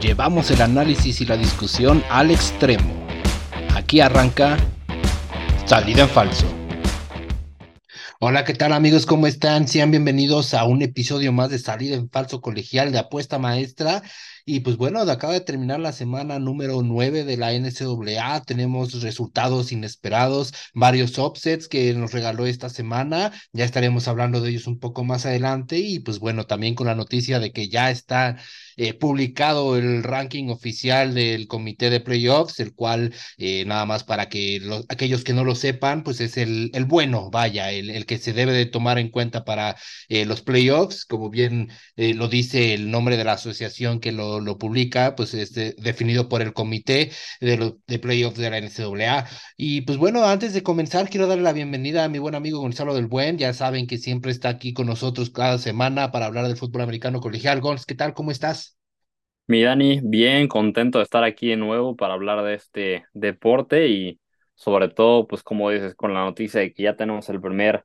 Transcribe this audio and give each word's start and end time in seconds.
llevamos 0.00 0.50
el 0.50 0.62
análisis 0.62 1.20
y 1.20 1.26
la 1.26 1.36
discusión 1.36 2.02
al 2.10 2.30
extremo. 2.30 3.06
Aquí 3.74 4.00
arranca 4.00 4.56
Salida 5.64 6.02
en 6.02 6.08
Falso. 6.08 6.46
Hola, 8.18 8.44
¿qué 8.44 8.54
tal 8.54 8.72
amigos? 8.72 9.04
¿Cómo 9.06 9.26
están? 9.26 9.68
Sean 9.68 9.90
bienvenidos 9.90 10.54
a 10.54 10.64
un 10.64 10.82
episodio 10.82 11.32
más 11.32 11.50
de 11.50 11.58
Salida 11.58 11.96
en 11.96 12.10
Falso 12.10 12.40
Colegial 12.40 12.92
de 12.92 12.98
Apuesta 12.98 13.38
Maestra. 13.38 14.02
Y 14.48 14.60
pues 14.60 14.76
bueno, 14.76 15.00
acaba 15.00 15.32
de 15.32 15.40
terminar 15.40 15.80
la 15.80 15.92
semana 15.92 16.38
número 16.38 16.80
9 16.82 17.24
de 17.24 17.36
la 17.36 17.52
NCAA. 17.52 18.44
Tenemos 18.44 19.02
resultados 19.02 19.72
inesperados, 19.72 20.54
varios 20.72 21.18
offsets 21.18 21.66
que 21.66 21.92
nos 21.94 22.12
regaló 22.12 22.46
esta 22.46 22.68
semana. 22.68 23.32
Ya 23.52 23.64
estaremos 23.64 24.06
hablando 24.06 24.40
de 24.40 24.50
ellos 24.50 24.68
un 24.68 24.78
poco 24.78 25.02
más 25.02 25.26
adelante. 25.26 25.78
Y 25.78 25.98
pues 25.98 26.20
bueno, 26.20 26.46
también 26.46 26.76
con 26.76 26.86
la 26.86 26.94
noticia 26.94 27.40
de 27.40 27.50
que 27.50 27.68
ya 27.68 27.90
está 27.90 28.36
eh, 28.76 28.94
publicado 28.94 29.76
el 29.76 30.04
ranking 30.04 30.48
oficial 30.50 31.12
del 31.14 31.48
comité 31.48 31.90
de 31.90 32.00
playoffs, 32.00 32.60
el 32.60 32.72
cual, 32.72 33.12
eh, 33.38 33.64
nada 33.64 33.84
más 33.84 34.04
para 34.04 34.28
que 34.28 34.60
aquellos 34.88 35.24
que 35.24 35.32
no 35.32 35.42
lo 35.44 35.56
sepan, 35.56 36.04
pues 36.04 36.20
es 36.20 36.36
el, 36.36 36.70
el 36.74 36.84
bueno, 36.84 37.30
vaya, 37.30 37.72
el, 37.72 37.90
el, 37.90 38.06
que 38.06 38.18
se 38.18 38.32
debe 38.32 38.52
de 38.52 38.66
tomar 38.66 38.98
en 38.98 39.08
cuenta 39.10 39.44
para 39.44 39.76
eh, 40.08 40.24
los 40.24 40.42
playoffs, 40.42 41.04
como 41.04 41.30
bien 41.30 41.70
lo 41.96 42.28
dice 42.28 42.74
el 42.74 42.90
nombre 42.90 43.16
de 43.16 43.24
la 43.24 43.32
asociación 43.32 44.00
que 44.00 44.12
lo 44.12 44.35
lo, 44.40 44.58
publica, 44.58 45.14
pues 45.16 45.34
es 45.34 45.52
definido 45.54 46.28
por 46.28 46.42
el 46.42 46.52
comité 46.52 47.10
de, 47.40 47.74
de 47.86 47.98
playoffs 47.98 48.38
de 48.38 48.50
la 48.50 48.58
NCAA. 48.58 49.26
Y 49.56 49.82
pues 49.82 49.98
bueno, 49.98 50.24
antes 50.24 50.54
de 50.54 50.62
comenzar, 50.62 51.08
quiero 51.08 51.26
darle 51.26 51.44
la 51.44 51.52
bienvenida 51.52 52.04
a 52.04 52.08
mi 52.08 52.18
buen 52.18 52.34
amigo 52.34 52.60
Gonzalo 52.60 52.94
del 52.94 53.06
Buen. 53.06 53.38
Ya 53.38 53.52
saben 53.52 53.86
que 53.86 53.98
siempre 53.98 54.30
está 54.30 54.48
aquí 54.48 54.72
con 54.72 54.86
nosotros 54.86 55.30
cada 55.30 55.58
semana 55.58 56.10
para 56.12 56.26
hablar 56.26 56.46
del 56.46 56.56
fútbol 56.56 56.82
americano 56.82 57.20
colegial. 57.20 57.60
Gonz, 57.60 57.86
¿qué 57.86 57.94
tal? 57.94 58.14
¿Cómo 58.14 58.30
estás? 58.30 58.76
Mi 59.48 59.62
Dani, 59.62 60.00
bien 60.02 60.48
contento 60.48 60.98
de 60.98 61.04
estar 61.04 61.22
aquí 61.22 61.50
de 61.50 61.56
nuevo 61.56 61.94
para 61.94 62.14
hablar 62.14 62.42
de 62.42 62.54
este 62.54 63.06
deporte 63.14 63.86
y 63.88 64.20
sobre 64.56 64.88
todo, 64.88 65.28
pues 65.28 65.42
como 65.44 65.70
dices, 65.70 65.94
con 65.94 66.14
la 66.14 66.24
noticia 66.24 66.60
de 66.60 66.72
que 66.72 66.82
ya 66.82 66.96
tenemos 66.96 67.28
el 67.28 67.40
primer 67.40 67.84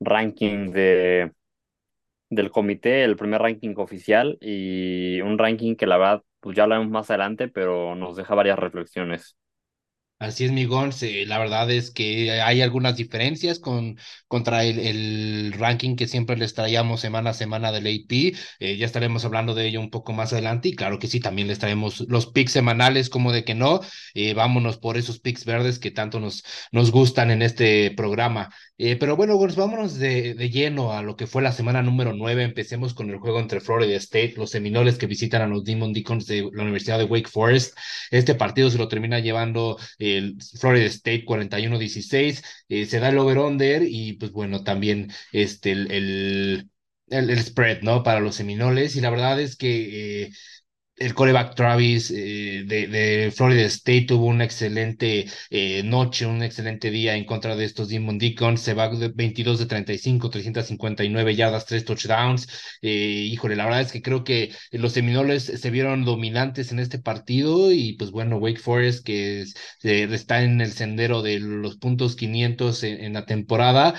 ranking 0.00 0.72
de 0.72 1.32
del 2.30 2.50
comité, 2.50 3.04
el 3.04 3.16
primer 3.16 3.40
ranking 3.42 3.74
oficial 3.76 4.38
y 4.40 5.20
un 5.22 5.38
ranking 5.38 5.76
que 5.76 5.86
la 5.86 5.96
verdad, 5.98 6.22
pues 6.40 6.56
ya 6.56 6.64
hablaremos 6.64 6.90
más 6.90 7.10
adelante, 7.10 7.48
pero 7.48 7.94
nos 7.94 8.16
deja 8.16 8.34
varias 8.34 8.58
reflexiones. 8.58 9.36
Así 10.18 10.44
es, 10.46 10.52
mi 10.52 10.64
Gons. 10.64 11.02
la 11.26 11.38
verdad 11.38 11.70
es 11.70 11.90
que 11.90 12.40
hay 12.40 12.62
algunas 12.62 12.96
diferencias 12.96 13.58
con, 13.58 13.98
contra 14.28 14.64
el, 14.64 14.78
el, 14.78 15.52
ranking 15.52 15.94
que 15.94 16.08
siempre 16.08 16.38
les 16.38 16.54
traíamos 16.54 17.02
semana 17.02 17.30
a 17.30 17.34
semana 17.34 17.70
del 17.70 17.86
AP. 17.86 18.34
Eh, 18.58 18.78
ya 18.78 18.86
estaremos 18.86 19.26
hablando 19.26 19.54
de 19.54 19.66
ello 19.66 19.78
un 19.78 19.90
poco 19.90 20.14
más 20.14 20.32
adelante. 20.32 20.68
Y 20.68 20.74
claro 20.74 20.98
que 20.98 21.06
sí, 21.06 21.20
también 21.20 21.48
les 21.48 21.58
traemos 21.58 22.00
los 22.08 22.26
picks 22.26 22.52
semanales, 22.52 23.10
como 23.10 23.30
de 23.30 23.44
que 23.44 23.54
no. 23.54 23.80
Eh, 24.14 24.32
vámonos 24.32 24.78
por 24.78 24.96
esos 24.96 25.20
picks 25.20 25.44
verdes 25.44 25.78
que 25.78 25.90
tanto 25.90 26.18
nos, 26.18 26.44
nos 26.72 26.90
gustan 26.92 27.30
en 27.30 27.42
este 27.42 27.90
programa. 27.90 28.48
Eh, 28.78 28.96
pero 28.96 29.16
bueno, 29.16 29.36
Gons, 29.36 29.56
vámonos 29.56 29.98
de, 29.98 30.34
de, 30.34 30.50
lleno 30.50 30.92
a 30.92 31.02
lo 31.02 31.16
que 31.16 31.26
fue 31.26 31.42
la 31.42 31.52
semana 31.52 31.82
número 31.82 32.14
9. 32.14 32.42
Empecemos 32.42 32.94
con 32.94 33.10
el 33.10 33.18
juego 33.18 33.40
entre 33.40 33.60
Florida 33.60 33.96
State, 33.96 34.34
los 34.36 34.50
Seminoles 34.50 34.96
que 34.98 35.06
visitan 35.06 35.42
a 35.42 35.46
los 35.46 35.64
Demon 35.64 35.92
Deacons 35.92 36.26
de 36.26 36.48
la 36.52 36.62
Universidad 36.62 36.98
de 36.98 37.04
Wake 37.04 37.28
Forest. 37.28 37.76
Este 38.10 38.34
partido 38.34 38.70
se 38.70 38.78
lo 38.78 38.88
termina 38.88 39.18
llevando 39.18 39.78
el 40.06 40.36
Florida 40.58 40.86
State 40.86 41.24
41-16, 41.24 42.42
eh, 42.68 42.86
se 42.86 43.00
da 43.00 43.08
el 43.10 43.18
over-under 43.18 43.82
y 43.82 44.14
pues 44.14 44.32
bueno, 44.32 44.62
también 44.64 45.10
este, 45.32 45.72
el, 45.72 45.90
el, 45.90 46.70
el, 47.08 47.38
spread, 47.42 47.82
¿no? 47.82 48.02
Para 48.02 48.20
los 48.20 48.34
Seminoles 48.36 48.96
y 48.96 49.00
la 49.00 49.10
verdad 49.10 49.40
es 49.40 49.56
que... 49.56 50.24
Eh, 50.24 50.32
el 50.96 51.14
coreback 51.14 51.54
Travis 51.54 52.10
eh, 52.10 52.64
de, 52.66 52.86
de, 52.88 53.30
Florida 53.30 53.62
State 53.62 54.06
tuvo 54.08 54.26
una 54.26 54.44
excelente 54.44 55.26
eh, 55.50 55.82
noche, 55.84 56.26
un 56.26 56.42
excelente 56.42 56.90
día 56.90 57.16
en 57.16 57.24
contra 57.24 57.54
de 57.54 57.64
estos 57.64 57.88
Demon 57.88 58.18
Deacons. 58.18 58.60
Se 58.62 58.74
va 58.74 58.88
de 58.88 59.08
22 59.08 59.58
de 59.58 59.66
35, 59.66 60.30
359 60.30 61.34
yardas, 61.34 61.66
3 61.66 61.84
touchdowns. 61.84 62.48
Eh, 62.80 63.28
híjole, 63.30 63.56
la 63.56 63.64
verdad 63.64 63.82
es 63.82 63.92
que 63.92 64.02
creo 64.02 64.24
que 64.24 64.52
los 64.72 64.92
Seminoles 64.92 65.44
se 65.44 65.70
vieron 65.70 66.04
dominantes 66.04 66.72
en 66.72 66.78
este 66.78 66.98
partido 66.98 67.72
y 67.72 67.94
pues 67.94 68.10
bueno, 68.10 68.38
Wake 68.38 68.60
Forest 68.60 69.04
que 69.04 69.44
está 69.82 70.42
en 70.42 70.60
el 70.60 70.72
sendero 70.72 71.22
de 71.22 71.40
los 71.40 71.76
puntos 71.76 72.16
500 72.16 72.82
en, 72.84 73.04
en 73.04 73.12
la 73.12 73.26
temporada, 73.26 73.94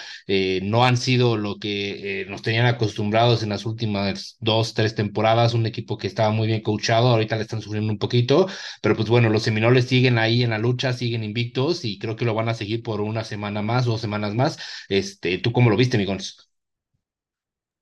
no 0.64 0.86
han 0.86 0.98
sido 0.98 1.38
lo 1.38 1.58
que 1.58 2.26
nos 2.30 2.42
tenían 2.42 2.66
acostumbrados 2.66 3.44
en 3.44 3.50
las 3.50 3.66
últimas 3.66 4.38
dos, 4.40 4.74
tres 4.74 4.96
temporadas. 4.96 5.54
Un 5.54 5.66
equipo 5.66 5.98
que 5.98 6.08
estaba 6.08 6.32
muy 6.32 6.48
bien 6.48 6.62
coachado 6.62 6.87
ahorita 6.96 7.36
le 7.36 7.44
están 7.44 7.62
sufriendo 7.62 7.92
un 7.92 8.00
poquito, 8.00 8.48
pero 8.82 8.96
pues 8.96 9.10
bueno, 9.10 9.30
los 9.30 9.44
Seminoles 9.44 9.88
siguen 9.88 10.18
ahí 10.18 10.44
en 10.44 10.52
la 10.52 10.58
lucha, 10.58 10.94
siguen 10.94 11.24
invictos 11.24 11.86
y 11.86 12.00
creo 12.00 12.16
que 12.16 12.26
lo 12.26 12.34
van 12.34 12.50
a 12.50 12.54
seguir 12.54 12.84
por 12.84 13.02
una 13.02 13.24
semana 13.24 13.62
más, 13.62 13.86
dos 13.86 14.02
semanas 14.02 14.34
más. 14.36 14.58
Este, 14.90 15.38
¿tú 15.40 15.52
cómo 15.52 15.70
lo 15.70 15.78
viste, 15.78 15.98
Migons? 15.98 16.48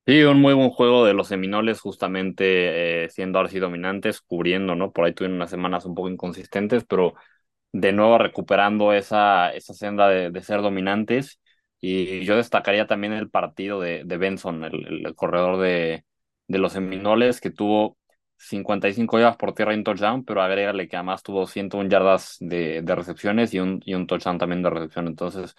Sí, 0.07 0.21
un 0.21 0.39
muy 0.39 0.53
buen 0.53 0.69
juego 0.69 1.03
de 1.03 1.15
los 1.15 1.27
Seminoles, 1.29 1.81
justamente 1.81 3.05
eh, 3.05 3.09
siendo 3.09 3.39
así 3.39 3.57
dominantes, 3.57 4.21
cubriendo, 4.21 4.75
¿no? 4.75 4.91
Por 4.91 5.05
ahí 5.05 5.13
tuvieron 5.13 5.37
unas 5.37 5.49
semanas 5.49 5.85
un 5.85 5.95
poco 5.95 6.09
inconsistentes, 6.09 6.85
pero 6.85 7.15
de 7.71 7.93
nuevo 7.93 8.17
recuperando 8.19 8.93
esa, 8.93 9.51
esa 9.53 9.73
senda 9.73 10.07
de, 10.09 10.41
ser 10.43 10.61
dominantes. 10.61 11.39
Y 11.81 12.23
yo 12.25 12.35
destacaría 12.37 12.87
también 12.87 13.13
el 13.13 13.29
partido 13.31 13.79
de, 13.79 14.03
Benson, 14.05 14.63
el, 14.65 15.05
el 15.07 15.15
corredor 15.15 15.59
de, 15.59 16.05
de 16.47 16.57
los 16.59 16.73
Seminoles, 16.73 17.41
que 17.41 17.51
tuvo 17.51 17.97
55 18.37 19.19
yardas 19.19 19.37
por 19.37 19.53
tierra 19.53 19.73
y 19.73 19.83
touchdown, 19.83 20.23
pero 20.25 20.41
agrégale 20.41 20.87
que 20.87 20.95
además 20.97 21.23
tuvo 21.23 21.47
101 21.47 21.89
yardas 21.89 22.37
de, 22.39 22.81
de 22.81 22.95
recepciones 22.95 23.53
y 23.53 23.59
un, 23.59 23.81
y 23.85 23.93
un 23.93 24.07
touchdown 24.07 24.37
también 24.37 24.61
de 24.63 24.69
recepción. 24.69 25.07
Entonces, 25.07 25.55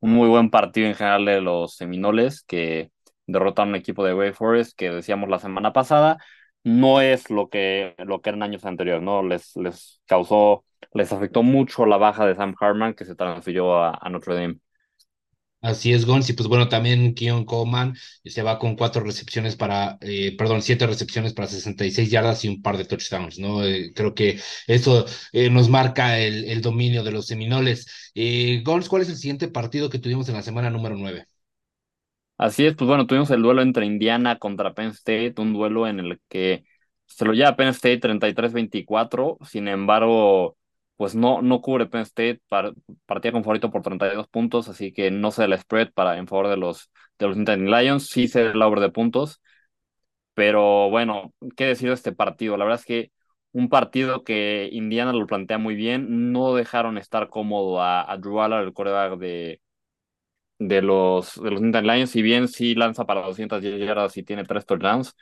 un 0.00 0.12
muy 0.12 0.28
buen 0.28 0.50
partido 0.50 0.86
en 0.88 0.94
general 0.94 1.24
de 1.24 1.40
los 1.40 1.76
Seminoles 1.76 2.42
que 2.44 2.90
derrotaron 3.26 3.70
un 3.70 3.76
equipo 3.76 4.04
de 4.04 4.14
Way 4.14 4.32
Forest 4.32 4.76
que 4.76 4.90
decíamos 4.90 5.28
la 5.28 5.38
semana 5.38 5.72
pasada. 5.72 6.18
No 6.62 7.00
es 7.00 7.30
lo 7.30 7.48
que, 7.48 7.94
lo 7.98 8.20
que 8.20 8.30
eran 8.30 8.42
años 8.42 8.64
anteriores, 8.66 9.02
¿no? 9.02 9.22
Les, 9.22 9.56
les 9.56 10.00
causó, 10.06 10.64
les 10.92 11.12
afectó 11.12 11.42
mucho 11.42 11.86
la 11.86 11.96
baja 11.96 12.26
de 12.26 12.34
Sam 12.34 12.54
Harman 12.60 12.94
que 12.94 13.04
se 13.06 13.14
transfirió 13.14 13.74
a 13.82 14.08
Notre 14.10 14.34
Dame. 14.34 14.58
Así 15.62 15.92
es, 15.92 16.06
Gonz. 16.06 16.30
Y 16.30 16.32
pues 16.32 16.48
bueno, 16.48 16.68
también 16.68 17.14
Keon 17.14 17.44
Coleman 17.44 17.94
se 18.24 18.42
va 18.42 18.58
con 18.58 18.76
cuatro 18.76 19.02
recepciones 19.02 19.56
para, 19.56 19.98
eh, 20.00 20.34
perdón, 20.36 20.62
siete 20.62 20.86
recepciones 20.86 21.34
para 21.34 21.48
66 21.48 22.10
yardas 22.10 22.44
y 22.44 22.48
un 22.48 22.62
par 22.62 22.78
de 22.78 22.86
touchdowns, 22.86 23.38
¿no? 23.38 23.62
Eh, 23.62 23.92
creo 23.94 24.14
que 24.14 24.40
eso 24.66 25.04
eh, 25.32 25.50
nos 25.50 25.68
marca 25.68 26.18
el, 26.18 26.62
dominio 26.62 27.04
de 27.04 27.12
los 27.12 27.26
Seminoles. 27.26 28.10
Eh, 28.14 28.62
¿cuál 28.64 29.02
es 29.02 29.10
el 29.10 29.16
siguiente 29.16 29.48
partido 29.48 29.90
que 29.90 29.98
tuvimos 29.98 30.28
en 30.30 30.36
la 30.36 30.42
semana 30.42 30.70
número 30.70 30.96
nueve? 30.96 31.26
Así 32.38 32.64
es, 32.64 32.74
pues 32.74 32.88
bueno, 32.88 33.06
tuvimos 33.06 33.30
el 33.30 33.42
duelo 33.42 33.60
entre 33.60 33.84
Indiana 33.84 34.38
contra 34.38 34.72
Penn 34.72 34.90
State, 34.90 35.34
un 35.36 35.52
duelo 35.52 35.86
en 35.86 36.00
el 36.00 36.20
que 36.28 36.64
se 37.04 37.26
lo 37.26 37.34
lleva 37.34 37.54
Penn 37.56 37.68
State 37.68 38.00
33-24, 38.00 39.36
sin 39.44 39.68
embargo 39.68 40.56
pues 41.00 41.14
no, 41.14 41.40
no 41.42 41.62
cubre 41.62 41.86
Penn 41.86 42.02
State, 42.02 42.42
partía 43.06 43.32
con 43.32 43.42
favorito 43.42 43.70
por 43.70 43.82
32 43.82 44.28
puntos, 44.28 44.68
así 44.68 44.92
que 44.92 45.10
no 45.10 45.30
se 45.30 45.44
el 45.44 45.58
spread 45.58 45.92
para, 45.94 46.18
en 46.18 46.26
favor 46.28 46.48
de 46.48 46.58
los, 46.58 46.90
de 47.18 47.28
los 47.28 47.38
Lions, 47.38 48.08
sí 48.08 48.28
se 48.28 48.42
el 48.42 48.60
over 48.62 48.80
de 48.80 48.90
puntos, 48.90 49.40
pero 50.34 50.90
bueno, 50.90 51.34
¿qué 51.56 51.66
decir 51.66 51.88
de 51.88 51.94
este 51.94 52.12
partido? 52.12 52.56
La 52.56 52.64
verdad 52.64 52.80
es 52.80 52.86
que 52.86 53.12
un 53.52 53.68
partido 53.68 54.24
que 54.24 54.68
Indiana 54.72 55.12
lo 55.12 55.26
plantea 55.26 55.58
muy 55.58 55.74
bien, 55.74 56.32
no 56.32 56.54
dejaron 56.54 56.98
estar 56.98 57.28
cómodo 57.30 57.80
a, 57.82 58.10
a 58.10 58.16
Drew 58.18 58.40
Allard, 58.40 58.64
el 58.64 58.72
coreback 58.72 59.18
de, 59.18 59.60
de 60.58 60.82
los, 60.82 61.36
de 61.42 61.50
los 61.50 61.60
Lions, 61.62 62.10
si 62.10 62.22
bien 62.22 62.48
sí 62.48 62.74
lanza 62.74 63.06
para 63.06 63.22
210 63.22 63.80
yardas 63.80 64.16
y 64.16 64.22
tiene 64.22 64.44
tres 64.44 64.66
touchdowns, 64.66 65.14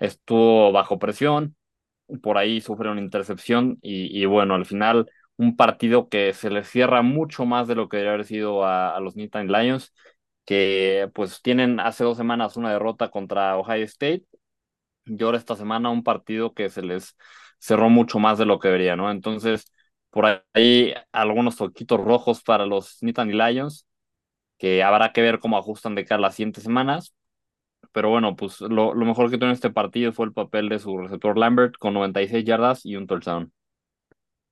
estuvo 0.00 0.72
bajo 0.72 0.98
presión, 1.00 1.56
por 2.22 2.38
ahí 2.38 2.60
sufre 2.60 2.90
una 2.90 3.00
intercepción 3.00 3.78
y, 3.82 4.24
bueno, 4.26 4.54
al 4.54 4.66
final 4.66 5.10
un 5.36 5.56
partido 5.56 6.08
que 6.08 6.32
se 6.34 6.50
le 6.50 6.64
cierra 6.64 7.02
mucho 7.02 7.44
más 7.46 7.68
de 7.68 7.74
lo 7.76 7.88
que 7.88 7.98
debería 7.98 8.14
haber 8.14 8.26
sido 8.26 8.64
a, 8.64 8.98
los 9.00 9.16
Nittany 9.16 9.48
Lions, 9.48 9.94
que 10.44 11.10
pues 11.14 11.42
tienen 11.42 11.80
hace 11.80 12.04
dos 12.04 12.16
semanas 12.16 12.56
una 12.56 12.72
derrota 12.72 13.10
contra 13.10 13.56
Ohio 13.58 13.84
State 13.84 14.24
y 15.06 15.22
ahora 15.22 15.38
esta 15.38 15.56
semana 15.56 15.90
un 15.90 16.02
partido 16.04 16.54
que 16.54 16.68
se 16.70 16.82
les 16.82 17.16
cerró 17.58 17.90
mucho 17.90 18.18
más 18.18 18.38
de 18.38 18.46
lo 18.46 18.58
que 18.58 18.68
debería, 18.68 18.96
¿no? 18.96 19.10
Entonces, 19.10 19.72
por 20.10 20.44
ahí 20.54 20.94
algunos 21.12 21.56
toquitos 21.56 22.00
rojos 22.00 22.42
para 22.42 22.66
los 22.66 22.98
Nittany 23.02 23.32
Lions, 23.32 23.86
que 24.58 24.82
habrá 24.82 25.12
que 25.12 25.22
ver 25.22 25.40
cómo 25.40 25.58
ajustan 25.58 25.94
de 25.94 26.04
cara 26.04 26.20
las 26.22 26.36
siguientes 26.36 26.64
semanas, 26.64 27.14
pero 27.92 28.10
bueno, 28.10 28.36
pues 28.36 28.60
lo, 28.60 28.94
lo, 28.94 29.06
mejor 29.06 29.30
que 29.30 29.38
tuvo 29.38 29.46
en 29.48 29.54
este 29.54 29.70
partido 29.70 30.12
fue 30.12 30.26
el 30.26 30.32
papel 30.32 30.68
de 30.68 30.78
su 30.78 30.96
receptor 30.98 31.38
Lambert 31.38 31.76
con 31.78 31.94
96 31.94 32.44
yardas 32.44 32.84
y 32.84 32.96
un 32.96 33.06
touchdown. 33.06 33.52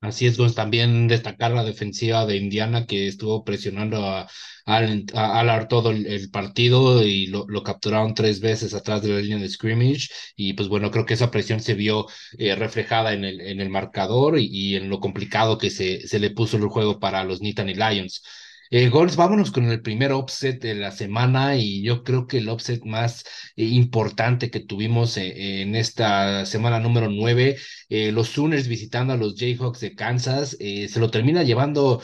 Así 0.01 0.27
es, 0.27 0.37
Gonz, 0.37 0.55
también 0.55 1.09
destacar 1.09 1.53
la 1.53 1.65
defensiva 1.65 2.27
de 2.27 2.37
Indiana 2.37 2.87
que 2.87 3.09
estuvo 3.09 3.43
presionando 3.45 4.05
a, 4.07 4.29
a, 4.67 5.41
a 5.41 5.69
todo 5.69 5.91
el, 5.91 6.07
el, 6.07 6.31
partido 6.31 7.03
y 7.03 7.27
lo, 7.27 7.47
lo, 7.49 7.63
capturaron 7.63 8.15
tres 8.15 8.41
veces 8.41 8.75
atrás 8.75 9.03
de 9.03 9.09
la 9.09 9.21
línea 9.21 9.39
de 9.39 9.49
scrimmage 9.49 10.09
y 10.37 10.53
pues 10.53 10.69
bueno, 10.69 10.91
creo 10.91 11.07
que 11.07 11.15
esa 11.15 11.31
presión 11.31 11.61
se 11.61 11.75
vio 11.75 12.07
eh, 12.39 12.55
reflejada 12.55 13.15
en 13.15 13.25
el, 13.25 13.41
en 13.41 13.61
el 13.61 13.71
marcador 13.71 14.39
y, 14.39 14.47
y, 14.47 14.77
en 14.77 14.91
lo 14.91 15.01
complicado 15.01 15.59
que 15.59 15.71
se, 15.71 16.07
se 16.07 16.19
le 16.21 16.31
puso 16.31 16.57
el 16.59 16.69
juego 16.69 17.01
para 17.01 17.25
los 17.25 17.41
Nittany 17.41 17.75
Lions. 17.75 18.23
Eh, 18.71 18.89
Gols, 18.89 19.17
vámonos 19.17 19.51
con 19.53 19.65
el 19.71 19.81
primer 19.83 20.13
offset 20.13 20.61
de 20.61 20.75
la 20.75 20.91
semana 20.91 21.57
y 21.57 21.83
yo 21.83 22.03
creo 22.03 22.27
que 22.27 22.39
el 22.39 22.49
offset 22.49 22.85
más 22.85 23.25
eh, 23.57 23.65
importante 23.65 24.51
que 24.51 24.61
tuvimos 24.61 25.17
eh, 25.17 25.63
en 25.63 25.75
esta 25.77 26.45
semana 26.47 26.81
número 26.81 27.09
9, 27.09 27.57
eh, 27.89 28.13
los 28.13 28.29
Sooners 28.29 28.69
visitando 28.69 29.13
a 29.13 29.17
los 29.17 29.37
Jayhawks 29.37 29.81
de 29.81 29.95
Kansas, 29.95 30.57
se 30.59 31.01
lo 31.01 31.11
termina 31.11 31.43
llevando 31.43 32.03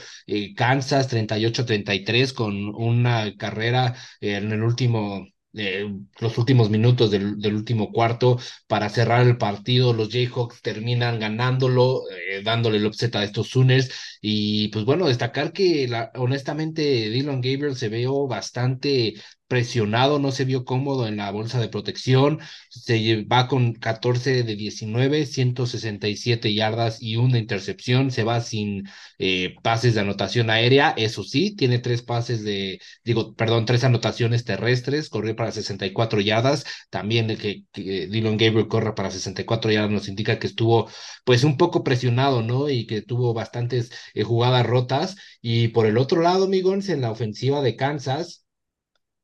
Kansas 0.56 1.08
38-33 1.08 2.32
con 2.32 2.68
una 2.74 3.36
carrera 3.36 3.94
en 4.20 4.52
el 4.52 4.62
último 4.62 5.26
los 5.52 6.38
últimos 6.38 6.70
minutos 6.70 7.10
del, 7.10 7.38
del, 7.38 7.54
último 7.54 7.92
cuarto 7.92 8.38
para 8.66 8.88
cerrar 8.88 9.26
el 9.26 9.36
partido. 9.36 9.92
Los 9.92 10.10
Jayhawks 10.10 10.62
terminan 10.62 11.18
ganándolo, 11.20 12.02
eh, 12.10 12.42
dándole 12.42 12.78
el 12.78 12.86
upset 12.86 13.14
a 13.16 13.24
estos 13.24 13.48
Sooners. 13.48 13.90
Y 14.20 14.68
pues 14.68 14.84
bueno, 14.84 15.08
destacar 15.08 15.52
que 15.52 15.86
la, 15.88 16.10
honestamente 16.14 16.82
Dylan 17.10 17.40
Gabriel 17.40 17.76
se 17.76 17.88
veo 17.88 18.26
bastante 18.26 19.14
presionado, 19.52 20.18
no 20.18 20.32
se 20.32 20.46
vio 20.46 20.64
cómodo 20.64 21.06
en 21.06 21.18
la 21.18 21.30
bolsa 21.30 21.60
de 21.60 21.68
protección, 21.68 22.38
se 22.70 23.22
va 23.24 23.48
con 23.48 23.74
14 23.74 24.44
de 24.44 24.56
19, 24.56 25.26
167 25.26 26.54
yardas 26.54 27.02
y 27.02 27.16
una 27.16 27.38
intercepción, 27.38 28.10
se 28.10 28.24
va 28.24 28.40
sin 28.40 28.88
eh, 29.18 29.54
pases 29.62 29.92
de 29.92 30.00
anotación 30.00 30.48
aérea, 30.48 30.94
eso 30.96 31.22
sí, 31.22 31.54
tiene 31.54 31.80
tres 31.80 32.00
pases 32.00 32.42
de, 32.44 32.80
digo, 33.04 33.34
perdón, 33.34 33.66
tres 33.66 33.84
anotaciones 33.84 34.44
terrestres, 34.46 35.10
corrió 35.10 35.36
para 35.36 35.52
64 35.52 36.22
yardas, 36.22 36.64
también 36.88 37.28
el 37.28 37.36
que, 37.36 37.64
Dylan 37.74 38.38
Gabriel 38.38 38.68
corra 38.68 38.94
para 38.94 39.10
64 39.10 39.70
yardas 39.70 39.90
nos 39.90 40.08
indica 40.08 40.38
que 40.38 40.46
estuvo 40.46 40.88
pues 41.24 41.44
un 41.44 41.58
poco 41.58 41.84
presionado, 41.84 42.40
¿no? 42.42 42.70
Y 42.70 42.86
que 42.86 43.02
tuvo 43.02 43.34
bastantes 43.34 43.90
eh, 44.14 44.22
jugadas 44.22 44.64
rotas, 44.66 45.16
y 45.42 45.68
por 45.68 45.84
el 45.84 45.98
otro 45.98 46.22
lado, 46.22 46.44
amigos, 46.46 46.88
en 46.88 47.02
la 47.02 47.10
ofensiva 47.10 47.60
de 47.60 47.76
Kansas, 47.76 48.41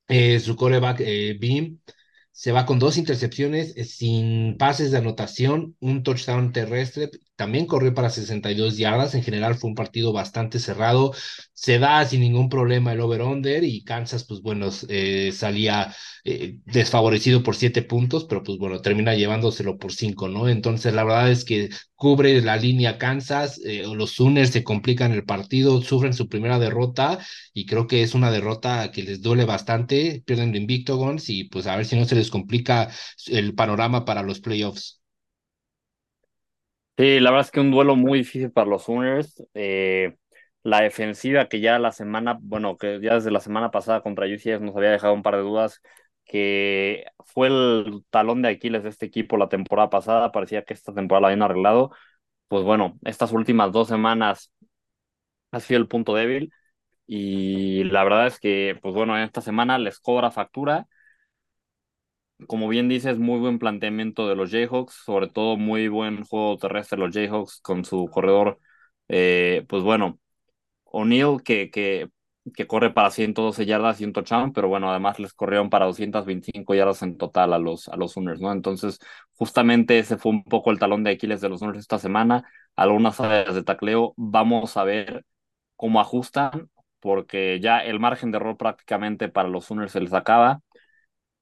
Eh, 0.09 0.35
e, 0.35 0.39
zukore 0.39 0.81
bak 0.81 1.01
e, 1.01 1.05
eh, 1.31 1.35
bi 1.41 1.79
se 2.39 2.53
va 2.53 2.67
con 2.67 2.79
dos 2.79 2.99
intercepciones 2.99 3.73
eh, 3.77 3.85
sin 3.85 4.57
pases 4.59 4.93
de 4.93 4.99
anotación, 4.99 5.75
un 5.81 6.05
touchdown 6.05 6.53
terrestre, 6.53 7.11
también 7.35 7.67
corrió 7.67 7.95
para 7.95 8.11
62 8.11 8.77
yardas, 8.77 9.17
en 9.17 9.25
general 9.25 9.57
fue 9.57 9.71
un 9.71 9.75
partido 9.75 10.13
bastante 10.13 10.61
cerrado, 10.61 11.13
se 11.53 11.81
da 11.81 12.05
sin 12.05 12.21
ningún 12.21 12.49
problema 12.49 12.93
el 12.93 13.01
over-under 13.01 13.65
y 13.65 13.83
Kansas, 13.83 14.25
pues 14.25 14.41
bueno, 14.41 14.69
eh, 14.89 15.33
salía 15.33 15.93
eh, 16.25 16.59
desfavorecido 16.65 17.43
por 17.43 17.57
siete 17.57 17.83
puntos, 17.83 18.25
pero 18.29 18.43
pues 18.45 18.59
bueno, 18.59 18.81
termina 18.81 19.15
llevándoselo 19.15 19.77
por 19.77 19.93
cinco, 19.93 20.29
¿no? 20.29 20.49
Entonces 20.49 20.95
la 20.95 21.05
verdad 21.05 21.31
es 21.31 21.45
que 21.45 21.71
cubre 21.95 22.41
la 22.43 22.57
línea 22.57 22.99
Kansas, 22.99 23.61
eh, 23.65 23.85
los 23.93 24.13
Sooners 24.13 24.51
se 24.51 24.63
complican 24.65 25.13
el 25.13 25.25
partido, 25.25 25.83
sufren 25.83 26.15
su 26.15 26.29
primera 26.29 26.59
derrota 26.59 27.19
y 27.53 27.67
creo 27.67 27.87
que 27.87 28.03
es 28.03 28.15
una 28.15 28.31
derrota 28.31 28.91
que 28.93 29.03
les 29.03 29.21
duele 29.23 29.45
bastante, 29.45 30.23
pierden 30.27 30.53
de 30.53 30.59
invicto 30.59 30.97
Guns 30.97 31.29
y 31.29 31.45
pues 31.45 31.67
a 31.67 31.77
ver 31.77 31.87
si 31.87 31.97
no 31.97 32.05
se 32.05 32.15
les 32.15 32.28
complica 32.31 32.91
el 33.27 33.55
panorama 33.55 34.05
para 34.05 34.23
los 34.23 34.41
playoffs. 34.41 35.01
Sí, 36.97 37.21
la 37.21 37.31
verdad 37.31 37.47
es 37.47 37.53
que 37.53 37.61
un 37.61 37.71
duelo 37.71 37.95
muy 37.95 38.19
difícil 38.19 38.51
para 38.51 38.69
los 38.69 38.85
Sooners. 38.85 39.45
Eh, 39.55 40.17
la 40.65 40.81
defensiva 40.81 41.49
que 41.49 41.61
ya 41.61 41.79
la 41.79 41.93
semana, 41.93 42.37
bueno, 42.41 42.77
que 42.77 43.01
ya 43.01 43.15
desde 43.15 43.31
la 43.31 43.39
semana 43.41 43.71
pasada 43.71 44.03
contra 44.03 44.27
UCF 44.27 44.65
nos 44.65 44.77
había 44.77 44.91
dejado 44.91 45.15
un 45.15 45.23
par 45.23 45.37
de 45.37 45.43
dudas, 45.43 45.81
que 46.25 47.05
fue 47.25 47.47
el 47.49 48.05
talón 48.11 48.43
de 48.43 48.49
Aquiles 48.49 48.83
de 48.83 48.89
este 48.89 49.07
equipo 49.07 49.37
la 49.37 49.49
temporada 49.49 49.91
pasada, 49.91 50.33
parecía 50.33 50.65
que 50.65 50.75
esta 50.75 50.93
temporada 50.93 51.23
la 51.23 51.29
habían 51.29 51.43
arreglado. 51.43 51.93
Pues 52.49 52.65
bueno, 52.65 52.99
estas 53.05 53.33
últimas 53.33 53.73
dos 53.73 53.89
semanas 53.89 54.53
ha 55.53 55.61
sido 55.61 55.81
el 55.81 55.89
punto 55.89 56.15
débil 56.15 56.53
y 57.07 57.85
la 57.85 58.05
verdad 58.05 58.27
es 58.29 58.41
que, 58.41 58.79
pues 58.83 58.95
bueno, 58.95 59.17
en 59.17 59.25
esta 59.25 59.41
semana 59.43 59.79
les 59.79 60.01
cobra 60.01 60.31
factura 60.31 60.87
como 62.47 62.69
bien 62.69 62.89
dices, 62.89 63.19
muy 63.19 63.39
buen 63.41 63.59
planteamiento 63.59 64.29
de 64.29 64.37
los 64.37 64.51
Jayhawks, 64.51 64.95
sobre 65.05 65.29
todo 65.29 65.57
muy 65.57 65.89
buen 65.89 66.25
juego 66.25 66.57
terrestre 66.59 66.99
los 66.99 67.13
Jayhawks 67.15 67.61
con 67.61 67.85
su 67.85 68.07
corredor, 68.09 68.59
eh, 69.09 69.65
pues 69.69 69.83
bueno, 69.83 70.19
O'Neill 70.85 71.43
que, 71.45 71.71
que, 71.71 72.11
que 72.55 72.67
corre 72.67 72.91
para 72.93 73.11
112 73.11 73.67
yardas 73.67 74.01
y 74.01 74.05
un 74.05 74.13
touchdown, 74.13 74.53
pero 74.53 74.69
bueno, 74.69 74.91
además 74.91 75.19
les 75.19 75.35
corrieron 75.35 75.71
para 75.71 75.87
225 75.87 76.75
yardas 76.75 77.03
en 77.03 77.17
total 77.19 77.53
a 77.53 77.59
los, 77.59 77.89
a 77.89 77.97
los 77.97 78.13
Sooners, 78.13 78.41
¿no? 78.41 78.53
Entonces, 78.53 78.99
justamente 79.35 79.99
ese 79.99 80.17
fue 80.19 80.33
un 80.33 80.45
poco 80.45 80.71
el 80.71 80.79
talón 80.79 81.05
de 81.05 81.11
Aquiles 81.13 81.41
de 81.41 81.49
los 81.51 81.61
Sooners 81.61 81.81
esta 81.81 81.99
semana, 81.99 82.45
algunas 82.77 83.21
áreas 83.21 83.55
de 83.55 83.63
tacleo, 83.65 84.15
vamos 84.17 84.77
a 84.77 84.85
ver 84.85 85.25
cómo 85.77 86.01
ajustan, 86.01 86.71
porque 87.01 87.61
ya 87.61 87.79
el 87.81 88.01
margen 88.01 88.31
de 88.33 88.39
error 88.39 88.57
prácticamente 88.57 89.29
para 89.29 89.49
los 89.49 89.67
Sooners 89.67 89.93
se 89.93 90.01
les 90.01 90.13
acaba 90.15 90.61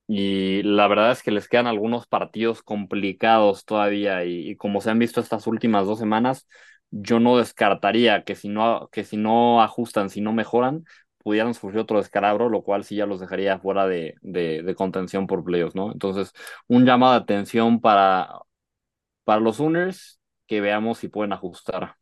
y 0.09 0.63
la 0.63 0.87
verdad 0.89 1.11
es 1.13 1.23
que 1.23 1.31
les 1.33 1.49
quedan 1.49 1.67
algunos 1.67 2.07
partidos 2.07 2.63
complicados 2.63 3.65
todavía 3.65 4.25
y, 4.25 4.57
como 4.57 4.81
se 4.81 4.91
han 4.91 4.99
visto 4.99 5.21
estas 5.21 5.47
últimas 5.47 5.87
dos 5.87 5.99
semanas, 5.99 6.47
yo 6.91 7.19
no 7.21 7.37
descartaría 7.39 8.23
que 8.25 8.35
si 8.37 8.49
no, 8.49 8.89
que 8.93 9.05
si 9.05 9.17
no 9.17 9.63
ajustan, 9.63 10.09
si 10.11 10.21
no 10.21 10.33
mejoran, 10.33 10.85
pudieran 11.19 11.55
sufrir 11.55 11.81
otro 11.81 11.99
descalabro, 11.99 12.49
lo 12.49 12.63
cual 12.63 12.85
sí 12.85 12.97
ya 12.97 13.07
los 13.07 13.19
dejaría 13.21 13.59
fuera 13.59 13.87
de, 13.89 14.15
de, 14.23 14.63
de 14.63 14.75
contención 14.77 15.27
por 15.27 15.45
playoffs, 15.45 15.75
¿no? 15.75 15.91
Entonces, 15.93 16.33
un 16.69 16.85
llamado 16.87 17.13
de 17.15 17.19
atención 17.21 17.81
para, 17.81 18.31
para 19.25 19.41
los 19.41 19.57
Sooners, 19.57 20.21
que 20.47 20.61
veamos 20.61 20.99
si 20.99 21.09
pueden 21.09 21.33
ajustar. 21.33 21.97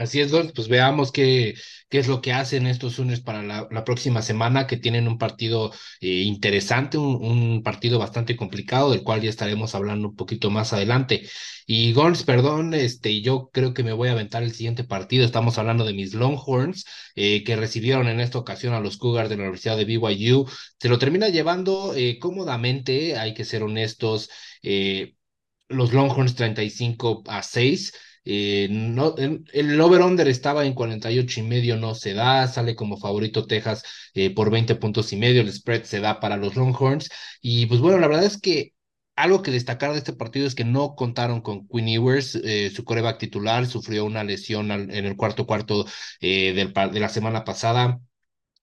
Así 0.00 0.18
es, 0.18 0.32
pues 0.54 0.68
veamos 0.68 1.12
qué, 1.12 1.54
qué 1.90 1.98
es 1.98 2.08
lo 2.08 2.22
que 2.22 2.32
hacen 2.32 2.66
estos 2.66 2.94
Sooners 2.94 3.20
para 3.20 3.42
la, 3.42 3.84
próxima 3.84 4.22
semana, 4.22 4.66
que 4.66 4.78
tienen 4.78 5.06
un 5.06 5.18
partido 5.18 5.72
eh, 6.00 6.22
interesante, 6.22 6.96
un, 6.96 7.22
un, 7.22 7.62
partido 7.62 7.98
bastante 7.98 8.34
complicado, 8.34 8.90
del 8.90 9.02
cual 9.02 9.20
ya 9.20 9.28
estaremos 9.28 9.74
hablando 9.74 10.08
un 10.08 10.16
poquito 10.16 10.48
más 10.50 10.72
adelante. 10.72 11.28
Y 11.66 11.92
Gons, 11.92 12.22
perdón, 12.22 12.72
este, 12.72 13.20
yo 13.20 13.50
creo 13.52 13.74
que 13.74 13.82
me 13.82 13.92
voy 13.92 14.08
a 14.08 14.12
aventar 14.12 14.42
el 14.42 14.52
siguiente 14.52 14.84
partido. 14.84 15.26
Estamos 15.26 15.58
hablando 15.58 15.84
de 15.84 15.92
mis 15.92 16.14
Longhorns, 16.14 16.86
eh, 17.14 17.44
que 17.44 17.56
recibieron 17.56 18.08
en 18.08 18.20
esta 18.20 18.38
ocasión 18.38 18.72
a 18.72 18.80
los 18.80 18.96
Cougars 18.96 19.28
de 19.28 19.36
la 19.36 19.42
Universidad 19.42 19.76
de 19.76 19.84
BYU. 19.84 20.46
Se 20.78 20.88
lo 20.88 20.98
termina 20.98 21.28
llevando 21.28 21.94
eh, 21.94 22.18
cómodamente, 22.18 23.18
hay 23.18 23.34
que 23.34 23.44
ser 23.44 23.62
honestos, 23.62 24.30
los 25.68 25.92
Longhorns 25.92 26.34
35 26.34 27.22
a 27.26 27.42
6 27.42 27.92
eh, 28.24 28.68
no, 28.70 29.14
el 29.16 29.80
over-under 29.80 30.28
estaba 30.28 30.64
en 30.66 30.74
48 30.74 31.40
y 31.40 31.42
medio, 31.44 31.76
no 31.76 31.94
se 31.94 32.14
da, 32.14 32.46
sale 32.48 32.74
como 32.76 32.96
favorito 32.98 33.46
Texas 33.46 33.82
eh, 34.14 34.34
por 34.34 34.50
20 34.50 34.74
puntos 34.76 35.12
y 35.12 35.16
medio, 35.16 35.40
el 35.40 35.52
spread 35.52 35.84
se 35.84 36.00
da 36.00 36.20
para 36.20 36.36
los 36.36 36.56
Longhorns. 36.56 37.08
Y 37.40 37.66
pues 37.66 37.80
bueno, 37.80 37.98
la 37.98 38.08
verdad 38.08 38.24
es 38.24 38.38
que 38.40 38.72
algo 39.16 39.42
que 39.42 39.50
destacar 39.50 39.92
de 39.92 39.98
este 39.98 40.12
partido 40.12 40.46
es 40.46 40.54
que 40.54 40.64
no 40.64 40.94
contaron 40.94 41.40
con 41.42 41.66
Quinn 41.68 41.88
Ewers, 41.88 42.36
eh, 42.36 42.70
su 42.74 42.84
coreback 42.84 43.18
titular, 43.18 43.66
sufrió 43.66 44.04
una 44.04 44.24
lesión 44.24 44.70
al, 44.70 44.90
en 44.94 45.04
el 45.04 45.16
cuarto 45.16 45.46
cuarto 45.46 45.86
eh, 46.20 46.52
del, 46.54 46.72
de 46.92 47.00
la 47.00 47.08
semana 47.08 47.44
pasada, 47.44 48.00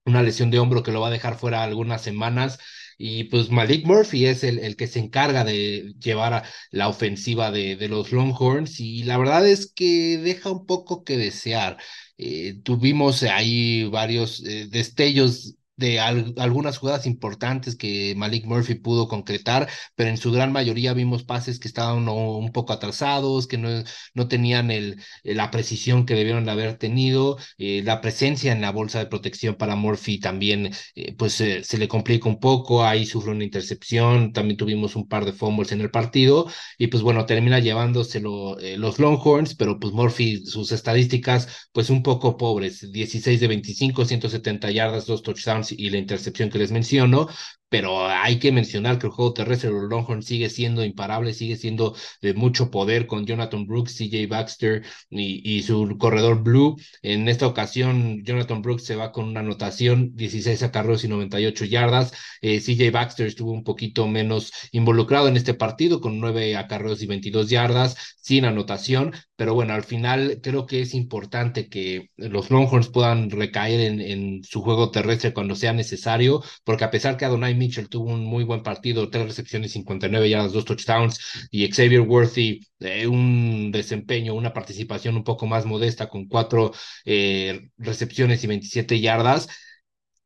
una 0.05 0.23
lesión 0.23 0.51
de 0.51 0.59
hombro 0.59 0.83
que 0.83 0.91
lo 0.91 1.01
va 1.01 1.07
a 1.07 1.11
dejar 1.11 1.37
fuera 1.37 1.63
algunas 1.63 2.01
semanas. 2.01 2.59
Y 2.97 3.25
pues 3.25 3.49
Malik 3.51 3.85
Murphy 3.85 4.25
es 4.25 4.43
el, 4.43 4.59
el 4.59 4.75
que 4.75 4.87
se 4.87 4.99
encarga 4.99 5.43
de 5.43 5.93
llevar 5.99 6.33
a 6.33 6.43
la 6.71 6.87
ofensiva 6.87 7.51
de, 7.51 7.75
de, 7.75 7.87
los 7.89 8.11
Longhorns 8.11 8.79
y 8.79 9.03
la 9.03 9.17
verdad 9.17 9.47
es 9.47 9.71
que 9.71 10.17
deja 10.17 10.51
un 10.51 10.65
poco 10.65 11.03
que 11.03 11.17
desear. 11.17 11.77
Eh, 12.17 12.59
tuvimos 12.63 13.21
ahí 13.23 13.83
varios 13.85 14.43
eh, 14.45 14.67
destellos 14.69 15.56
de 15.77 15.99
al, 15.99 16.33
algunas 16.37 16.77
jugadas 16.77 17.05
importantes 17.05 17.75
que 17.75 18.13
Malik 18.17 18.45
Murphy 18.45 18.75
pudo 18.75 19.07
concretar, 19.07 19.69
pero 19.95 20.09
en 20.09 20.17
su 20.17 20.31
gran 20.31 20.51
mayoría 20.51 20.93
vimos 20.93 21.23
pases 21.23 21.59
que 21.59 21.67
estaban 21.67 22.07
un 22.09 22.51
poco 22.51 22.73
atrasados, 22.73 23.47
que 23.47 23.57
no, 23.57 23.69
no 24.13 24.27
tenían 24.27 24.71
el, 24.71 25.01
la 25.23 25.51
precisión 25.51 26.05
que 26.05 26.15
debieron 26.15 26.45
de 26.45 26.51
haber 26.51 26.77
tenido. 26.77 27.37
Eh, 27.57 27.81
la 27.83 28.01
presencia 28.01 28.51
en 28.51 28.61
la 28.61 28.71
bolsa 28.71 28.99
de 28.99 29.05
protección 29.07 29.55
para 29.55 29.75
Murphy 29.75 30.19
también 30.19 30.71
eh, 30.95 31.15
pues 31.17 31.39
eh, 31.41 31.63
se 31.63 31.77
le 31.77 31.87
complica 31.87 32.27
un 32.29 32.39
poco, 32.39 32.83
ahí 32.83 33.05
sufre 33.05 33.31
una 33.31 33.43
intercepción, 33.43 34.33
también 34.33 34.57
tuvimos 34.57 34.95
un 34.95 35.07
par 35.07 35.25
de 35.25 35.33
fumbles 35.33 35.71
en 35.71 35.81
el 35.81 35.91
partido 35.91 36.47
y 36.77 36.87
pues 36.87 37.03
bueno, 37.03 37.25
termina 37.25 37.59
llevándoselo 37.59 38.57
los 38.77 38.99
Longhorns, 38.99 39.55
pero 39.55 39.79
pues 39.79 39.93
Murphy, 39.93 40.45
sus 40.45 40.71
estadísticas 40.71 41.67
pues 41.71 41.89
un 41.89 42.03
poco 42.03 42.37
pobres, 42.37 42.91
16 42.91 43.39
de 43.39 43.47
25, 43.47 44.05
170 44.05 44.71
yardas, 44.71 45.05
dos 45.05 45.21
touchdowns 45.23 45.66
y 45.71 45.89
la 45.89 45.97
intercepción 45.97 46.49
que 46.49 46.59
les 46.59 46.71
menciono, 46.71 47.27
pero 47.69 48.07
hay 48.07 48.39
que 48.39 48.51
mencionar 48.51 48.97
que 48.97 49.07
el 49.07 49.13
juego 49.13 49.33
terrestre 49.33 49.69
de 49.69 49.75
los 49.75 49.89
Longhorns 49.89 50.25
sigue 50.25 50.49
siendo 50.49 50.83
imparable, 50.85 51.33
sigue 51.33 51.57
siendo 51.57 51.95
de 52.21 52.33
mucho 52.33 52.71
poder 52.71 53.07
con 53.07 53.25
Jonathan 53.25 53.65
Brooks, 53.67 53.97
CJ 53.97 54.27
Baxter 54.27 54.83
y, 55.09 55.61
su 55.63 55.97
corredor 55.97 56.43
Blue. 56.43 56.77
En 57.01 57.27
esta 57.27 57.47
ocasión, 57.47 58.23
Jonathan 58.23 58.61
Brooks 58.61 58.83
se 58.85 58.95
va 58.95 59.11
con 59.11 59.25
una 59.25 59.41
anotación, 59.41 60.15
16 60.15 60.63
acarreos 60.63 61.03
y 61.03 61.07
98 61.07 61.65
yardas. 61.65 62.13
Eh, 62.41 62.59
CJ 62.61 62.91
Baxter 62.91 63.27
estuvo 63.27 63.51
un 63.51 63.63
poquito 63.63 64.07
menos 64.07 64.51
involucrado 64.71 65.27
en 65.27 65.37
este 65.37 65.53
partido 65.53 65.99
con 66.01 66.19
9 66.19 66.55
acarreos 66.55 67.01
y 67.01 67.07
22 67.07 67.49
yardas, 67.49 68.15
sin 68.21 68.45
anotación, 68.45 69.13
pero 69.35 69.53
bueno, 69.53 69.73
al 69.73 69.83
final 69.83 70.39
creo 70.41 70.65
que 70.65 70.81
es 70.81 70.93
importante 70.93 71.69
que 71.69 72.09
los 72.17 72.49
Longhorns 72.49 72.89
puedan 72.89 73.29
recaer 73.29 73.79
en, 73.81 74.01
en 74.01 74.43
su 74.43 74.61
juego 74.61 74.91
terrestre 74.91 75.33
cuando 75.33 75.55
sea 75.55 75.73
necesario, 75.73 76.43
porque 76.63 76.83
a 76.83 76.91
pesar 76.91 77.17
que 77.17 77.25
Adonai 77.25 77.56
Mitchell 77.57 77.89
tuvo 77.89 78.11
un 78.13 78.25
muy 78.25 78.43
buen 78.43 78.63
partido, 78.63 79.09
tres 79.09 79.25
recepciones, 79.25 79.71
59 79.73 80.29
yardas, 80.29 80.53
dos 80.53 80.65
touchdowns, 80.65 81.19
y 81.51 81.67
Xavier 81.71 82.01
Worthy 82.01 82.61
eh, 82.79 83.07
un 83.07 83.71
desempeño, 83.71 84.33
una 84.35 84.53
participación 84.53 85.15
un 85.15 85.23
poco 85.23 85.47
más 85.47 85.65
modesta 85.65 86.09
con 86.09 86.27
cuatro 86.27 86.73
eh, 87.05 87.69
recepciones 87.77 88.43
y 88.43 88.47
27 88.47 88.99
yardas. 88.99 89.47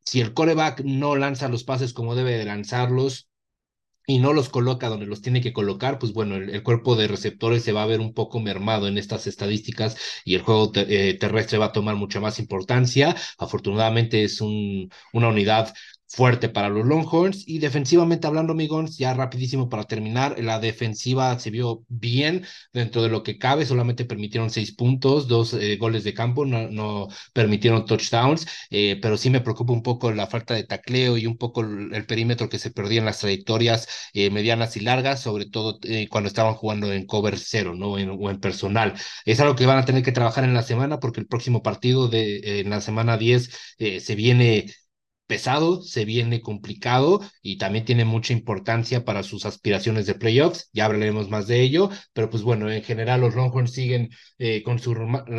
Si 0.06 0.22
el 0.22 0.34
coreback 0.34 0.82
no 0.84 1.16
lanza 1.16 1.50
los 1.50 1.64
pases 1.64 1.94
como 1.94 2.16
debe 2.16 2.38
de 2.38 2.46
lanzarlos, 2.46 3.32
y 4.08 4.20
no 4.20 4.34
los 4.34 4.50
coloca 4.50 4.90
donde 4.90 5.06
los 5.06 5.22
tiene 5.22 5.42
que 5.42 5.54
colocar, 5.54 6.00
pues 6.00 6.14
bueno, 6.14 6.36
el, 6.36 6.64
cuerpo 6.64 6.96
de 6.96 7.08
receptores 7.08 7.64
se 7.64 7.72
va 7.72 7.84
a 7.84 7.86
ver 7.86 8.00
un 8.00 8.14
poco 8.14 8.40
mermado 8.40 8.88
en 8.88 8.98
estas 8.98 9.28
estadísticas 9.28 9.98
y 10.26 10.36
el 10.36 10.42
juego 10.42 10.72
eh, 10.76 11.18
terrestre 11.20 11.58
va 11.58 11.68
a 11.68 11.72
tomar 11.72 11.96
mucha 11.96 12.20
más 12.20 12.40
importancia. 12.40 13.16
Afortunadamente 13.38 14.24
es 14.24 14.42
un, 14.42 14.90
una 15.14 15.30
unidad 15.30 15.74
fuerte 16.12 16.50
para 16.50 16.70
los 16.70 16.86
Longhorns. 16.86 17.48
Y 17.48 17.60
defensivamente 17.60 18.28
hablando, 18.28 18.54
amigos, 18.54 18.98
ya 18.98 19.14
rapidísimo 19.14 19.70
para 19.70 19.86
terminar, 19.86 20.38
la 20.40 20.60
defensiva 20.60 21.38
se 21.40 21.50
vio 21.52 21.84
bien 21.88 22.46
dentro 22.74 23.02
de 23.02 23.10
lo 23.10 23.24
que 23.24 23.38
cabe, 23.38 23.66
solamente 23.66 24.06
permitieron 24.06 24.50
seis 24.50 24.74
puntos, 24.74 25.28
dos 25.28 25.54
eh, 25.54 25.78
goles 25.78 26.04
de 26.04 26.14
campo, 26.14 26.46
no, 26.46 27.08
permitieron 27.34 27.86
touchdowns, 27.86 28.48
eh, 28.70 29.00
pero 29.02 29.18
sí 29.18 29.30
me 29.30 29.42
preocupa 29.42 29.74
un 29.74 29.84
poco 29.84 30.12
la 30.12 30.28
falta 30.28 30.54
de 30.54 30.64
tacleo 30.64 31.18
y 31.18 31.26
un 31.28 31.38
poco 31.38 31.62
el, 31.62 32.06
perímetro 32.06 32.50
que 32.50 32.60
se 32.60 32.72
perdía 32.72 33.00
en 33.00 33.06
las 33.06 33.20
trayectorias 33.20 33.88
eh, 34.14 34.30
medianas 34.32 34.76
y 34.76 34.82
largas, 34.82 35.22
sobre 35.22 35.46
todo 35.46 35.80
cuando 36.10 36.28
estaban 36.28 36.56
jugando 36.56 36.92
en 36.92 37.06
cover 37.06 37.38
cero, 37.40 37.74
¿no? 37.76 37.98
En, 37.98 38.10
o 38.10 38.30
en 38.30 38.40
personal. 38.40 38.94
Es 39.26 39.40
algo 39.40 39.56
que 39.56 39.66
van 39.66 39.78
a 39.78 39.86
tener 39.86 40.04
que 40.04 40.12
trabajar 40.12 40.44
en 40.44 40.54
la 40.54 40.64
semana 40.64 41.00
porque 41.00 41.20
el 41.22 41.28
próximo 41.28 41.62
partido 41.64 42.08
de 42.08 42.62
en 42.62 42.70
la 42.70 42.82
semana 42.82 43.18
10 43.18 43.50
se 44.00 44.16
viene 44.16 44.66
pesado, 45.32 45.82
se 45.82 46.04
viene 46.04 46.42
complicado 46.42 47.22
y 47.42 47.58
también 47.58 47.86
tiene 47.86 48.04
mucha 48.04 48.34
importancia 48.34 49.06
para 49.06 49.24
sus 49.24 49.46
aspiraciones 49.46 50.06
de 50.06 50.14
playoffs. 50.14 50.70
Ya 50.74 50.84
hablaremos 50.84 51.30
más 51.30 51.48
de 51.48 51.62
ello, 51.62 51.90
pero 52.12 52.30
pues 52.30 52.44
bueno, 52.44 52.70
en 52.70 52.84
general 52.84 53.22
los 53.22 53.34
Longhorns 53.34 53.72
siguen 53.72 54.10
eh, 54.40 54.62
con 54.62 54.80
su 54.80 54.92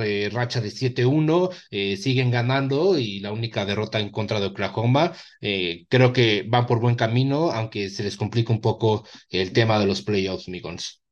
eh, 0.02 0.30
racha 0.32 0.62
de 0.62 0.70
7-1, 0.70 1.50
eh, 1.70 1.98
siguen 1.98 2.30
ganando 2.30 2.98
y 2.98 3.20
la 3.20 3.32
única 3.32 3.66
derrota 3.66 4.00
en 4.00 4.08
contra 4.08 4.40
de 4.40 4.46
Oklahoma. 4.46 5.12
creo 5.40 6.14
que 6.14 6.46
van 6.48 6.64
por 6.64 6.80
buen 6.80 6.94
camino, 6.94 7.50
aunque 7.50 7.90
se 7.90 8.02
les 8.02 8.16
complica 8.16 8.50
un 8.50 8.62
poco 8.62 9.06
el 9.28 9.52
tema 9.52 9.78
de 9.78 9.84
los 9.84 10.00
playoffs, 10.00 10.48
Migons. 10.48 11.02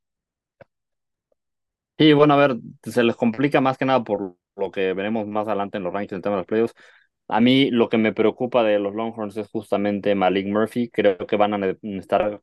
Sí, 1.99 2.15
bueno, 2.15 2.33
a 2.33 2.39
ver, 2.39 2.57
se 2.83 3.03
les 3.03 3.15
complica 3.15 3.61
más 3.61 3.77
que 3.77 3.85
nada 3.85 4.03
por 4.03 4.37
lo 4.57 4.71
que 4.71 4.95
veremos 4.95 5.27
más 5.27 5.47
adelante 5.47 5.77
en 5.77 5.85
los 5.85 5.93
rankings 5.93 6.13
del 6.13 6.23
tema 6.23 6.37
de 6.37 6.41
los 6.41 6.47
playoffs 6.47 6.75
a 7.31 7.41
mí 7.41 7.71
lo 7.71 7.89
que 7.89 7.99
me 7.99 8.13
preocupa 8.13 8.63
de 8.65 8.79
los 8.79 8.95
Longhorns 8.95 9.37
es 9.37 9.49
justamente 9.49 10.15
Malik 10.15 10.47
Murphy. 10.47 10.91
Creo 10.91 11.17
que 11.19 11.37
van 11.37 11.55
a 11.55 11.59
necesitar 11.59 12.41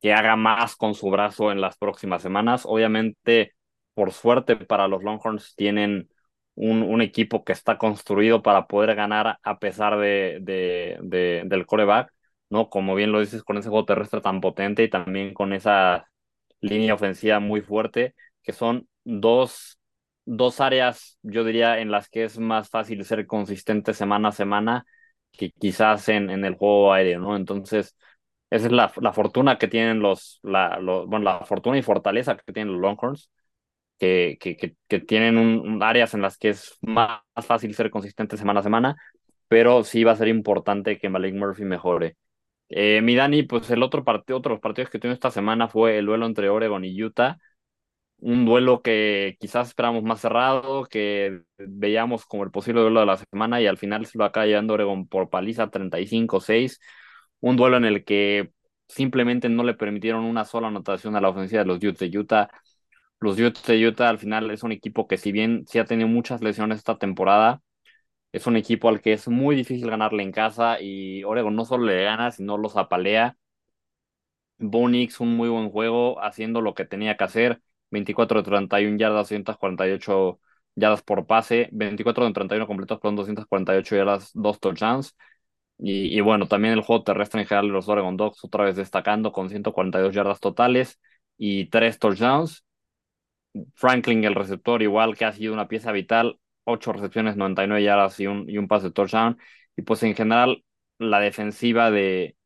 que 0.00 0.12
haga 0.12 0.36
más 0.36 0.76
con 0.76 0.94
su 0.94 1.10
brazo 1.10 1.52
en 1.52 1.60
las 1.60 1.76
próximas 1.78 2.22
semanas. 2.22 2.64
Obviamente, 2.66 3.54
por 3.94 4.12
suerte 4.12 4.56
para 4.56 4.88
los 4.88 5.02
Longhorns, 5.02 5.54
tienen 5.56 6.08
un, 6.54 7.02
equipo 7.02 7.44
que 7.44 7.52
está 7.52 7.78
construido 7.78 8.42
para 8.42 8.66
poder 8.66 8.94
ganar 8.94 9.38
a 9.42 9.58
pesar 9.58 9.98
de, 9.98 10.38
de, 10.42 10.98
de, 11.02 11.42
del 11.46 11.66
coreback, 11.66 12.12
¿no? 12.50 12.70
Como 12.70 12.94
bien 12.94 13.12
lo 13.12 13.20
dices, 13.20 13.42
con 13.44 13.58
ese 13.58 13.68
juego 13.68 13.84
terrestre 13.86 14.20
tan 14.20 14.40
potente 14.40 14.84
y 14.84 14.90
también 14.90 15.34
con 15.34 15.52
esa 15.52 16.08
línea 16.60 16.94
ofensiva 16.94 17.40
muy 17.40 17.60
fuerte, 17.62 18.14
que 18.42 18.52
son 18.52 18.88
dos 19.04 19.78
dos 20.24 20.60
áreas, 20.60 21.18
yo 21.22 21.44
diría, 21.44 21.80
en 21.80 21.90
las 21.90 22.08
que 22.08 22.24
es 22.24 22.38
más 22.38 22.70
fácil 22.70 23.04
ser 23.04 23.26
consistente 23.26 23.94
semana 23.94 24.28
a 24.28 24.32
semana 24.32 24.86
que 25.32 25.50
quizás 25.52 26.08
en, 26.08 26.30
en 26.30 26.44
el 26.44 26.54
juego 26.56 26.92
aéreo, 26.92 27.20
¿no? 27.20 27.36
Entonces, 27.36 27.96
esa 28.50 28.66
es 28.66 28.72
la, 28.72 28.92
la 29.00 29.12
fortuna 29.12 29.58
que 29.58 29.68
tienen 29.68 30.00
los, 30.00 30.40
la, 30.42 30.78
bueno, 31.06 31.24
la 31.24 31.44
fortuna 31.44 31.78
y 31.78 31.82
fortaleza 31.82 32.36
que 32.36 32.52
tienen 32.52 32.74
los 32.74 32.80
Longhorns, 32.82 33.30
que, 33.98 34.38
que, 34.40 34.56
que, 34.88 35.00
tienen 35.00 35.38
un, 35.38 35.82
áreas 35.82 36.14
en 36.14 36.22
las 36.22 36.38
que 36.38 36.50
es 36.50 36.78
más, 36.82 37.20
fácil 37.46 37.74
ser 37.74 37.90
consistente 37.90 38.36
semana 38.36 38.60
a 38.60 38.62
semana, 38.62 38.96
pero 39.48 39.84
sí 39.84 40.04
va 40.04 40.12
a 40.12 40.16
ser 40.16 40.28
importante 40.28 40.98
que 40.98 41.08
Malik 41.08 41.34
Murphy 41.34 41.64
mejore. 41.64 42.16
Eh, 42.68 43.00
mi 43.02 43.14
Dani, 43.14 43.44
pues 43.44 43.70
el 43.70 43.82
otro 43.82 44.04
partido, 44.04 44.38
otros 44.38 44.60
partidos 44.60 44.90
que 44.90 44.98
tuvimos 44.98 45.16
esta 45.16 45.30
semana 45.30 45.68
fue 45.68 45.98
el 45.98 46.06
duelo 46.06 46.26
entre 46.26 46.48
Oregon 46.48 46.84
y 46.84 47.02
Utah 47.02 47.38
un 48.18 48.46
duelo 48.46 48.82
que 48.82 49.36
quizás 49.40 49.68
esperamos 49.68 50.02
más 50.02 50.20
cerrado, 50.20 50.84
que 50.86 51.42
veíamos 51.58 52.24
como 52.26 52.44
el 52.44 52.50
posible 52.50 52.80
duelo 52.80 53.00
de 53.00 53.06
la 53.06 53.16
semana 53.18 53.60
y 53.60 53.66
al 53.66 53.76
final 53.78 54.06
se 54.06 54.18
lo 54.18 54.24
acaba 54.24 54.46
llevando 54.46 54.74
Oregon 54.74 55.06
por 55.08 55.28
paliza 55.30 55.70
35-6, 55.70 56.80
un 57.40 57.56
duelo 57.56 57.76
en 57.76 57.84
el 57.84 58.04
que 58.04 58.50
simplemente 58.88 59.48
no 59.48 59.62
le 59.64 59.74
permitieron 59.74 60.24
una 60.24 60.44
sola 60.44 60.68
anotación 60.68 61.16
a 61.16 61.20
la 61.20 61.28
ofensiva 61.30 61.62
de 61.62 61.66
los 61.68 61.78
Utes 61.78 61.98
de 62.10 62.18
Utah. 62.18 62.50
Los 63.20 63.38
Utes 63.40 63.64
de 63.66 63.86
Utah 63.88 64.08
al 64.10 64.18
final 64.18 64.50
es 64.50 64.62
un 64.62 64.72
equipo 64.72 65.06
que 65.08 65.18
si 65.18 65.32
bien 65.32 65.64
sí 65.66 65.78
ha 65.78 65.84
tenido 65.86 66.08
muchas 66.08 66.42
lesiones 66.42 66.78
esta 66.78 66.98
temporada, 66.98 67.62
es 68.32 68.46
un 68.46 68.56
equipo 68.56 68.88
al 68.88 69.00
que 69.00 69.14
es 69.14 69.28
muy 69.28 69.56
difícil 69.56 69.90
ganarle 69.90 70.22
en 70.22 70.32
casa 70.32 70.80
y 70.80 71.24
Oregon 71.24 71.56
no 71.56 71.64
solo 71.64 71.86
le 71.86 72.04
gana, 72.04 72.30
sino 72.32 72.58
los 72.58 72.76
apalea. 72.76 73.36
Bonix, 74.58 75.20
un 75.20 75.36
muy 75.36 75.48
buen 75.48 75.70
juego, 75.70 76.20
haciendo 76.22 76.60
lo 76.60 76.74
que 76.74 76.84
tenía 76.84 77.16
que 77.16 77.24
hacer 77.24 77.60
24 77.94 78.40
de 78.42 78.44
31 78.44 78.98
yardas, 78.98 79.28
248 79.30 80.40
yardas 80.76 81.02
por 81.02 81.26
pase, 81.26 81.68
24 81.72 82.26
de 82.26 82.32
31 82.32 82.66
completos 82.66 83.00
con 83.00 83.16
248 83.16 83.96
yardas, 83.96 84.30
dos 84.34 84.60
touchdowns. 84.60 85.16
Y, 85.78 86.16
y, 86.16 86.20
bueno, 86.20 86.46
también 86.48 86.74
el 86.74 86.82
juego 86.82 87.04
terrestre 87.04 87.40
en 87.42 87.46
general 87.48 87.66
de 87.68 87.72
los 87.72 87.88
Oregon 87.88 88.16
Dogs 88.16 88.44
otra 88.44 88.64
vez 88.64 88.76
destacando 88.76 89.32
con 89.32 89.48
142 89.50 90.14
yardas 90.14 90.40
totales 90.40 91.00
y 91.38 91.66
tres 91.66 91.98
touchdowns. 91.98 92.64
Franklin, 93.74 94.24
el 94.24 94.34
receptor, 94.34 94.82
igual 94.82 95.16
que 95.16 95.24
ha 95.24 95.32
sido 95.32 95.52
una 95.52 95.68
pieza 95.68 95.92
vital, 95.92 96.38
8 96.64 96.92
recepciones, 96.92 97.36
99 97.36 97.84
yardas 97.84 98.18
y 98.20 98.26
un, 98.26 98.48
y 98.48 98.58
un 98.58 98.68
pase 98.68 98.86
de 98.86 98.92
touchdown. 98.92 99.38
Y 99.76 99.82
pues 99.82 100.02
en 100.02 100.14
general 100.14 100.64
la 100.98 101.20
defensiva 101.20 101.90
de, 101.90 102.36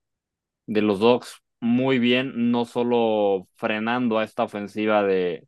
de 0.66 0.82
los 0.82 1.00
Dogs 1.00 1.42
muy 1.60 1.98
bien, 1.98 2.50
no 2.50 2.64
solo 2.64 3.48
frenando 3.56 4.18
a 4.18 4.24
esta 4.24 4.44
ofensiva 4.44 5.02
de, 5.02 5.46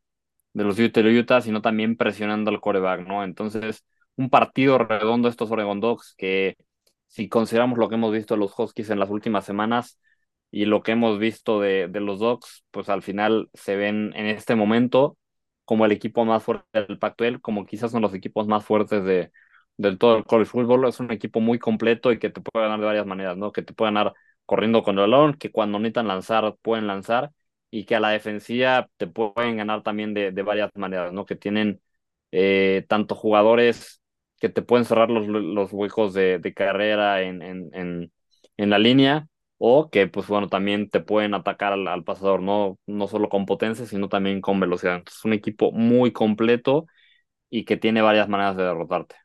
de 0.55 0.65
los 0.65 0.79
Utah, 0.79 1.41
sino 1.43 1.63
también 1.63 1.97
presionando 1.97 2.51
al 2.51 2.61
coreback, 2.61 3.07
¿no? 3.07 3.25
Entonces, 3.25 3.85
un 4.17 4.31
partido 4.31 4.79
redondo 4.79 5.29
estos 5.29 5.51
Oregon 5.51 5.81
Dogs 5.81 6.15
que 6.19 6.57
si 7.09 7.29
consideramos 7.29 7.79
lo 7.79 7.89
que 7.89 7.97
hemos 7.97 8.13
visto 8.13 8.35
de 8.35 8.41
los 8.41 8.59
Huskies 8.59 8.91
en 8.91 8.99
las 9.01 9.11
últimas 9.11 9.45
semanas 9.45 10.01
y 10.51 10.65
lo 10.67 10.83
que 10.83 10.93
hemos 10.93 11.19
visto 11.19 11.61
de, 11.61 11.89
de 11.89 12.01
los 12.01 12.19
Dogs, 12.21 12.65
pues 12.71 12.89
al 12.89 13.03
final 13.03 13.49
se 13.55 13.77
ven 13.77 14.13
en 14.17 14.27
este 14.27 14.55
momento 14.57 15.17
como 15.65 15.85
el 15.87 15.93
equipo 15.93 16.25
más 16.25 16.43
fuerte 16.43 16.67
del 16.87 16.99
Pac-12, 16.99 17.41
como 17.41 17.67
quizás 17.67 17.93
son 17.93 18.03
los 18.03 18.15
equipos 18.15 18.47
más 18.49 18.65
fuertes 18.65 19.05
de, 19.05 19.31
del 19.77 19.99
todo 19.99 20.17
el 20.19 20.25
college 20.25 20.51
football. 20.51 20.89
Es 20.89 21.01
un 21.01 21.13
equipo 21.13 21.41
muy 21.41 21.59
completo 21.59 22.13
y 22.13 22.19
que 22.19 22.31
te 22.31 22.41
puede 22.41 22.65
ganar 22.67 22.81
de 22.81 22.87
varias 22.87 23.07
maneras, 23.07 23.37
¿no? 23.37 23.53
Que 23.53 23.63
te 23.63 23.73
puede 23.75 23.93
ganar 23.93 24.13
corriendo 24.51 24.83
con 24.83 24.97
el 24.99 25.03
balón, 25.03 25.35
que 25.35 25.53
cuando 25.53 25.79
necesitan 25.79 26.09
lanzar 26.09 26.57
pueden 26.61 26.89
lanzar 26.89 27.31
y 27.71 27.85
que 27.85 27.95
a 27.95 28.01
la 28.01 28.11
defensiva 28.11 28.89
te 28.97 29.07
pueden 29.07 29.57
ganar 29.59 29.85
también 29.85 30.13
de, 30.13 30.33
de 30.33 30.43
varias 30.43 30.73
maneras, 30.75 31.13
¿no? 31.13 31.25
Que 31.25 31.37
tienen 31.37 31.81
eh, 32.33 32.85
tanto 32.89 33.15
jugadores 33.15 34.03
que 34.41 34.49
te 34.49 34.63
pueden 34.63 34.85
cerrar 34.87 35.09
los, 35.09 35.29
los 35.29 35.73
huecos 35.73 36.15
de, 36.15 36.53
carrera 36.57 37.23
en, 37.23 37.43
en, 37.43 38.11
en, 38.57 38.71
la 38.71 38.79
línea 38.81 39.29
o 39.59 39.89
que, 39.89 40.09
pues 40.09 40.27
bueno, 40.27 40.49
también 40.49 40.91
te 40.91 40.99
pueden 41.01 41.35
atacar 41.35 41.73
al, 41.75 41.87
al, 41.87 42.03
pasador, 42.03 42.43
¿no? 42.43 42.77
No 42.87 43.07
solo 43.07 43.29
con 43.29 43.47
potencia, 43.47 43.87
sino 43.87 44.09
también 44.09 44.41
con 44.41 44.59
velocidad. 44.59 44.97
Entonces, 44.97 45.19
es 45.21 45.25
un 45.25 45.33
equipo 45.35 45.71
muy 45.71 46.13
completo 46.13 46.87
y 47.51 47.65
que 47.65 47.77
tiene 47.77 48.03
varias 48.03 48.29
maneras 48.29 48.57
de 48.57 48.65
derrotarte. 48.65 49.17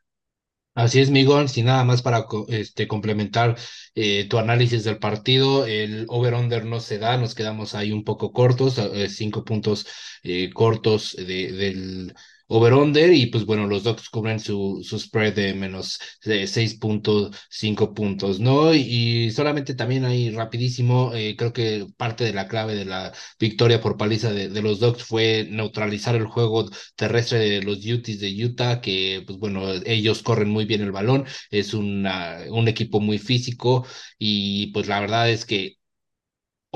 Así 0.76 1.00
es, 1.00 1.10
Miguel, 1.10 1.48
sin 1.48 1.64
nada 1.66 1.84
más 1.84 2.02
para 2.02 2.26
este, 2.48 2.86
complementar 2.86 3.56
eh, 3.94 4.26
tu 4.28 4.38
análisis 4.38 4.84
del 4.84 4.98
partido, 4.98 5.64
el 5.66 6.04
over-under 6.08 6.66
no 6.66 6.80
se 6.80 6.98
da, 6.98 7.16
nos 7.16 7.34
quedamos 7.34 7.74
ahí 7.74 7.92
un 7.92 8.04
poco 8.04 8.30
cortos, 8.32 8.76
eh, 8.78 9.08
cinco 9.08 9.42
puntos 9.44 9.86
eh, 10.22 10.50
cortos 10.52 11.16
de, 11.16 11.50
del 11.52 12.14
over-under 12.48 13.12
y 13.12 13.26
pues 13.26 13.44
bueno, 13.44 13.66
los 13.66 13.82
Dogs 13.84 14.08
cubren 14.08 14.40
su, 14.40 14.80
su 14.82 14.98
spread 14.98 15.34
de 15.34 15.54
menos 15.54 15.98
de 16.24 16.46
6.5 16.46 17.94
puntos, 17.94 18.40
¿no? 18.40 18.74
Y, 18.74 19.30
solamente 19.30 19.74
también 19.74 20.04
ahí 20.04 20.30
rapidísimo, 20.30 21.12
eh, 21.14 21.34
creo 21.36 21.52
que 21.52 21.86
parte 21.96 22.24
de 22.24 22.32
la 22.32 22.48
clave 22.48 22.74
de 22.74 22.84
la 22.84 23.12
victoria 23.38 23.80
por 23.80 23.96
paliza 23.96 24.32
de, 24.32 24.48
de 24.48 24.62
los 24.62 24.80
Dogs 24.80 25.02
fue 25.04 25.46
neutralizar 25.50 26.14
el 26.14 26.26
juego 26.26 26.68
terrestre 26.96 27.38
de 27.38 27.62
los 27.62 27.84
Utes 27.84 28.20
de 28.20 28.44
Utah, 28.44 28.80
que 28.80 29.22
pues 29.26 29.38
bueno, 29.38 29.62
ellos 29.84 30.22
corren 30.22 30.48
muy 30.48 30.64
bien 30.64 30.82
el 30.82 30.92
balón, 30.92 31.24
es 31.50 31.74
una, 31.74 32.38
un 32.50 32.68
equipo 32.68 33.00
muy 33.00 33.18
físico 33.18 33.86
y 34.18 34.68
pues 34.72 34.86
la 34.88 35.00
verdad 35.00 35.30
es 35.30 35.44
que 35.44 35.76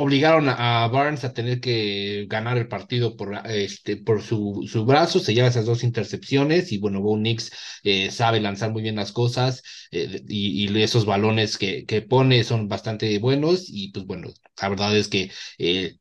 obligaron 0.01 0.49
a 0.49 0.89
Barnes 0.89 1.25
a 1.25 1.35
tener 1.35 1.61
que 1.61 2.25
ganar 2.29 2.57
el 2.57 2.69
partido 2.69 3.17
por, 3.17 3.39
este, 3.47 3.99
por 3.99 4.23
su, 4.23 4.67
su 4.71 4.87
brazo, 4.87 5.21
se 5.21 5.35
lleva 5.35 5.49
esas 5.49 5.67
dos 5.67 5.85
intercepciones 5.85 6.73
y 6.73 6.79
bueno, 6.79 7.03
Bo 7.03 7.19
Nix 7.19 7.51
eh, 7.85 8.11
sabe 8.11 8.41
lanzar 8.41 8.71
muy 8.71 8.83
bien 8.83 8.97
las 8.97 9.13
cosas 9.13 9.63
eh, 9.91 10.23
y, 10.27 10.75
esos 10.81 11.05
balones 11.05 11.59
que, 11.59 11.85
que 11.85 12.01
pone 12.01 12.45
son 12.45 12.67
bastante 12.69 13.19
buenos 13.19 13.67
y 13.69 13.93
pues 13.93 14.07
bueno, 14.07 14.31
la 14.61 14.69
verdad 14.71 14.97
es 14.97 15.09
que 15.09 15.31
eh, 15.59 15.97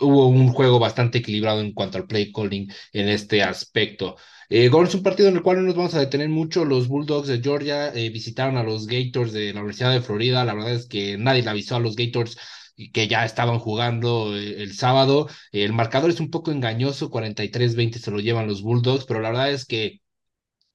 hubo 0.00 0.28
un 0.28 0.48
juego 0.52 0.78
bastante 0.78 1.18
equilibrado 1.18 1.60
en 1.60 1.72
cuanto 1.72 1.98
al 1.98 2.06
play 2.06 2.32
calling 2.32 2.70
en 2.92 3.08
este 3.08 3.42
aspecto. 3.42 4.16
Eh, 4.48 4.70
es 4.72 4.94
un 4.94 5.02
partido 5.02 5.28
en 5.28 5.36
el 5.36 5.42
cual 5.42 5.58
no 5.58 5.62
nos 5.64 5.74
vamos 5.76 5.94
a 5.94 6.00
detener 6.00 6.28
mucho. 6.28 6.64
Los 6.64 6.88
Bulldogs 6.88 7.28
de 7.28 7.40
Georgia 7.42 7.90
visitaron 7.90 8.56
a 8.56 8.62
los 8.62 8.86
Gators 8.86 9.32
de 9.32 9.52
la 9.52 9.60
Universidad 9.60 9.92
de 9.92 10.00
Florida. 10.02 10.44
La 10.44 10.54
verdad 10.54 10.74
es 10.74 10.86
que 10.86 11.18
nadie 11.18 11.42
le 11.42 11.50
avisó 11.50 11.76
a 11.76 11.80
los 11.80 11.96
Gators 11.96 12.38
que 12.92 13.08
ya 13.08 13.24
estaban 13.24 13.58
jugando 13.58 14.36
eh, 14.36 14.62
el 14.62 14.74
sábado. 14.74 15.28
El 15.52 15.72
marcador 15.72 16.10
es 16.10 16.20
un 16.20 16.30
poco 16.30 16.50
engañoso, 16.52 17.10
43-20 17.10 17.98
se 17.98 18.10
lo 18.10 18.20
llevan 18.20 18.46
los 18.46 18.62
Bulldogs, 18.62 19.04
pero 19.06 19.20
la 19.20 19.30
verdad 19.30 19.50
es 19.52 19.64
que 19.66 20.00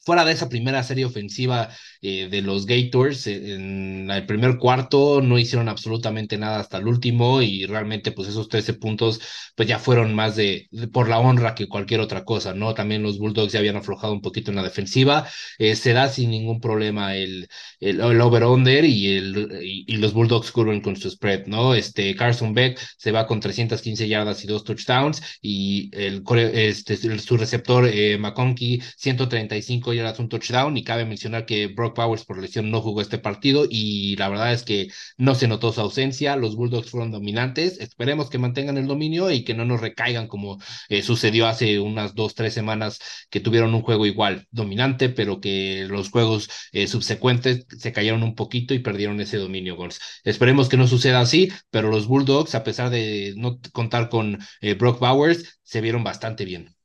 fuera 0.03 0.25
de 0.25 0.33
esa 0.33 0.50
primera 0.50 0.83
serie 0.83 1.05
ofensiva 1.05 1.69
eh, 2.01 2.27
de 2.29 2.41
los 2.41 2.65
Gators, 2.65 3.27
eh, 3.27 3.53
en 3.55 4.10
el 4.12 4.25
primer 4.25 4.57
cuarto 4.57 5.22
no 5.22 5.39
hicieron 5.39 5.69
absolutamente 5.69 6.38
nada 6.38 6.60
hasta 6.60 6.77
el 6.77 6.88
último 6.88 7.41
y 7.41 7.65
realmente 7.65 8.12
pues 8.12 8.27
esos 8.27 8.50
13 8.50 8.74
puntos 8.74 9.22
pues 9.55 9.67
ya 9.69 9.79
fueron 9.79 10.13
más 10.13 10.36
de, 10.36 10.67
por 10.91 11.07
la 11.10 11.19
honra 11.19 11.55
que 11.55 11.67
cualquier 11.67 12.01
otra 12.01 12.25
cosa, 12.25 12.53
¿no? 12.53 12.74
También 12.74 13.03
los 13.03 13.19
Bulldogs 13.19 13.53
ya 13.53 13.60
habían 13.60 13.77
aflojado 13.77 14.13
un 14.13 14.22
poquito 14.22 14.51
en 14.51 14.57
la 14.57 14.63
defensiva, 14.63 15.27
eh, 15.57 15.75
se 15.75 15.93
da 15.93 16.10
sin 16.10 16.31
ningún 16.31 16.60
problema 16.60 17.15
el, 17.15 17.48
el, 17.79 18.01
over-under 18.22 18.86
y, 18.86 19.15
el, 19.15 19.60
y, 19.62 19.98
los 19.98 20.13
Bulldogs 20.13 20.51
cubren 20.51 20.81
con 20.81 20.95
su 20.95 21.10
spread, 21.10 21.45
¿no? 21.48 21.75
Este 21.75 22.15
Carson 22.15 22.53
Beck 22.53 22.79
se 22.98 23.12
va 23.12 23.27
con 23.27 23.39
315 23.39 24.07
yardas 24.07 24.43
y 24.43 24.48
dos 24.48 24.63
touchdowns 24.63 25.22
y 25.41 25.89
el, 25.93 26.24
este, 26.53 26.98
su 26.98 27.38
receptor 27.38 27.88
eh, 27.88 28.17
McConkey 28.17 28.81
135 28.98 29.93
yardas, 29.94 30.20
un 30.20 30.30
touchdown 30.30 30.78
y 30.78 30.84
cabe 30.84 31.06
mencionar 31.06 31.46
que 31.46 31.68
Brock 31.68 31.96
Powers 31.96 32.26
por 32.26 32.40
lesión 32.42 32.72
no 32.72 32.82
jugó 32.82 33.02
este 33.02 33.18
partido 33.18 33.66
y 33.70 34.16
la 34.18 34.30
verdad 34.30 34.54
es 34.54 34.64
que 34.64 34.90
no 35.18 35.36
se 35.36 35.48
notó 35.48 35.72
su 35.72 35.82
ausencia. 35.82 36.36
Los 36.36 36.56
Bulldogs 36.56 36.90
fueron 36.92 37.12
dominantes. 37.12 37.80
Esperemos 37.80 38.30
que 38.30 38.38
mantengan 38.38 38.78
el 38.78 38.88
dominio 38.88 39.32
y 39.32 39.44
que 39.44 39.54
no 39.54 39.66
nos 39.66 39.82
recaigan 39.82 40.28
como 40.28 40.60
eh, 40.90 41.02
sucedió 41.04 41.48
hace 41.48 41.80
unas 41.80 42.16
dos, 42.16 42.36
tres 42.36 42.54
semanas 42.54 43.00
que 43.30 43.40
tuvieron 43.40 43.74
un 43.74 43.82
juego 43.82 44.06
igual 44.06 44.48
dominante, 44.52 45.10
pero 45.10 45.40
que 45.40 45.86
los 45.90 46.10
juegos 46.10 46.50
eh, 46.72 46.88
subsecuentes 46.88 47.66
se 47.78 47.92
cayeron 47.92 48.24
un 48.24 48.36
poquito 48.36 48.74
y 48.74 48.80
perdieron 48.80 49.20
ese 49.22 49.38
dominio. 49.38 49.78
Esperemos 50.24 50.70
que 50.70 50.78
no 50.78 50.88
suceda 50.88 51.20
así, 51.22 51.52
pero 51.70 51.90
los 51.90 52.08
Bulldogs, 52.08 52.56
a 52.56 52.64
pesar 52.64 52.90
de 52.90 53.34
no 53.38 53.60
contar 53.72 54.10
con 54.10 54.40
eh, 54.62 54.74
Brock 54.76 55.00
Bowers, 55.00 55.60
se 55.64 55.82
vieron 55.82 56.04
bastante 56.04 56.46
bien. 56.46 56.76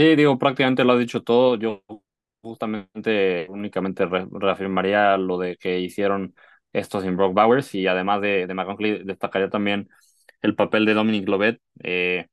Sí, 0.00 0.16
digo, 0.16 0.38
prácticamente 0.38 0.84
lo 0.84 0.92
ha 0.92 0.98
dicho 0.98 1.22
todo. 1.22 1.56
Yo 1.56 1.82
justamente 2.40 3.46
únicamente 3.50 4.06
reafirmaría 4.06 5.16
lo 5.18 5.36
de 5.38 5.56
que 5.58 5.78
hicieron 5.80 6.34
estos 6.72 7.02
sin 7.02 7.16
Brock 7.16 7.34
Bowers 7.34 7.74
y 7.74 7.86
además 7.86 8.22
de, 8.22 8.46
de 8.46 8.54
McConkley 8.54 9.04
destacaría 9.04 9.50
también 9.50 9.90
el 10.40 10.54
papel 10.54 10.86
de 10.86 10.94
Dominic 10.94 11.28
Lovett, 11.28 11.60
eh, 11.82 12.28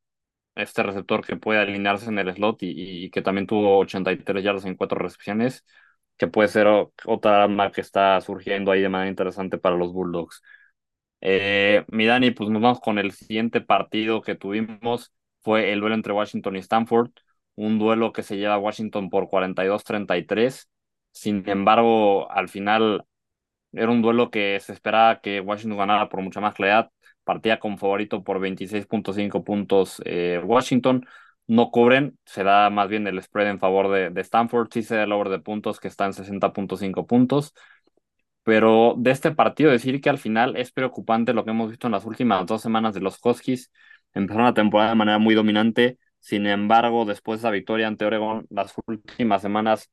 este 0.55 0.83
receptor 0.83 1.25
que 1.25 1.37
puede 1.37 1.59
alinearse 1.61 2.09
en 2.09 2.19
el 2.19 2.33
slot 2.35 2.63
y, 2.63 3.05
y, 3.05 3.11
que 3.11 3.21
también 3.23 3.47
tuvo 3.47 3.79
83 3.79 4.43
yardas 4.43 4.65
en 4.65 4.75
cuatro 4.75 4.99
recepciones, 4.99 5.65
que 6.17 6.27
puede 6.27 6.49
ser 6.49 6.67
otra 7.05 7.43
arma 7.45 7.71
que 7.71 7.81
está 7.81 8.21
surgiendo 8.21 8.71
ahí 8.71 8.81
de 8.81 8.89
manera 8.89 9.09
interesante 9.11 9.57
para 9.59 9.77
los 9.77 9.93
Bulldogs. 9.93 10.41
Eh, 11.21 11.85
mi 11.89 12.05
Dani, 12.05 12.31
pues 12.31 12.49
nos 12.49 12.61
vamos 12.61 12.79
con 12.79 12.99
el 12.99 13.11
siguiente 13.11 13.61
partido 13.61 14.21
que 14.21 14.35
tuvimos, 14.35 15.13
fue 15.41 15.71
el 15.73 15.79
duelo 15.79 15.95
entre 15.95 16.13
Washington 16.13 16.55
y 16.55 16.59
Stanford 16.59 17.11
un 17.57 17.79
duelo 17.79 18.13
que 18.13 18.23
se 18.23 18.37
lleva 18.37 18.55
a 18.55 18.59
Washington 18.59 19.09
por 19.09 19.29
42-33. 19.29 20.69
Sin 21.11 21.43
embargo, 21.49 22.31
al 22.31 22.49
final 22.49 23.05
era 23.73 23.91
un 23.91 24.01
duelo 24.01 24.31
que 24.31 24.59
se 24.61 24.73
esperaba 24.73 25.21
que 25.21 25.41
Washington 25.41 25.77
ganara 25.79 26.09
por 26.09 26.21
mucha 26.21 26.41
más 26.41 26.55
claridad. 26.55 26.91
Partía 27.23 27.59
con 27.59 27.77
favorito 27.77 28.23
por 28.23 28.39
26.5 28.39 29.43
puntos 29.43 30.01
eh, 30.05 30.41
Washington. 30.43 31.05
No 31.47 31.71
cubren, 31.71 32.17
se 32.25 32.43
da 32.43 32.69
más 32.69 32.89
bien 32.89 33.07
el 33.07 33.21
spread 33.21 33.49
en 33.49 33.59
favor 33.59 33.89
de, 33.91 34.09
de 34.11 34.21
Stanford. 34.21 34.69
Sí 34.71 34.83
se 34.83 34.95
da 34.95 35.03
el 35.03 35.11
over 35.11 35.29
de 35.29 35.39
puntos 35.39 35.79
que 35.79 35.87
está 35.87 36.05
en 36.05 36.13
60.5 36.13 37.07
puntos. 37.07 37.53
Pero 38.43 38.95
de 38.97 39.11
este 39.11 39.31
partido, 39.31 39.71
decir 39.71 39.99
que 40.01 40.09
al 40.09 40.17
final 40.17 40.55
es 40.55 40.71
preocupante 40.71 41.33
lo 41.33 41.43
que 41.43 41.51
hemos 41.51 41.69
visto 41.69 41.87
en 41.87 41.93
las 41.93 42.05
últimas 42.05 42.45
dos 42.45 42.61
semanas 42.61 42.93
de 42.93 43.01
los 43.01 43.19
Huskies. 43.23 43.71
Empezaron 44.13 44.45
la 44.45 44.53
temporada 44.53 44.91
de 44.91 44.95
manera 44.95 45.19
muy 45.19 45.35
dominante 45.35 45.99
sin 46.19 46.47
embargo, 46.47 47.05
después 47.05 47.39
de 47.41 47.47
esa 47.47 47.51
victoria 47.51 47.87
ante 47.87 48.05
Oregon, 48.05 48.45
las 48.49 48.73
últimas 48.87 49.41
semanas 49.41 49.91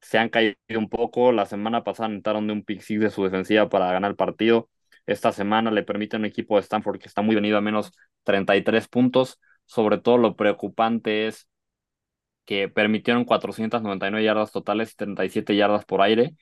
se 0.00 0.18
han 0.18 0.28
caído 0.30 0.56
un 0.76 0.88
poco. 0.88 1.32
La 1.32 1.46
semana 1.46 1.84
pasada 1.84 2.10
entraron 2.14 2.46
de 2.46 2.52
un 2.54 2.64
pick 2.64 2.80
six 2.82 3.00
de 3.00 3.10
su 3.10 3.24
defensiva 3.24 3.68
para 3.68 3.92
ganar 3.92 4.10
el 4.12 4.16
partido. 4.16 4.70
Esta 5.06 5.32
semana 5.32 5.70
le 5.70 5.82
permite 5.82 6.16
a 6.16 6.18
un 6.18 6.24
equipo 6.26 6.56
de 6.56 6.62
Stanford 6.62 6.98
que 7.00 7.08
está 7.08 7.22
muy 7.22 7.34
venido 7.34 7.58
a 7.58 7.60
menos 7.60 7.92
33 8.24 8.88
puntos. 8.88 9.40
Sobre 9.66 9.98
todo 9.98 10.18
lo 10.18 10.36
preocupante 10.36 11.26
es 11.28 11.48
que 12.44 12.68
permitieron 12.68 13.24
499 13.24 14.24
yardas 14.26 14.52
totales 14.52 14.92
y 14.92 14.96
37 14.96 15.56
yardas 15.56 15.84
por 15.84 16.02
aire, 16.02 16.34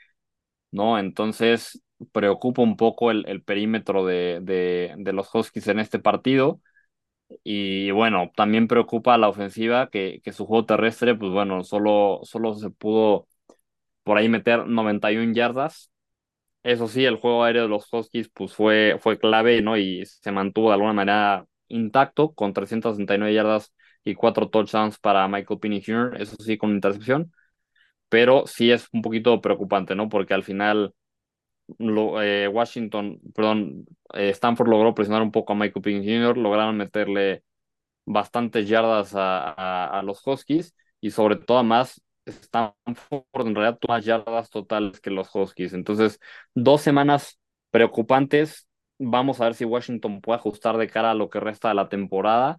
¿no? 0.72 0.98
Entonces 0.98 1.82
preocupa 2.12 2.62
un 2.62 2.76
poco 2.76 3.10
el, 3.10 3.24
el 3.28 3.42
perímetro 3.42 4.06
de, 4.06 4.40
de, 4.42 4.94
de 4.98 5.12
los 5.14 5.34
Huskies 5.34 5.68
en 5.68 5.80
este 5.80 5.98
partido. 6.00 6.60
Y 7.44 7.90
bueno, 7.90 8.30
también 8.36 8.68
preocupa 8.68 9.18
la 9.18 9.28
ofensiva 9.28 9.88
que, 9.90 10.20
que 10.24 10.32
su 10.32 10.46
juego 10.46 10.66
terrestre, 10.66 11.14
pues 11.14 11.30
bueno, 11.32 11.62
solo, 11.64 12.20
solo 12.24 12.54
se 12.54 12.70
pudo 12.70 13.26
por 14.04 14.18
ahí 14.18 14.28
meter 14.28 14.66
91 14.66 15.34
yardas. 15.34 15.92
Eso 16.62 16.88
sí, 16.88 17.04
el 17.04 17.16
juego 17.16 17.44
aéreo 17.44 17.64
de 17.64 17.68
los 17.68 17.92
Huskies 17.92 18.30
pues 18.34 18.54
fue, 18.54 18.98
fue 19.00 19.18
clave, 19.18 19.62
¿no? 19.62 19.76
Y 19.78 20.04
se 20.06 20.32
mantuvo 20.32 20.68
de 20.68 20.74
alguna 20.74 20.92
manera 20.94 21.46
intacto 21.68 22.34
con 22.34 22.52
369 22.54 23.34
yardas 23.34 23.74
y 24.04 24.14
cuatro 24.14 24.48
touchdowns 24.50 24.98
para 24.98 25.28
Michael 25.28 25.60
Pinney 25.60 25.82
Jr., 25.84 26.20
eso 26.22 26.36
sí, 26.40 26.58
con 26.58 26.70
intercepción. 26.72 27.32
Pero 28.08 28.46
sí 28.46 28.70
es 28.70 28.88
un 28.92 29.02
poquito 29.02 29.40
preocupante, 29.40 29.94
¿no? 29.94 30.08
Porque 30.08 30.34
al 30.34 30.44
final 30.44 30.94
lo, 31.78 32.22
eh, 32.22 32.48
Washington, 32.48 33.20
perdón, 33.34 33.86
eh, 34.14 34.30
Stanford 34.30 34.68
logró 34.68 34.94
presionar 34.94 35.22
un 35.22 35.30
poco 35.32 35.52
a 35.52 35.56
Michael 35.56 35.82
Pickens 35.82 36.06
Jr., 36.06 36.38
lograron 36.38 36.76
meterle 36.76 37.44
bastantes 38.06 38.68
yardas 38.68 39.14
a, 39.14 39.98
a, 39.98 40.02
los 40.02 40.26
Huskies 40.26 40.74
y 41.00 41.10
sobre 41.10 41.36
todo 41.36 41.62
más 41.62 42.02
Stanford 42.24 43.46
en 43.46 43.54
realidad 43.54 43.78
tuvo 43.78 43.92
más 43.92 44.04
yardas 44.04 44.50
totales 44.50 45.00
que 45.00 45.10
los 45.10 45.28
Huskies. 45.34 45.74
Entonces, 45.74 46.20
dos 46.54 46.80
semanas 46.80 47.38
preocupantes. 47.70 48.66
Vamos 48.98 49.40
a 49.40 49.44
ver 49.44 49.54
si 49.54 49.64
Washington 49.64 50.20
puede 50.20 50.38
ajustar 50.38 50.76
de 50.78 50.88
cara 50.88 51.12
a 51.12 51.14
lo 51.14 51.30
que 51.30 51.40
resta 51.40 51.68
de 51.68 51.74
la 51.74 51.88
temporada. 51.88 52.58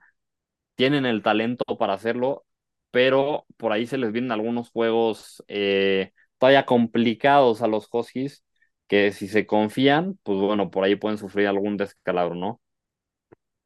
Tienen 0.75 1.05
el 1.05 1.23
talento 1.23 1.77
para 1.77 1.93
hacerlo, 1.93 2.45
pero 2.91 3.45
por 3.57 3.71
ahí 3.73 3.87
se 3.87 3.97
les 3.97 4.11
vienen 4.11 4.31
algunos 4.31 4.69
juegos 4.71 5.43
eh, 5.47 6.13
todavía 6.37 6.65
complicados 6.65 7.61
a 7.61 7.67
los 7.67 7.87
Huskies 7.91 8.43
que 8.89 9.13
si 9.13 9.29
se 9.29 9.47
confían, 9.47 10.19
pues 10.23 10.39
bueno, 10.39 10.71
por 10.71 10.85
ahí 10.85 10.97
pueden 10.97 11.19
sufrir 11.19 11.47
algún 11.47 11.77
descalabro, 11.77 12.35
¿no? 12.35 12.61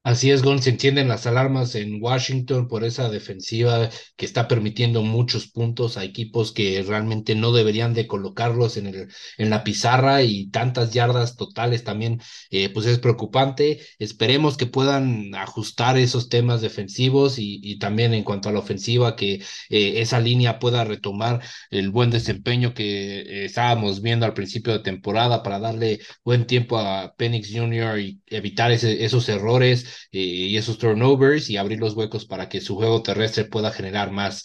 Así 0.05 0.31
es, 0.31 0.41
Gon, 0.43 0.61
se 0.61 0.71
encienden 0.71 1.07
las 1.07 1.25
alarmas 1.27 1.75
en 1.75 2.01
Washington 2.03 2.67
por 2.67 2.83
esa 2.83 3.09
defensiva 3.09 3.89
que 4.17 4.25
está 4.25 4.49
permitiendo 4.49 5.01
muchos 5.01 5.47
puntos 5.47 5.95
a 5.95 6.03
equipos 6.03 6.51
que 6.51 6.83
realmente 6.85 7.35
no 7.35 7.53
deberían 7.53 7.93
de 7.93 8.05
colocarlos 8.05 8.75
en, 8.75 8.87
el, 8.87 9.07
en 9.37 9.49
la 9.49 9.63
pizarra 9.63 10.21
y 10.21 10.49
tantas 10.49 10.91
yardas 10.91 11.37
totales 11.37 11.85
también, 11.85 12.19
eh, 12.51 12.67
pues 12.67 12.85
es 12.85 12.99
preocupante. 12.99 13.79
Esperemos 13.97 14.57
que 14.57 14.65
puedan 14.65 15.33
ajustar 15.35 15.97
esos 15.97 16.27
temas 16.27 16.59
defensivos 16.59 17.35
y, 17.37 17.77
también 17.79 18.13
en 18.13 18.23
cuanto 18.25 18.49
a 18.49 18.51
la 18.51 18.59
ofensiva, 18.59 19.15
que 19.15 19.35
eh, 19.69 20.01
esa 20.01 20.19
línea 20.19 20.59
pueda 20.59 20.83
retomar 20.83 21.41
el 21.71 21.89
buen 21.91 22.09
desempeño 22.09 22.73
que 22.73 23.21
eh, 23.21 23.45
estábamos 23.45 24.01
viendo 24.01 24.25
al 24.25 24.33
principio 24.33 24.73
de 24.73 24.79
temporada 24.79 25.43
para 25.43 25.59
darle 25.59 26.01
buen 26.25 26.45
tiempo 26.45 26.77
a 26.77 27.15
Penix 27.15 27.49
Jr. 27.53 27.99
y 27.99 28.21
evitar 28.27 28.71
ese, 28.73 29.05
esos 29.05 29.29
errores 29.29 29.85
eh, 30.11 30.19
y 30.19 30.57
esos 30.57 30.77
turnovers 30.77 31.49
y 31.49 31.57
abrir 31.57 31.79
los 31.79 31.93
huecos 31.95 32.25
para 32.25 32.49
que 32.49 32.61
su 32.61 32.75
juego 32.75 33.03
terrestre 33.03 33.45
pueda 33.45 33.71
generar 33.71 34.11
más. 34.11 34.43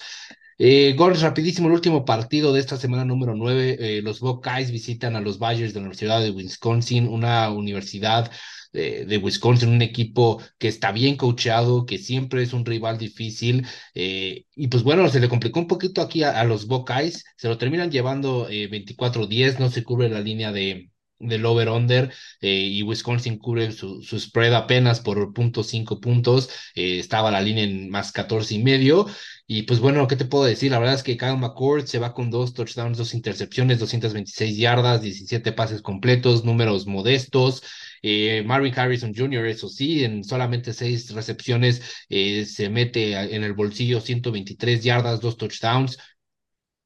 Eh, 0.61 0.95
Gordon, 0.97 1.23
rapidísimo, 1.23 1.69
el 1.69 1.75
último 1.75 2.05
partido 2.05 2.53
de 2.53 2.61
esta 2.61 2.77
semana 2.77 3.05
número 3.05 3.35
9. 3.37 3.77
Eh, 3.99 4.03
los 4.03 4.19
Buckeyes 4.21 4.73
visitan 4.73 5.15
a 5.15 5.21
los 5.21 5.39
Badgers 5.39 5.73
de 5.73 5.81
la 5.81 5.87
Universidad 5.87 6.21
de 6.21 6.31
Wisconsin, 6.31 7.07
una 7.07 7.51
universidad 7.51 8.31
de, 8.73 9.05
de, 9.07 9.19
Wisconsin, 9.19 9.69
un 9.69 9.83
equipo 9.83 10.43
que 10.59 10.69
está 10.69 10.91
bien 10.93 11.17
coachado, 11.17 11.87
que 11.87 11.99
siempre 11.99 12.43
es 12.43 12.53
un 12.53 12.65
rival 12.65 12.99
difícil. 12.99 13.67
Eh, 13.95 14.47
y 14.57 14.69
pues 14.69 14.83
bueno, 14.83 15.09
se 15.09 15.21
le 15.21 15.29
complicó 15.29 15.61
un 15.61 15.69
poquito 15.69 16.03
aquí 16.03 16.25
a, 16.25 16.43
los 16.45 16.67
Buckeyes, 16.67 17.25
se 17.37 17.49
lo 17.49 17.57
terminan 17.57 17.91
llevando 17.91 18.49
24-10, 18.49 19.55
eh, 19.55 19.57
no 19.61 19.71
se 19.71 19.85
cubre 19.85 20.09
la 20.09 20.21
línea 20.21 20.51
de, 20.53 20.91
del 21.19 21.45
over-under 21.47 22.13
eh, 22.41 22.69
y 22.71 22.83
Wisconsin 22.83 23.39
cubre 23.39 23.73
su, 23.73 24.03
spread 24.03 24.55
apenas 24.55 25.01
por 25.01 25.33
punto 25.33 25.63
cinco 25.63 26.01
puntos, 26.01 26.51
eh, 26.75 26.99
estaba 26.99 27.31
la 27.31 27.41
línea 27.41 27.65
en 27.65 27.91
más 27.91 28.13
14 28.13 28.55
y 28.55 28.63
medio. 28.63 29.07
Y 29.47 29.63
pues 29.63 29.81
bueno, 29.81 30.07
¿qué 30.07 30.17
te 30.17 30.27
puedo 30.27 30.45
decir? 30.45 30.71
La 30.71 30.79
verdad 30.79 30.95
es 30.95 31.03
que 31.03 31.17
Kyle 31.17 31.37
McCord 31.39 31.87
se 31.87 31.99
va 31.99 32.13
con 32.13 32.31
dos 32.31 32.53
touchdowns, 32.53 32.99
dos 32.99 33.15
intercepciones, 33.15 33.79
226 33.79 34.57
yardas, 34.59 35.01
17 35.03 35.53
pases 35.53 35.81
completos, 35.83 36.45
números 36.45 36.87
modestos. 36.87 37.63
Eh, 38.03 38.43
Marvin 38.47 38.79
Harrison 38.79 39.15
Jr., 39.15 39.47
eso 39.47 39.69
sí, 39.69 40.05
en 40.05 40.23
solamente 40.25 40.73
seis 40.73 41.11
recepciones 41.15 41.83
eh, 42.09 42.45
se 42.47 42.69
mete 42.69 43.15
en 43.35 43.43
el 43.43 43.55
bolsillo 43.55 44.01
123 44.01 44.83
yardas, 44.85 45.21
dos 45.21 45.37
touchdowns. 45.37 45.99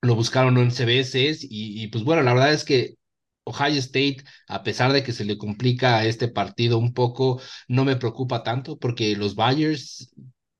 Lo 0.02 0.14
buscaron 0.14 0.58
en 0.58 0.70
CBS 0.70 1.18
y, 1.48 1.82
y 1.82 1.86
pues 1.88 2.04
bueno, 2.04 2.22
la 2.22 2.34
verdad 2.34 2.52
es 2.52 2.64
que 2.64 2.96
Ohio 3.44 3.78
State, 3.80 4.18
a 4.48 4.62
pesar 4.62 4.92
de 4.92 5.02
que 5.02 5.12
se 5.12 5.24
le 5.24 5.38
complica 5.38 6.04
este 6.04 6.28
partido 6.28 6.78
un 6.78 6.92
poco, 6.94 7.40
no 7.68 7.84
me 7.84 7.96
preocupa 7.96 8.42
tanto 8.42 8.78
porque 8.78 9.16
los 9.16 9.34
Bayers 9.34 10.12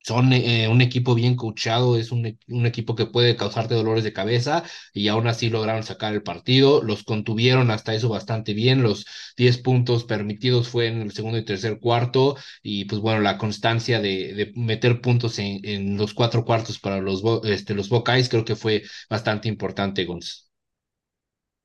son 0.05 0.33
eh, 0.33 0.69
un 0.69 0.81
equipo 0.81 1.15
bien 1.15 1.37
coachado, 1.37 1.97
es 1.97 2.11
un, 2.11 2.37
un, 2.49 2.67
equipo 2.67 2.95
que 2.97 3.07
puede 3.07 3.37
causarte 3.37 3.75
dolores 3.75 4.03
de 4.05 4.13
cabeza 4.13 4.65
y 4.93 5.09
aún 5.09 5.27
así 5.29 5.49
lograron 5.49 5.85
sacar 5.85 6.13
el 6.13 6.23
partido, 6.23 6.83
los 6.83 7.05
contuvieron 7.05 7.71
hasta 7.71 7.95
eso 7.95 8.09
bastante 8.09 8.53
bien, 8.55 8.83
los 8.83 9.07
10 9.37 9.59
puntos 9.59 10.05
permitidos 10.05 10.69
fue 10.69 10.89
en 10.89 11.03
el 11.03 11.13
segundo 11.13 11.39
y 11.39 11.45
tercer 11.45 11.79
cuarto 11.81 12.37
y 12.63 12.85
pues 12.87 13.01
bueno, 13.01 13.21
la 13.21 13.39
constancia 13.39 14.01
de, 14.01 14.35
de 14.35 14.53
meter 14.57 15.01
puntos 15.01 15.39
en, 15.39 15.61
en, 15.65 15.97
los 15.97 16.15
cuatro 16.15 16.45
cuartos 16.45 16.79
para 16.81 17.01
los, 17.01 17.23
este, 17.45 17.75
los 17.75 17.89
Buckeyes 17.89 18.29
creo 18.29 18.45
que 18.45 18.57
fue 18.57 18.83
bastante 19.09 19.49
importante, 19.49 20.05
Gonz. 20.05 20.52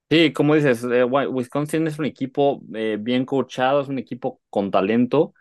Sí, 0.09 0.31
como 0.31 0.55
dices, 0.55 0.83
eh, 0.85 1.03
Wisconsin 1.03 1.85
es 1.87 1.99
un 1.99 2.05
equipo 2.05 2.61
eh, 2.73 2.97
bien 2.99 3.25
coachado, 3.25 3.81
es 3.81 3.89
un 3.89 3.99
equipo 3.99 4.39
con 4.49 4.71
talento. 4.71 5.33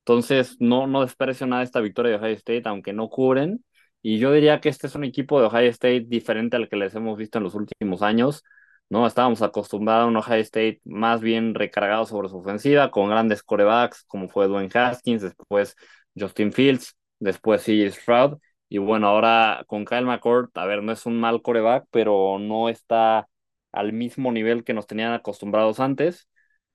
Entonces, 0.00 0.56
no, 0.60 0.86
no 0.86 1.02
desprecio 1.02 1.46
nada 1.46 1.62
esta 1.64 1.80
victoria 1.80 2.12
de 2.12 2.18
Ohio 2.18 2.34
State, 2.36 2.62
aunque 2.66 2.92
no 2.92 3.08
cubren. 3.10 3.64
Y 4.02 4.18
yo 4.18 4.32
diría 4.32 4.60
que 4.60 4.68
este 4.70 4.88
es 4.88 4.94
un 4.96 5.04
equipo 5.04 5.40
de 5.40 5.46
Ohio 5.48 5.70
State 5.70 6.06
diferente 6.08 6.56
al 6.56 6.68
que 6.68 6.76
les 6.76 6.94
hemos 6.94 7.18
visto 7.18 7.38
en 7.38 7.44
los 7.44 7.54
últimos 7.54 8.02
años. 8.02 8.44
¿no? 8.90 9.06
Estábamos 9.06 9.42
acostumbrados 9.42 10.04
a 10.06 10.08
un 10.08 10.16
Ohio 10.16 10.40
State 10.42 10.80
más 10.84 11.20
bien 11.20 11.54
recargado 11.54 12.06
sobre 12.06 12.28
su 12.28 12.38
ofensiva, 12.38 12.90
con 12.90 13.10
grandes 13.10 13.42
corebacks, 13.42 14.04
como 14.06 14.28
fue 14.28 14.48
Dwayne 14.48 14.70
Haskins, 14.74 15.22
después 15.22 15.76
Justin 16.18 16.52
Fields, 16.52 16.96
después 17.20 17.62
CJ 17.62 17.90
Stroud. 17.92 18.38
Y 18.68 18.78
bueno, 18.78 19.08
ahora 19.08 19.64
con 19.68 19.84
Kyle 19.84 20.04
McCord, 20.06 20.50
a 20.54 20.66
ver, 20.66 20.82
no 20.82 20.92
es 20.92 21.06
un 21.06 21.18
mal 21.20 21.42
coreback, 21.42 21.86
pero 21.90 22.38
no 22.40 22.68
está 22.68 23.28
al 23.74 23.92
mismo 23.92 24.32
nivel 24.32 24.64
que 24.64 24.74
nos 24.74 24.86
tenían 24.86 25.12
acostumbrados 25.12 25.80
antes. 25.80 26.28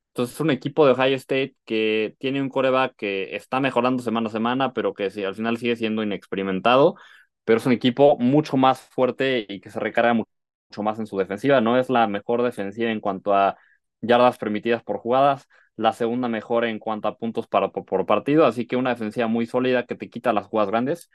Entonces 0.09 0.35
es 0.35 0.41
un 0.41 0.51
equipo 0.51 0.85
de 0.85 0.93
Ohio 0.93 1.15
State 1.15 1.55
que 1.65 2.15
tiene 2.19 2.41
un 2.41 2.49
coreback 2.49 2.95
que 2.95 3.35
está 3.35 3.59
mejorando 3.59 4.03
semana 4.03 4.27
a 4.29 4.31
semana, 4.31 4.73
pero 4.73 4.93
que 4.93 5.09
sí, 5.11 5.23
al 5.23 5.35
final 5.35 5.57
sigue 5.57 5.75
siendo 5.75 6.03
inexperimentado, 6.03 6.95
pero 7.45 7.59
es 7.59 7.65
un 7.65 7.71
equipo 7.73 8.17
mucho 8.19 8.57
más 8.57 8.81
fuerte 8.81 9.45
y 9.47 9.61
que 9.61 9.69
se 9.69 9.79
recarga 9.79 10.13
mucho, 10.13 10.29
más 10.83 10.99
en 10.99 11.07
su 11.07 11.17
defensiva. 11.17 11.61
No 11.61 11.77
es 11.77 11.89
la 11.89 12.07
mejor 12.07 12.43
defensiva 12.43 12.91
en 12.91 12.99
cuanto 12.99 13.33
a 13.33 13.57
yardas 14.01 14.37
permitidas 14.37 14.83
por 14.83 14.97
jugadas, 14.97 15.47
la 15.75 15.93
segunda 15.93 16.27
mejor 16.27 16.65
en 16.65 16.79
cuanto 16.79 17.07
a 17.07 17.17
puntos 17.17 17.47
por 17.47 18.05
partido, 18.05 18.45
así 18.45 18.67
que 18.67 18.75
una 18.75 18.89
defensiva 18.91 19.27
muy 19.27 19.45
sólida 19.45 19.85
que 19.85 19.95
te 19.95 20.09
quita 20.09 20.33
las 20.33 20.47
jugadas 20.47 20.69
grandes. 20.69 21.09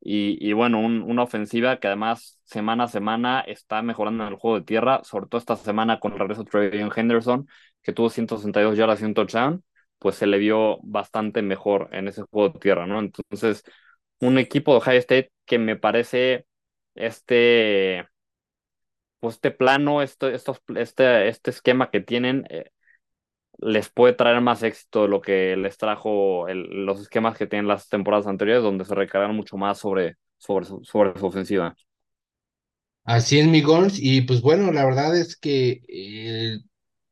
Y, 0.00 0.52
bueno, 0.52 0.80
una 0.80 1.22
ofensiva 1.22 1.78
que 1.80 1.86
además 1.86 2.38
semana 2.44 2.84
a 2.84 2.88
semana 2.88 3.40
está 3.40 3.80
mejorando 3.80 4.24
en 4.24 4.32
el 4.32 4.38
juego 4.38 4.58
de 4.58 4.66
tierra, 4.66 5.02
sobre 5.02 5.26
todo 5.28 5.38
esta 5.38 5.56
semana 5.56 5.98
con 5.98 6.12
el 6.12 6.18
regreso 6.18 6.44
de 6.44 6.50
Travion 6.50 6.92
Henderson, 6.94 7.48
que 7.82 7.92
tuvo 7.94 8.10
162 8.10 8.76
yardas 8.76 9.00
y 9.00 9.04
un 9.04 9.14
touchdown, 9.14 9.64
pues 9.98 10.16
se 10.16 10.26
le 10.26 10.36
vio 10.38 10.78
bastante 10.82 11.40
mejor 11.40 11.88
en 11.92 12.08
ese 12.08 12.22
juego 12.22 12.50
de 12.50 12.58
tierra, 12.60 12.86
¿no? 12.86 12.98
Entonces, 13.00 13.64
un 14.20 14.38
equipo 14.38 14.74
de 14.74 14.80
High 14.82 14.98
State 14.98 15.32
que 15.46 15.58
me 15.58 15.76
parece 15.76 16.46
este, 16.94 18.06
pues 19.20 19.36
este 19.36 19.50
plano, 19.50 20.02
este, 20.02 20.34
estos, 20.34 20.60
este, 20.76 21.28
este 21.28 21.50
esquema 21.50 21.90
que 21.90 22.00
tienen, 22.00 22.46
eh, 22.50 22.70
les 23.58 23.88
puede 23.90 24.14
traer 24.14 24.40
más 24.40 24.62
éxito 24.62 25.02
de 25.02 25.08
lo 25.08 25.20
que 25.20 25.56
les 25.56 25.76
trajo 25.78 26.48
el, 26.48 26.84
los 26.86 27.00
esquemas 27.00 27.36
que 27.36 27.46
tienen 27.46 27.68
las 27.68 27.88
temporadas 27.88 28.26
anteriores, 28.26 28.62
donde 28.62 28.84
se 28.84 28.94
recargan 28.94 29.34
mucho 29.36 29.56
más 29.56 29.78
sobre, 29.78 30.16
sobre, 30.38 30.66
sobre 30.66 31.18
su 31.18 31.26
ofensiva. 31.26 31.74
Así 33.04 33.38
es, 33.38 33.46
mi 33.46 33.60
Gons, 33.60 33.98
y 34.00 34.22
pues 34.22 34.40
bueno, 34.40 34.72
la 34.72 34.84
verdad 34.84 35.16
es 35.16 35.36
que 35.36 35.82
eh, 35.88 36.58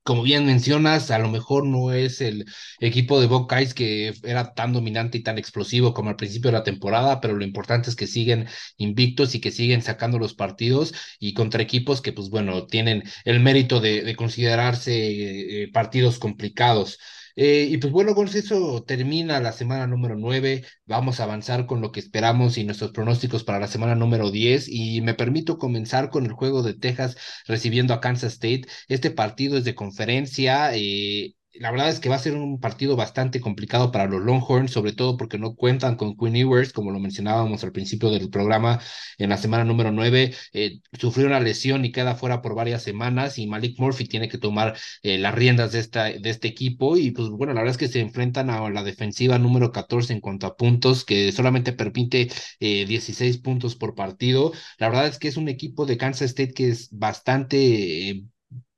como 0.03 0.23
bien 0.23 0.47
mencionas, 0.47 1.11
a 1.11 1.19
lo 1.19 1.29
mejor 1.29 1.65
no 1.67 1.93
es 1.93 2.21
el 2.21 2.45
equipo 2.81 3.21
de 3.21 3.27
Buckeyes 3.29 3.75
que 3.75 4.13
era 4.25 4.53
tan 4.55 4.73
dominante 4.73 5.19
y 5.19 5.23
tan 5.23 5.39
explosivo 5.39 5.95
como 5.95 6.11
al 6.11 6.17
principio 6.17 6.51
de 6.51 6.59
la 6.59 6.65
temporada, 6.65 7.21
pero 7.21 7.35
lo 7.37 7.45
importante 7.45 7.89
es 7.91 7.97
que 7.97 8.07
siguen 8.07 8.49
invictos 8.79 9.35
y 9.35 9.41
que 9.41 9.51
siguen 9.53 9.83
sacando 9.83 10.19
los 10.19 10.35
partidos 10.35 10.93
y 11.21 11.35
contra 11.35 11.63
equipos 11.63 12.01
que, 12.03 12.13
pues 12.13 12.31
bueno, 12.31 12.67
tienen 12.67 13.05
el 13.25 13.41
mérito 13.41 13.81
de, 13.81 14.03
de 14.03 14.17
considerarse 14.17 15.63
eh, 15.65 15.69
partidos 15.73 16.19
complicados. 16.19 16.99
Eh, 17.37 17.67
y 17.71 17.79
pues 17.79 17.93
bueno, 17.93 18.15
con 18.15 18.29
eso 18.29 18.83
termina 18.85 19.41
la 19.41 19.53
semana 19.53 19.87
número 19.87 20.17
9. 20.17 20.65
Vamos 20.87 21.21
a 21.21 21.25
avanzar 21.25 21.67
con 21.67 21.81
lo 21.81 21.93
que 21.93 22.01
esperamos 22.01 22.59
y 22.59 22.65
nuestros 22.65 22.93
pronósticos 22.93 23.45
para 23.45 23.59
la 23.61 23.69
semana 23.69 23.95
número 23.95 24.31
10. 24.31 24.69
Y 24.69 25.01
me 25.01 25.15
permito 25.15 25.59
comenzar 25.59 26.11
con 26.11 26.27
el 26.27 26.33
juego 26.33 26.63
de 26.63 26.75
Texas 26.75 27.17
recibiendo 27.47 27.95
a 27.95 28.01
Kansas 28.01 28.35
State. 28.35 28.63
Este 28.89 29.11
partido 29.11 29.57
es 29.59 29.65
de 29.65 29.75
conferencia. 29.75 30.75
Eh, 30.75 31.35
la 31.55 31.71
verdad 31.71 31.89
es 31.91 32.01
que 32.01 32.09
va 32.09 32.17
a 32.17 32.19
ser 32.19 32.35
un 32.35 32.61
partido 32.61 32.97
bastante 32.97 33.41
complicado 33.41 33.93
para 33.93 34.07
los 34.07 34.23
Longhorns, 34.23 34.71
sobre 34.71 34.93
todo 34.93 35.17
porque 35.17 35.39
no 35.39 35.55
cuentan 35.55 35.97
con 35.97 36.17
Quinn 36.17 36.37
Ewers, 36.37 36.73
como 36.73 36.91
lo 36.91 36.99
mencionábamos 36.99 37.63
al 37.65 37.73
principio 37.73 38.11
del 38.11 38.31
programa 38.31 38.81
en 39.19 39.31
la 39.31 39.37
semana 39.37 39.65
número 39.65 39.93
9. 39.93 40.35
Eh, 40.53 40.81
sufrió 40.99 41.27
una 41.27 41.41
lesión 41.41 41.85
y 41.85 41.93
queda 41.93 42.15
fuera 42.15 42.43
por 42.43 42.55
varias 42.55 42.83
semanas 42.83 43.39
y 43.39 43.47
Malik 43.47 43.79
Murphy 43.79 44.07
tiene 44.07 44.29
que 44.29 44.39
tomar 44.39 44.77
eh, 45.03 45.19
las 45.19 45.35
riendas 45.35 45.73
de, 45.73 45.81
esta, 45.81 46.05
de 46.05 46.31
este 46.31 46.49
equipo 46.49 46.97
y 46.97 47.11
pues 47.11 47.29
bueno, 47.29 47.53
la 47.53 47.61
verdad 47.61 47.73
es 47.73 47.79
que 47.79 47.89
se 47.89 48.01
enfrentan 48.01 48.51
a 48.51 48.69
la 48.71 48.83
defensiva 48.83 49.39
número 49.39 49.73
14 49.73 50.13
en 50.13 50.21
cuanto 50.21 50.47
a 50.47 50.57
puntos, 50.57 51.05
que 51.05 51.33
solamente 51.33 51.73
permite 51.73 52.31
eh, 52.61 52.87
16 52.87 53.39
puntos 53.39 53.77
por 53.77 53.95
partido. 53.95 54.53
La 54.79 54.89
verdad 54.89 55.07
es 55.07 55.19
que 55.19 55.29
es 55.29 55.37
un 55.37 55.49
equipo 55.49 55.87
de 55.87 55.97
Kansas 55.97 56.31
State 56.31 56.55
que 56.55 56.69
es 56.69 56.89
bastante 56.91 58.11
eh, 58.11 58.25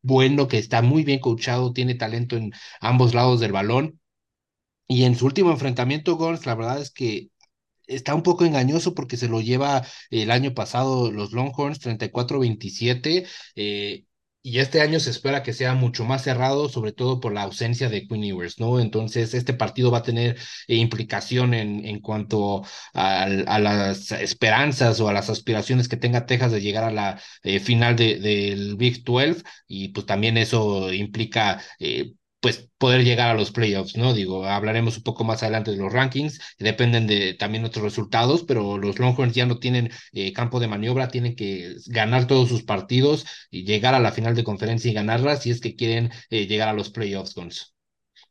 bueno, 0.05 0.49
que 0.49 0.59
está 0.59 0.83
muy 0.83 1.03
bien 1.05 1.19
coachado, 1.21 1.73
tiene 1.73 1.95
talento 1.95 2.37
en 2.37 2.53
ambos 2.81 3.15
lados 3.15 3.41
del 3.41 3.53
balón. 3.53 4.01
Y 4.89 5.05
en 5.05 5.17
su 5.17 5.27
último 5.27 5.51
enfrentamiento, 5.53 6.17
Gons, 6.17 6.47
la 6.47 6.55
verdad 6.55 6.81
es 6.81 6.91
que 6.91 7.31
está 7.87 8.15
un 8.15 8.23
poco 8.23 8.45
engañoso 8.47 8.95
porque 8.95 9.17
se 9.19 9.29
lo 9.29 9.41
lleva 9.43 9.87
el 10.11 10.31
año 10.31 10.55
pasado 10.55 11.13
los 11.13 11.33
Longhorns 11.33 11.81
34-27. 11.81 13.27
Eh, 13.57 14.05
y 14.47 14.59
este 14.59 14.83
año 14.83 15.01
se 15.01 15.09
espera 15.11 15.43
que 15.43 15.55
sea 15.55 15.75
mucho 15.75 16.05
más 16.05 16.23
cerrado, 16.23 16.69
sobre 16.69 16.93
todo 16.93 17.19
por 17.19 17.33
la 17.33 17.43
ausencia 17.45 17.89
de 17.89 18.07
Queen 18.07 18.25
Ewers, 18.25 18.61
¿no? 18.61 18.79
Entonces, 18.79 19.33
este 19.33 19.55
partido 19.55 19.91
va 19.91 19.99
a 19.99 20.03
tener 20.03 20.37
eh, 20.69 20.77
implicación 20.77 21.55
en, 21.55 21.85
en 21.87 22.01
cuanto 22.01 22.63
a, 22.93 23.27
las 23.59 24.13
esperanzas 24.13 25.01
o 25.01 25.09
a 25.09 25.15
las 25.15 25.31
aspiraciones 25.31 25.89
que 25.89 25.97
tenga 25.97 26.27
Texas 26.27 26.53
de 26.53 26.61
llegar 26.61 26.85
a 26.85 26.91
la 26.93 27.21
eh, 27.43 27.59
final 27.59 27.97
de, 27.97 28.19
del 28.21 28.77
Big 28.77 29.03
12, 29.03 29.43
y 29.67 29.89
pues 29.89 30.05
también 30.05 30.37
eso 30.37 30.93
implica 30.93 31.63
eh, 31.79 32.13
pues 32.45 32.69
poder 32.77 33.05
llegar 33.05 33.31
a 33.31 33.35
los 33.35 33.53
playoffs, 33.53 33.97
¿no? 33.97 34.13
Digo, 34.13 34.45
hablaremos 34.45 34.99
un 34.99 35.03
poco 35.03 35.25
más 35.25 35.43
adelante 35.43 35.71
de 35.71 35.79
los 35.79 35.91
rankings, 35.91 36.43
dependen 36.59 37.07
de 37.07 37.33
también 37.33 37.65
otros 37.65 37.83
resultados, 37.83 38.43
pero 38.43 38.77
los 38.77 38.99
Longhorns 38.99 39.35
ya 39.35 39.47
no 39.47 39.59
tienen 39.59 39.91
eh, 40.13 40.31
campo 40.35 40.61
de 40.61 40.69
maniobra, 40.69 41.09
tienen 41.09 41.37
que 41.37 41.77
ganar 41.87 42.27
todos 42.27 42.51
sus 42.51 42.63
partidos 42.63 43.25
y 43.51 43.65
llegar 43.65 43.95
a 43.95 43.99
la 43.99 44.13
final 44.13 44.35
de 44.35 44.45
conferencia 44.45 44.91
y 44.91 44.95
ganarla 44.95 45.37
si 45.37 45.51
es 45.51 45.63
que 45.63 45.75
quieren 45.75 46.11
eh, 46.29 46.47
llegar 46.47 46.69
a 46.69 46.75
los 46.75 46.91
playoffs. 46.91 47.75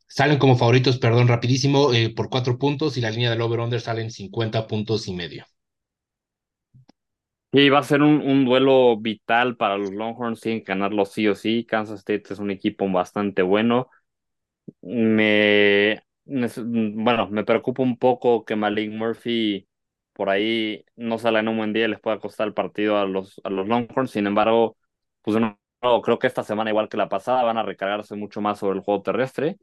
Salen 0.06 0.38
como 0.38 0.56
favoritos, 0.56 0.98
perdón, 0.98 1.26
rapidísimo, 1.26 1.92
eh, 1.92 2.14
por 2.14 2.30
cuatro 2.30 2.56
puntos 2.56 2.96
y 2.96 3.00
la 3.00 3.10
línea 3.10 3.30
del 3.30 3.40
over-under 3.40 3.80
salen 3.80 4.12
50 4.12 4.68
puntos 4.68 5.08
y 5.08 5.12
medio. 5.12 5.44
Sí, 7.52 7.68
va 7.68 7.80
a 7.80 7.82
ser 7.82 8.00
un, 8.00 8.20
un, 8.20 8.44
duelo 8.44 8.96
vital 8.96 9.56
para 9.56 9.76
los 9.76 9.92
Longhorns, 9.92 10.40
tienen 10.40 10.60
que 10.60 10.70
ganarlo 10.70 11.04
sí 11.04 11.26
o 11.26 11.34
sí. 11.34 11.64
Kansas 11.64 11.98
State 11.98 12.32
es 12.32 12.38
un 12.38 12.52
equipo 12.52 12.88
bastante 12.88 13.42
bueno 13.42 13.90
me 14.82 16.02
bueno, 16.24 17.28
me 17.30 17.44
preocupa 17.44 17.82
un 17.82 17.98
poco 17.98 18.44
que 18.44 18.56
Malik 18.56 18.90
Murphy 18.92 19.68
por 20.12 20.30
ahí 20.30 20.84
no 20.96 21.18
salga 21.18 21.40
en 21.40 21.48
un 21.48 21.56
buen 21.58 21.72
día 21.72 21.84
y 21.86 21.88
les 21.88 22.00
pueda 22.00 22.18
costar 22.18 22.46
el 22.48 22.54
partido 22.54 22.98
a 22.98 23.04
los, 23.06 23.40
a 23.44 23.50
los 23.50 23.66
Longhorns. 23.68 24.10
Sin 24.10 24.26
embargo, 24.26 24.76
pues 25.22 25.36
no, 25.40 25.58
creo 26.02 26.18
que 26.18 26.26
esta 26.26 26.42
semana, 26.44 26.70
igual 26.70 26.88
que 26.88 26.96
la 26.96 27.08
pasada, 27.08 27.42
van 27.42 27.58
a 27.58 27.62
recargarse 27.62 28.14
mucho 28.16 28.40
más 28.40 28.58
sobre 28.58 28.78
el 28.78 28.84
juego 28.84 29.02
terrestre 29.02 29.56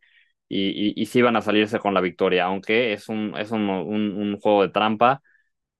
y, 0.49 0.91
y, 0.91 1.01
y 1.01 1.05
sí 1.07 1.21
van 1.21 1.35
a 1.37 1.41
salirse 1.41 1.79
con 1.79 1.93
la 1.93 2.01
victoria, 2.01 2.45
aunque 2.45 2.93
es 2.93 3.09
un, 3.09 3.35
es 3.37 3.51
un, 3.51 3.69
un, 3.69 4.11
un 4.17 4.39
juego 4.39 4.61
de 4.63 4.69
trampa. 4.69 5.21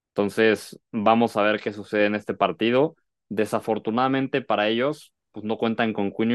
Entonces, 0.10 0.80
vamos 0.92 1.38
a 1.38 1.42
ver 1.44 1.62
qué 1.62 1.72
sucede 1.74 2.06
en 2.08 2.16
este 2.16 2.34
partido. 2.34 2.96
Desafortunadamente 3.30 4.42
para 4.42 4.68
ellos, 4.68 5.14
pues 5.32 5.46
no 5.46 5.58
cuentan 5.58 5.94
con 5.94 6.12
Queen 6.12 6.32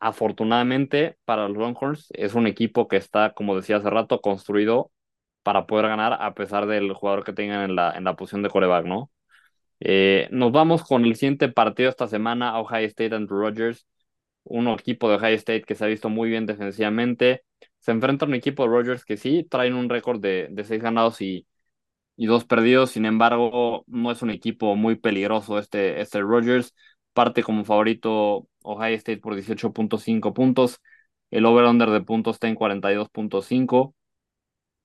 Afortunadamente 0.00 1.16
para 1.26 1.48
los 1.48 1.56
Longhorns 1.58 2.08
es 2.12 2.34
un 2.34 2.46
equipo 2.46 2.88
que 2.88 2.96
está, 2.96 3.32
como 3.34 3.56
decía 3.56 3.76
hace 3.76 3.90
rato, 3.90 4.20
construido 4.20 4.90
para 5.42 5.66
poder 5.66 5.88
ganar 5.88 6.16
a 6.20 6.34
pesar 6.34 6.66
del 6.66 6.92
jugador 6.94 7.24
que 7.24 7.32
tengan 7.34 7.62
en 7.70 7.76
la, 7.76 7.92
en 7.92 8.04
la 8.04 8.16
posición 8.16 8.42
de 8.42 8.50
coreback, 8.50 8.86
¿no? 8.86 9.10
Eh, 9.80 10.28
nos 10.30 10.52
vamos 10.52 10.84
con 10.84 11.04
el 11.04 11.16
siguiente 11.16 11.48
partido 11.48 11.90
esta 11.90 12.08
semana, 12.08 12.58
Ohio 12.60 12.86
State 12.88 13.14
and 13.14 13.30
Rogers, 13.30 13.86
un 14.44 14.68
equipo 14.68 15.08
de 15.10 15.16
Ohio 15.16 15.36
State 15.36 15.62
que 15.62 15.74
se 15.74 15.84
ha 15.84 15.88
visto 15.88 16.08
muy 16.10 16.30
bien 16.30 16.46
defensivamente. 16.46 17.44
Se 17.80 17.92
enfrenta 17.92 18.24
a 18.26 18.28
un 18.28 18.34
equipo 18.34 18.64
de 18.64 18.70
Rogers 18.70 19.04
que 19.04 19.16
sí 19.18 19.46
traen 19.50 19.74
un 19.74 19.88
récord 19.88 20.20
de, 20.20 20.48
de 20.50 20.64
seis 20.64 20.82
ganados 20.82 21.20
y, 21.22 21.46
y 22.16 22.26
dos 22.26 22.44
perdidos. 22.46 22.92
Sin 22.92 23.06
embargo, 23.06 23.84
no 23.88 24.12
es 24.12 24.22
un 24.22 24.30
equipo 24.30 24.76
muy 24.76 24.96
peligroso 24.96 25.58
este, 25.58 26.00
este 26.02 26.20
Rogers. 26.22 26.74
Parte 27.14 27.42
como 27.44 27.64
favorito 27.64 28.48
Ohio 28.62 28.96
State 28.96 29.18
por 29.20 29.34
18.5 29.34 30.34
puntos. 30.34 30.80
El 31.30 31.46
over-under 31.46 31.90
de 31.90 32.00
puntos 32.02 32.36
está 32.36 32.48
en 32.48 32.54
42.5. 32.56 33.94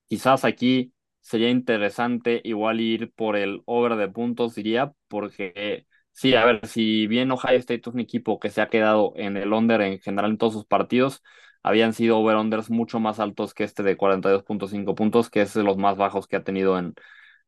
Quizás 0.08 0.46
aquí 0.46 0.94
sería 1.22 1.50
interesante 1.50 2.42
igual 2.44 2.80
ir 2.82 3.12
por 3.14 3.36
el 3.36 3.62
over 3.66 3.96
de 3.96 4.08
puntos, 4.10 4.56
diría, 4.56 4.94
porque 5.08 5.88
sí, 6.12 6.36
a 6.36 6.46
ver, 6.46 6.66
si 6.68 7.08
bien 7.08 7.32
Ohio 7.32 7.58
State 7.60 7.82
es 7.90 7.94
un 7.94 8.00
equipo 8.00 8.40
que 8.40 8.50
se 8.52 8.62
ha 8.62 8.70
quedado 8.70 9.14
en 9.16 9.38
el 9.38 9.52
under 9.54 9.82
en 9.82 10.00
general 10.00 10.32
en 10.32 10.38
todos 10.38 10.54
sus 10.54 10.66
partidos, 10.66 11.24
habían 11.64 11.94
sido 11.94 12.20
over-unders 12.20 12.70
mucho 12.70 13.00
más 13.00 13.20
altos 13.20 13.54
que 13.56 13.64
este 13.64 13.82
de 13.84 13.98
42.5 13.98 14.94
puntos, 14.96 15.30
que 15.32 15.42
es 15.42 15.54
de 15.56 15.64
los 15.64 15.78
más 15.78 15.98
bajos 15.98 16.28
que 16.28 16.36
ha 16.36 16.44
tenido 16.44 16.78
en, 16.78 16.94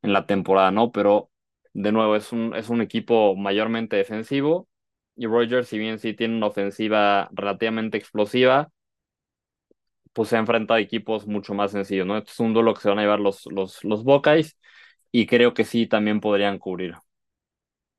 en 0.01 0.13
la 0.13 0.25
temporada, 0.25 0.71
¿no? 0.71 0.91
Pero 0.91 1.31
de 1.73 1.91
nuevo, 1.91 2.15
es 2.15 2.31
un, 2.31 2.55
es 2.55 2.69
un 2.69 2.81
equipo 2.81 3.35
mayormente 3.35 3.95
defensivo 3.95 4.67
y 5.17 5.27
Rogers, 5.27 5.67
si 5.69 5.77
bien 5.79 5.99
sí 5.99 6.13
tiene 6.13 6.37
una 6.37 6.47
ofensiva 6.47 7.29
relativamente 7.33 7.97
explosiva, 7.97 8.69
pues 10.13 10.29
se 10.29 10.35
ha 10.35 10.39
enfrentado 10.39 10.77
a 10.77 10.81
equipos 10.81 11.27
mucho 11.27 11.53
más 11.53 11.71
sencillos, 11.71 12.05
¿no? 12.07 12.17
es 12.17 12.39
un 12.39 12.53
duelo 12.53 12.73
que 12.73 12.81
se 12.81 12.89
van 12.89 12.99
a 12.99 13.01
llevar 13.03 13.19
los, 13.19 13.45
los, 13.51 13.83
los 13.83 14.03
Buckeyes 14.03 14.57
y 15.11 15.27
creo 15.27 15.53
que 15.53 15.63
sí 15.65 15.87
también 15.87 16.19
podrían 16.21 16.57
cubrir. 16.59 16.95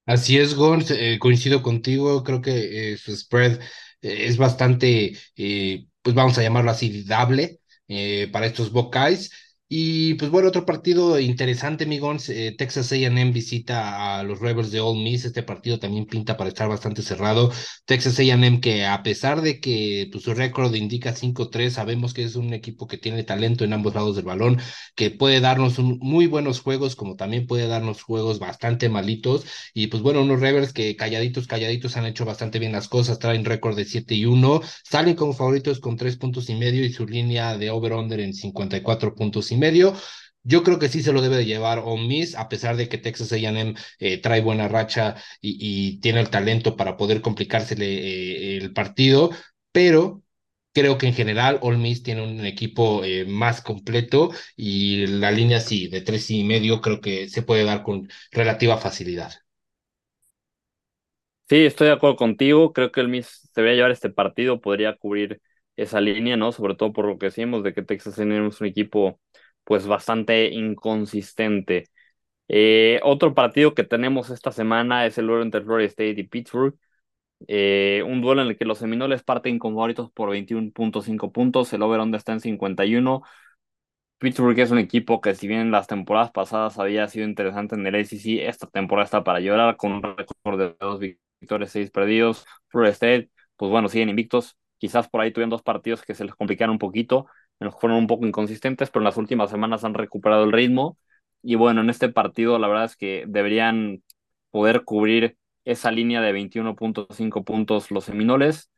Así 0.07 0.39
es, 0.39 0.55
Gon, 0.55 0.83
eh, 0.91 1.19
coincido 1.19 1.63
contigo, 1.63 2.25
creo 2.25 2.41
que 2.41 2.93
eh, 2.93 2.97
su 2.97 3.15
spread 3.15 3.61
eh, 4.01 4.27
es 4.27 4.39
bastante, 4.39 5.13
pues 6.03 6.15
vamos 6.15 6.39
a 6.39 6.43
llamarlo 6.43 6.71
así, 6.71 7.05
dable 7.05 7.61
para 8.33 8.47
estos 8.47 8.71
Buckeyes. 8.73 9.31
Y 9.71 10.15
pues 10.15 10.31
bueno, 10.31 10.49
otro 10.49 10.65
partido 10.65 11.21
interesante, 11.21 11.85
amigos. 11.85 12.31
Eh, 12.31 12.55
Texas 12.57 12.91
AM 12.91 13.33
visita 13.35 14.19
a 14.19 14.23
los 14.23 14.41
Rebels 14.41 14.71
de 14.71 14.81
Ole 14.81 15.03
Miss. 15.03 15.27
Este 15.27 15.43
partido 15.43 15.79
también 15.79 16.07
pinta 16.07 16.39
para 16.39 16.49
estar 16.49 16.71
bastante 16.71 17.03
cerrado. 17.03 17.53
Texas 17.85 18.19
AM 18.19 18.63
que 18.63 18.87
a 18.87 19.03
pesar 19.03 19.43
de 19.43 19.61
que 19.61 20.09
pues, 20.11 20.25
su 20.25 20.33
récord 20.33 20.75
indica 20.75 21.15
5-3, 21.15 21.69
sabemos 21.69 22.15
que 22.15 22.25
es 22.25 22.35
un 22.37 22.55
equipo 22.55 22.87
que 22.87 22.97
tiene 22.97 23.25
talento 23.25 23.63
en 23.63 23.75
ambos 23.75 23.95
lados 23.95 24.17
del 24.17 24.25
balón, 24.25 24.59
que 24.95 25.11
puede 25.11 25.41
darnos 25.41 25.79
un, 25.79 25.99
muy 26.01 26.27
buenos 26.27 26.61
juegos, 26.61 26.97
como 26.97 27.17
también 27.17 27.47
puede 27.47 27.67
darnos 27.69 28.03
juegos 28.03 28.39
bastante 28.39 28.89
malitos. 28.89 29.45
Y 29.75 29.89
pues 29.89 30.03
bueno, 30.03 30.23
unos 30.23 30.41
Rebels 30.41 30.73
que 30.73 30.97
calladitos, 30.97 31.47
calladitos 31.47 31.95
han 31.99 32.07
hecho 32.07 32.25
bastante 32.25 32.59
bien 32.59 32.73
las 32.73 32.89
cosas, 32.89 33.19
traen 33.19 33.45
récord 33.45 33.77
de 33.77 33.85
7 33.85 34.15
y 34.15 34.25
1, 34.25 34.63
salen 34.83 35.15
como 35.15 35.35
favoritos 35.35 35.79
con 35.79 35.97
3 35.99 36.17
puntos 36.17 36.49
y 36.49 36.55
medio 36.55 36.83
y 36.87 36.93
su 36.93 37.07
línea 37.07 37.59
de 37.59 37.69
over-under 37.69 38.21
en 38.21 38.33
54 38.33 39.15
puntos 39.15 39.53
medio. 39.59 39.95
Yo 40.43 40.63
creo 40.63 40.79
que 40.79 40.89
sí 40.89 41.03
se 41.03 41.13
lo 41.13 41.21
debe 41.21 41.37
de 41.37 41.45
llevar 41.45 41.81
On 41.85 42.07
Miss, 42.09 42.35
a 42.35 42.49
pesar 42.49 42.77
de 42.77 42.89
que 42.89 42.99
Texas 42.99 43.33
A&M 43.33 43.75
eh, 43.99 44.19
trae 44.19 44.41
buena 44.41 44.69
racha 44.69 45.17
y, 45.41 46.01
tiene 46.01 46.21
el 46.21 46.31
talento 46.31 46.77
para 46.77 46.97
poder 46.97 47.21
complicársele 47.21 47.87
eh, 47.87 48.57
el 48.57 48.73
partido, 48.73 49.31
pero 49.73 50.23
creo 50.73 50.97
que 50.99 51.07
en 51.07 51.15
general 51.15 51.59
Ole 51.63 51.79
Miss 51.79 52.03
tiene 52.03 52.23
un 52.23 52.45
equipo 52.47 53.05
eh, 53.05 53.25
más 53.27 53.61
completo 53.63 54.31
y 54.57 55.07
la 55.07 55.31
línea 55.31 55.61
sí, 55.61 55.89
de 55.89 56.01
tres 56.03 56.31
y 56.31 56.45
medio 56.45 56.81
creo 56.81 57.01
que 57.01 57.29
se 57.29 57.43
puede 57.43 57.65
dar 57.65 57.83
con 57.83 58.09
relativa 58.33 58.79
facilidad. 58.79 59.33
Sí, 61.49 61.65
estoy 61.65 61.87
de 61.87 61.95
acuerdo 61.95 62.17
contigo. 62.17 62.73
Creo 62.75 62.93
que 62.93 63.01
el 63.01 63.09
Miss 63.09 63.51
debería 63.55 63.77
llevar 63.77 63.91
este 63.91 64.11
partido, 64.11 64.61
podría 64.61 64.97
cubrir 64.97 65.41
esa 65.77 66.01
línea, 66.01 66.37
¿no? 66.37 66.53
Sobre 66.53 66.75
todo 66.75 66.93
por 66.93 67.07
lo 67.07 67.19
que 67.19 67.27
decimos 67.27 67.63
de 67.63 67.73
que 67.73 67.83
Texas 67.83 68.19
A&M 68.19 68.49
es 68.49 68.61
un 68.61 68.67
equipo 68.67 69.19
pues 69.69 69.87
bastante 69.87 70.49
inconsistente. 70.49 71.91
Eh, 72.49 73.01
otro 73.05 73.35
partido 73.35 73.75
que 73.75 73.85
tenemos 73.85 74.31
esta 74.31 74.51
semana 74.51 75.05
es 75.07 75.19
el 75.19 75.27
duelo 75.27 75.43
entre 75.43 75.63
Florida 75.63 75.89
State 75.89 76.21
y 76.21 76.25
Pittsburgh. 76.25 76.75
Eh, 77.49 78.03
un 78.07 78.23
duelo 78.23 78.43
en 78.43 78.49
el 78.49 78.57
que 78.59 78.65
los 78.65 78.79
Seminoles 78.79 79.23
parten 79.23 79.59
con 79.59 79.75
favoritos 79.75 80.11
por 80.13 80.31
21.5 80.31 81.33
puntos. 81.33 81.71
El 81.75 81.83
over-under 81.83 82.19
está 82.19 82.33
en 82.33 82.41
51. 82.41 83.23
Pittsburgh 84.19 84.59
es 84.59 84.71
un 84.71 84.79
equipo 84.79 85.21
que, 85.21 85.35
si 85.35 85.47
bien 85.49 85.71
las 85.71 85.87
temporadas 85.87 86.31
pasadas 86.33 86.79
había 86.79 87.07
sido 87.09 87.27
interesante 87.27 87.75
en 87.75 87.87
el 87.87 87.95
ACC, 87.95 88.49
esta 88.49 88.67
temporada 88.69 89.05
está 89.05 89.23
para 89.23 89.41
llorar 89.41 89.77
con 89.77 89.93
un 89.93 90.03
récord 90.03 90.59
de 90.59 90.77
dos 90.81 90.99
victorias, 91.01 91.71
seis 91.73 91.91
perdidos. 91.91 92.47
Florida 92.69 92.93
State, 92.93 93.31
pues 93.57 93.71
bueno, 93.71 93.89
siguen 93.91 94.09
invictos. 94.09 94.57
Quizás 94.79 95.09
por 95.11 95.21
ahí 95.21 95.31
tuvieron 95.33 95.51
dos 95.51 95.63
partidos 95.63 96.03
que 96.03 96.15
se 96.15 96.25
les 96.25 96.35
complicaron 96.35 96.73
un 96.75 96.79
poquito, 96.79 97.27
fueron 97.81 97.99
un 97.99 98.07
poco 98.07 98.27
inconsistentes, 98.27 98.91
pero 98.91 99.03
en 99.03 99.05
las 99.05 99.17
últimas 99.17 99.51
semanas 99.51 99.85
han 99.85 99.95
recuperado 99.95 100.45
el 100.45 100.53
ritmo. 100.53 100.99
Y 101.43 101.55
bueno, 101.57 101.81
en 101.81 101.91
este 101.91 102.09
partido 102.09 102.59
la 102.59 102.69
verdad 102.69 102.85
es 102.85 102.97
que 102.97 103.25
deberían 103.29 104.03
poder 104.51 104.85
cubrir 104.85 105.37
esa 105.65 105.91
línea 105.91 106.21
de 106.21 106.33
21.5 106.33 107.45
puntos 107.45 107.91
los 107.91 108.05
Seminoles, 108.05 108.71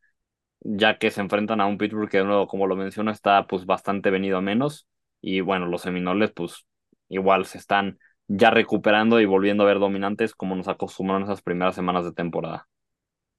ya 0.61 0.99
que 0.99 1.11
se 1.11 1.21
enfrentan 1.21 1.61
a 1.61 1.67
un 1.67 1.79
Pittsburgh 1.79 2.11
que 2.11 2.19
de 2.19 2.25
nuevo, 2.25 2.49
como 2.49 2.67
lo 2.67 2.77
menciono, 2.77 3.11
está 3.11 3.47
pues 3.47 3.67
bastante 3.67 4.11
venido 4.11 4.39
a 4.39 4.41
menos. 4.43 4.87
Y 5.21 5.41
bueno, 5.41 5.67
los 5.67 5.83
Seminoles 5.83 6.33
pues 6.33 6.67
igual 7.09 7.47
se 7.47 7.59
están 7.59 7.99
ya 8.29 8.51
recuperando 8.51 9.21
y 9.21 9.27
volviendo 9.27 9.65
a 9.65 9.67
ver 9.67 9.79
dominantes 9.79 10.35
como 10.35 10.57
nos 10.57 10.69
acostumbraron 10.69 11.25
esas 11.25 11.43
primeras 11.43 11.75
semanas 11.75 12.05
de 12.05 12.13
temporada. 12.13 12.69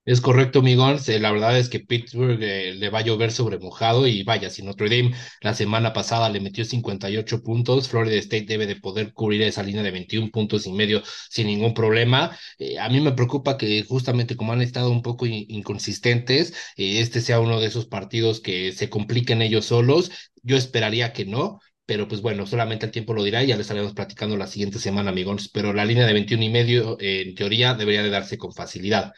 Es 0.04 0.20
correcto, 0.20 0.64
Migons. 0.64 1.08
la 1.10 1.32
verdad 1.32 1.58
es 1.60 1.70
que 1.70 1.80
Pittsburgh 1.80 2.42
eh, 2.42 2.74
le 2.74 2.90
va 2.90 3.00
a 3.00 3.02
llover 3.04 3.32
sobre 3.32 3.60
mojado 3.60 4.08
y 4.08 4.24
vaya, 4.24 4.50
si 4.50 4.64
Notre 4.64 4.90
Dame 4.90 5.16
la 5.42 5.54
semana 5.54 5.94
pasada 5.94 6.28
le 6.30 6.40
metió 6.40 6.66
58 6.66 7.44
puntos, 7.44 7.88
Florida 7.88 8.16
State 8.18 8.46
debe 8.46 8.66
de 8.66 8.78
poder 8.78 9.14
cubrir 9.14 9.44
esa 9.44 9.62
línea 9.62 9.84
de 9.84 9.92
21 9.92 10.32
puntos 10.32 10.66
y 10.66 10.72
medio 10.74 11.04
sin 11.30 11.46
ningún 11.48 11.76
problema. 11.76 12.36
Eh, 12.58 12.80
a 12.80 12.90
mí 12.90 13.00
me 13.00 13.12
preocupa 13.12 13.58
que 13.58 13.84
justamente 13.84 14.36
como 14.36 14.54
han 14.54 14.62
estado 14.64 14.90
un 14.90 15.04
poco 15.04 15.28
inconsistentes, 15.28 16.54
eh, 16.78 17.00
este 17.00 17.22
sea 17.22 17.40
uno 17.40 17.60
de 17.60 17.68
esos 17.68 17.86
partidos 17.86 18.40
que 18.42 18.72
se 18.72 18.90
compliquen 18.90 19.42
ellos 19.44 19.66
solos. 19.66 20.10
Yo 20.42 20.58
esperaría 20.58 21.14
que 21.14 21.26
no, 21.26 21.60
pero 21.86 22.08
pues 22.08 22.22
bueno, 22.22 22.48
solamente 22.48 22.88
el 22.88 22.92
tiempo 22.92 23.14
lo 23.14 23.24
dirá 23.24 23.44
y 23.44 23.48
ya 23.48 23.56
les 23.56 23.66
estaremos 23.66 23.94
platicando 23.94 24.36
la 24.36 24.48
siguiente 24.48 24.80
semana, 24.80 25.12
amigos. 25.12 25.50
Pero 25.54 25.74
la 25.74 25.86
línea 25.86 26.08
de 26.08 26.14
21 26.14 26.44
y 26.44 26.50
medio, 26.50 26.98
en 27.00 27.36
teoría, 27.36 27.76
debería 27.76 28.02
de 28.02 28.10
darse 28.10 28.38
con 28.40 28.52
facilidad. 28.54 29.14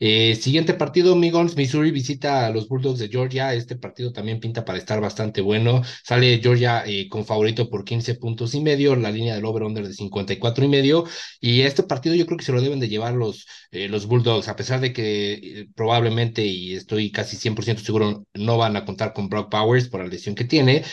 Eh, 0.00 0.34
siguiente 0.36 0.74
partido, 0.74 1.14
Migons, 1.16 1.56
Missouri 1.56 1.90
visita 1.90 2.46
a 2.46 2.50
los 2.50 2.68
Bulldogs 2.68 2.98
de 2.98 3.08
Georgia. 3.08 3.54
Este 3.54 3.76
partido 3.76 4.12
también 4.12 4.40
pinta 4.40 4.64
para 4.64 4.78
estar 4.78 5.00
bastante 5.00 5.40
bueno. 5.40 5.82
Sale 6.04 6.40
Georgia 6.42 6.84
eh, 6.86 7.08
con 7.08 7.24
favorito 7.24 7.70
por 7.70 7.84
15 7.84 8.14
puntos 8.16 8.54
y 8.54 8.60
medio, 8.60 8.96
la 8.96 9.10
línea 9.10 9.34
del 9.34 9.44
over-under 9.44 9.86
de 9.86 9.94
54 9.94 10.64
y 10.64 10.68
medio. 10.68 11.04
Y 11.40 11.62
este 11.62 11.82
partido 11.82 12.14
yo 12.14 12.26
creo 12.26 12.38
que 12.38 12.44
se 12.44 12.52
lo 12.52 12.60
deben 12.60 12.80
de 12.80 12.88
llevar 12.88 13.14
los, 13.14 13.46
eh, 13.70 13.88
los 13.88 14.06
Bulldogs, 14.06 14.48
a 14.48 14.56
pesar 14.56 14.80
de 14.80 14.92
que 14.92 15.66
probablemente, 15.74 16.44
y 16.44 16.74
estoy 16.74 17.10
casi 17.10 17.36
100% 17.36 17.82
seguro, 17.84 18.26
no 18.34 18.58
van 18.58 18.76
a 18.76 18.84
contar 18.84 19.12
con 19.12 19.28
Brock 19.28 19.50
Powers 19.50 19.88
por 19.88 20.00
la 20.00 20.08
lesión 20.08 20.34
que 20.34 20.44
tiene. 20.44 20.84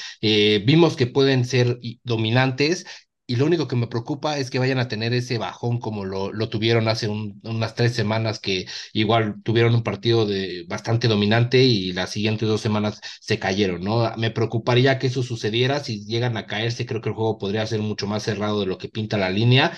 vimos 0.65 0.95
que 0.95 1.07
pueden 1.07 1.45
ser 1.45 1.79
dominantes 2.03 2.85
y 3.31 3.35
lo 3.37 3.45
único 3.45 3.67
que 3.67 3.75
me 3.75 3.87
preocupa 3.87 4.37
es 4.37 4.49
que 4.49 4.59
vayan 4.59 4.79
a 4.79 4.87
tener 4.87 5.13
ese 5.13 5.37
bajón 5.37 5.79
como 5.79 6.03
lo, 6.05 6.33
lo 6.33 6.49
tuvieron 6.49 6.87
hace 6.87 7.07
unas 7.07 7.75
tres 7.75 7.93
semanas 7.93 8.39
que 8.39 8.65
igual 8.93 9.35
tuvieron 9.43 9.73
un 9.75 9.83
partido 9.83 10.25
de 10.25 10.65
bastante 10.67 11.07
dominante 11.07 11.63
y 11.63 11.93
las 11.93 12.09
siguientes 12.11 12.47
dos 12.49 12.61
semanas 12.61 12.99
se 13.21 13.39
cayeron, 13.39 13.83
¿no? 13.83 14.11
Me 14.17 14.31
preocuparía 14.31 14.99
que 14.99 15.07
eso 15.07 15.23
sucediera, 15.23 15.79
si 15.83 16.05
llegan 16.05 16.35
a 16.37 16.45
caerse 16.47 16.85
creo 16.85 17.01
que 17.01 17.09
el 17.09 17.15
juego 17.15 17.37
podría 17.37 17.65
ser 17.67 17.79
mucho 17.81 18.07
más 18.07 18.23
cerrado 18.23 18.59
de 18.61 18.65
lo 18.67 18.77
que 18.77 18.89
pinta 18.89 19.17
la 19.17 19.29
línea, 19.29 19.71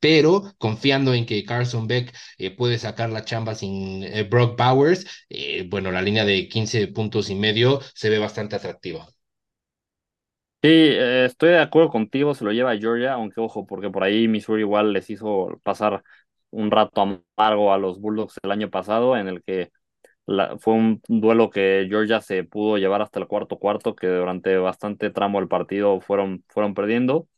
pero 0.00 0.54
confiando 0.58 1.14
en 1.14 1.26
que 1.26 1.44
Carson 1.44 1.86
Beck 1.86 2.14
eh, 2.38 2.50
puede 2.50 2.78
sacar 2.78 3.10
la 3.10 3.24
chamba 3.24 3.54
sin 3.54 4.04
eh, 4.04 4.22
Brock 4.24 4.56
Bowers, 4.58 5.06
eh, 5.28 5.66
bueno, 5.68 5.90
la 5.90 6.02
línea 6.02 6.24
de 6.24 6.48
15 6.48 6.88
puntos 6.88 7.30
y 7.30 7.34
medio 7.34 7.80
se 7.94 8.10
ve 8.10 8.18
bastante 8.18 8.56
atractiva. 8.56 9.08
Sí, 10.60 10.68
eh, 10.70 11.24
estoy 11.26 11.50
de 11.50 11.58
acuerdo 11.60 11.88
contigo, 11.90 12.34
se 12.34 12.44
lo 12.44 12.50
lleva 12.50 12.76
Georgia, 12.76 13.12
aunque 13.12 13.40
ojo, 13.40 13.64
porque 13.64 13.90
por 13.90 14.02
ahí 14.02 14.26
Missouri 14.26 14.62
igual 14.62 14.92
les 14.92 15.08
hizo 15.08 15.60
pasar 15.62 16.02
un 16.50 16.72
rato 16.72 17.00
amargo 17.36 17.72
a 17.72 17.78
los 17.78 18.00
Bulldogs 18.00 18.34
el 18.42 18.50
año 18.50 18.68
pasado, 18.68 19.16
en 19.16 19.28
el 19.28 19.42
que 19.44 19.70
la- 20.26 20.58
fue 20.58 20.74
un 20.74 21.02
duelo 21.08 21.50
que 21.50 21.86
Georgia 21.88 22.20
se 22.22 22.44
pudo 22.44 22.78
llevar 22.78 23.02
hasta 23.02 23.20
el 23.20 23.28
cuarto 23.28 23.58
cuarto, 23.58 23.96
que 23.96 24.08
durante 24.08 24.56
bastante 24.58 25.10
tramo 25.10 25.40
del 25.40 25.48
partido 25.48 26.00
fueron, 26.00 26.44
fueron 26.48 26.74
perdiendo, 26.74 27.28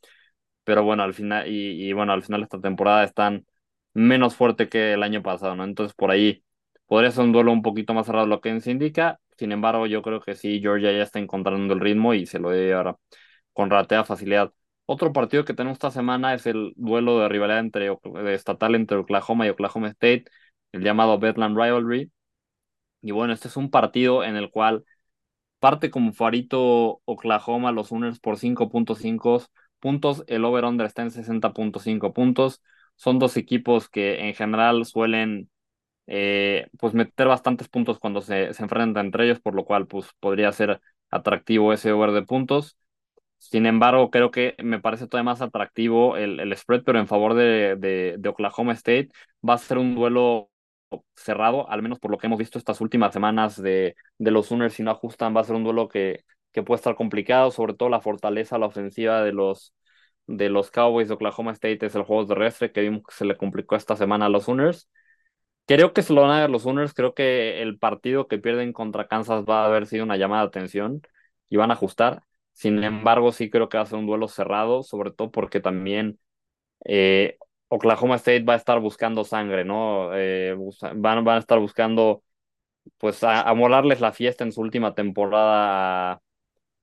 pero 0.65 0.85
bueno, 0.85 1.03
al 1.03 1.15
final, 1.15 1.49
y, 1.49 1.93
bueno, 1.93 2.13
al 2.13 2.23
final 2.23 2.41
de 2.41 2.45
esta 2.45 2.61
temporada 2.61 3.05
están 3.05 3.47
menos 3.95 4.37
fuerte 4.37 4.69
que 4.69 4.93
el 4.95 5.03
año 5.03 5.23
pasado, 5.23 5.57
¿no? 5.57 5.65
Entonces 5.65 5.95
por 5.95 6.11
ahí 6.11 6.45
podría 6.87 7.11
ser 7.11 7.25
un 7.25 7.33
duelo 7.33 7.53
un 7.53 7.63
poquito 7.63 7.95
más 7.95 8.07
cerrado 8.07 8.27
lo 8.27 8.41
que 8.41 8.61
se 8.61 8.71
indica, 8.71 9.21
sin 9.41 9.53
embargo, 9.53 9.87
yo 9.87 10.03
creo 10.03 10.21
que 10.21 10.35
sí, 10.37 10.61
Georgia 10.61 10.93
ya 10.93 11.03
está 11.03 11.19
encontrando 11.19 11.73
el 11.73 11.81
ritmo 11.81 12.13
y 12.13 12.27
se 12.27 12.39
lo 12.39 12.51
debe 12.51 12.67
llevar 12.67 12.97
con 13.55 13.71
relativa 13.71 14.05
facilidad. 14.05 14.53
Otro 14.85 15.13
partido 15.15 15.47
que 15.47 15.55
tenemos 15.55 15.77
esta 15.77 15.91
semana 15.91 16.35
es 16.35 16.47
el 16.47 16.75
duelo 16.77 17.21
de 17.21 17.29
rivalidad 17.31 17.61
entre, 17.61 17.97
estatal 18.35 18.75
entre 18.75 18.99
Oklahoma 18.99 19.47
y 19.47 19.51
Oklahoma 19.51 19.89
State, 19.89 20.27
el 20.73 20.83
llamado 20.83 21.19
Bedlam 21.19 21.57
Rivalry. 21.57 22.13
Y 23.03 23.13
bueno, 23.13 23.33
este 23.33 23.49
es 23.49 23.57
un 23.57 23.71
partido 23.71 24.25
en 24.25 24.37
el 24.37 24.51
cual 24.51 24.85
parte 25.61 25.91
como 25.91 26.13
favorito 26.13 27.01
Oklahoma, 27.07 27.73
los 27.73 27.89
Sooners 27.89 28.21
por 28.21 28.39
5.5 28.39 29.47
puntos, 29.81 30.25
el 30.27 30.45
over-under 30.45 30.87
está 30.87 31.03
en 31.03 31.11
60.5 31.13 32.13
puntos. 32.13 32.63
Son 32.97 33.19
dos 33.19 33.39
equipos 33.39 33.89
que 33.89 34.29
en 34.29 34.35
general 34.35 34.85
suelen 34.85 35.51
eh, 36.07 36.69
pues 36.79 36.95
meter 36.95 37.29
bastantes 37.29 37.69
puntos 37.69 37.99
cuando 37.99 38.21
se, 38.23 38.53
se 38.55 38.63
enfrentan 38.63 39.07
entre 39.07 39.25
ellos, 39.25 39.41
por 39.41 39.55
lo 39.55 39.65
cual 39.65 39.87
pues 39.87 40.07
podría 40.21 40.53
ser 40.53 40.81
atractivo 41.11 41.73
ese 41.73 41.93
over 41.93 42.13
de 42.13 42.23
puntos. 42.23 42.77
Sin 43.39 43.67
embargo, 43.67 44.11
creo 44.11 44.31
que 44.31 44.55
me 44.63 44.81
parece 44.81 45.07
todavía 45.07 45.33
más 45.33 45.41
atractivo 45.43 46.17
el, 46.17 46.41
el 46.41 46.57
spread, 46.57 46.83
pero 46.85 46.99
en 47.01 47.07
favor 47.09 47.35
de, 47.35 47.77
de, 47.79 48.29
Oklahoma 48.29 48.73
State. 48.75 49.09
Va 49.49 49.55
a 49.55 49.59
ser 49.59 49.79
un 49.79 49.95
duelo 49.95 50.51
cerrado, 51.15 51.69
al 51.71 51.83
menos 51.83 51.99
por 51.99 52.11
lo 52.11 52.19
que 52.19 52.27
hemos 52.27 52.39
visto 52.39 52.59
estas 52.59 52.81
últimas 52.81 53.13
semanas 53.13 53.61
de, 53.61 53.95
de 54.19 54.31
los 54.31 54.47
Sooners, 54.47 54.75
si 54.75 54.83
no 54.83 54.91
ajustan, 54.91 55.35
va 55.37 55.41
a 55.41 55.45
ser 55.45 55.57
un 55.57 55.65
duelo 55.65 55.89
que, 55.89 56.25
que 56.53 56.63
puede 56.63 56.77
estar 56.79 56.95
complicado, 56.97 57.51
sobre 57.51 57.75
todo 57.75 57.89
la 57.89 58.01
fortaleza, 58.01 58.59
la 58.59 58.67
ofensiva 58.67 59.23
de 59.23 59.33
los, 59.33 59.75
de 60.27 60.49
los 60.51 60.71
Cowboys 60.71 61.09
de 61.09 61.15
Oklahoma 61.15 61.53
State 61.53 61.87
es 61.87 61.95
el 61.95 62.03
juego 62.03 62.27
terrestre, 62.27 62.73
que 62.73 62.81
vimos 62.83 63.03
que 63.07 63.15
se 63.15 63.25
le 63.25 63.37
complicó 63.37 63.77
esta 63.77 63.97
semana 63.97 64.27
a 64.27 64.29
los 64.29 64.45
Sooners. 64.45 64.89
Creo 65.67 65.93
que 65.93 66.03
se 66.03 66.13
lo 66.13 66.23
van 66.23 66.33
a 66.33 66.41
ver 66.41 66.51
los 66.51 66.63
Sooners, 66.63 66.95
creo 66.95 67.15
que 67.15 67.63
el 67.63 67.79
partido 67.79 68.27
que 68.27 68.39
pierden 68.39 68.73
contra 68.73 69.07
Kansas 69.07 69.45
va 69.49 69.63
a 69.63 69.67
haber 69.67 69.87
sido 69.87 70.05
una 70.05 70.17
llamada 70.17 70.43
de 70.43 70.49
atención 70.49 71.03
y 71.49 71.57
van 71.57 71.71
a 71.71 71.75
ajustar. 71.75 72.25
Sin 72.53 72.83
embargo, 72.83 73.31
sí 73.33 73.51
creo 73.51 73.69
que 73.69 73.77
va 73.79 73.85
a 73.85 73.87
ser 73.87 73.99
un 73.99 74.07
duelo 74.07 74.27
cerrado, 74.29 74.83
sobre 74.83 75.13
todo 75.13 75.31
porque 75.31 75.61
también 75.61 76.19
eh, 76.85 77.39
Oklahoma 77.69 78.17
State 78.17 78.45
va 78.45 78.55
a 78.55 78.57
estar 78.57 78.81
buscando 78.81 79.25
sangre, 79.25 79.65
¿no? 79.65 80.11
Eh, 80.17 80.57
van, 80.97 81.25
van 81.25 81.37
a 81.37 81.41
estar 81.41 81.59
buscando, 81.61 82.25
pues, 82.99 83.25
a, 83.25 83.43
a 83.43 83.55
molarles 83.55 84.01
la 84.01 84.13
fiesta 84.13 84.45
en 84.45 84.53
su 84.53 84.61
última 84.63 84.95
temporada 84.95 86.13
a, 86.15 86.23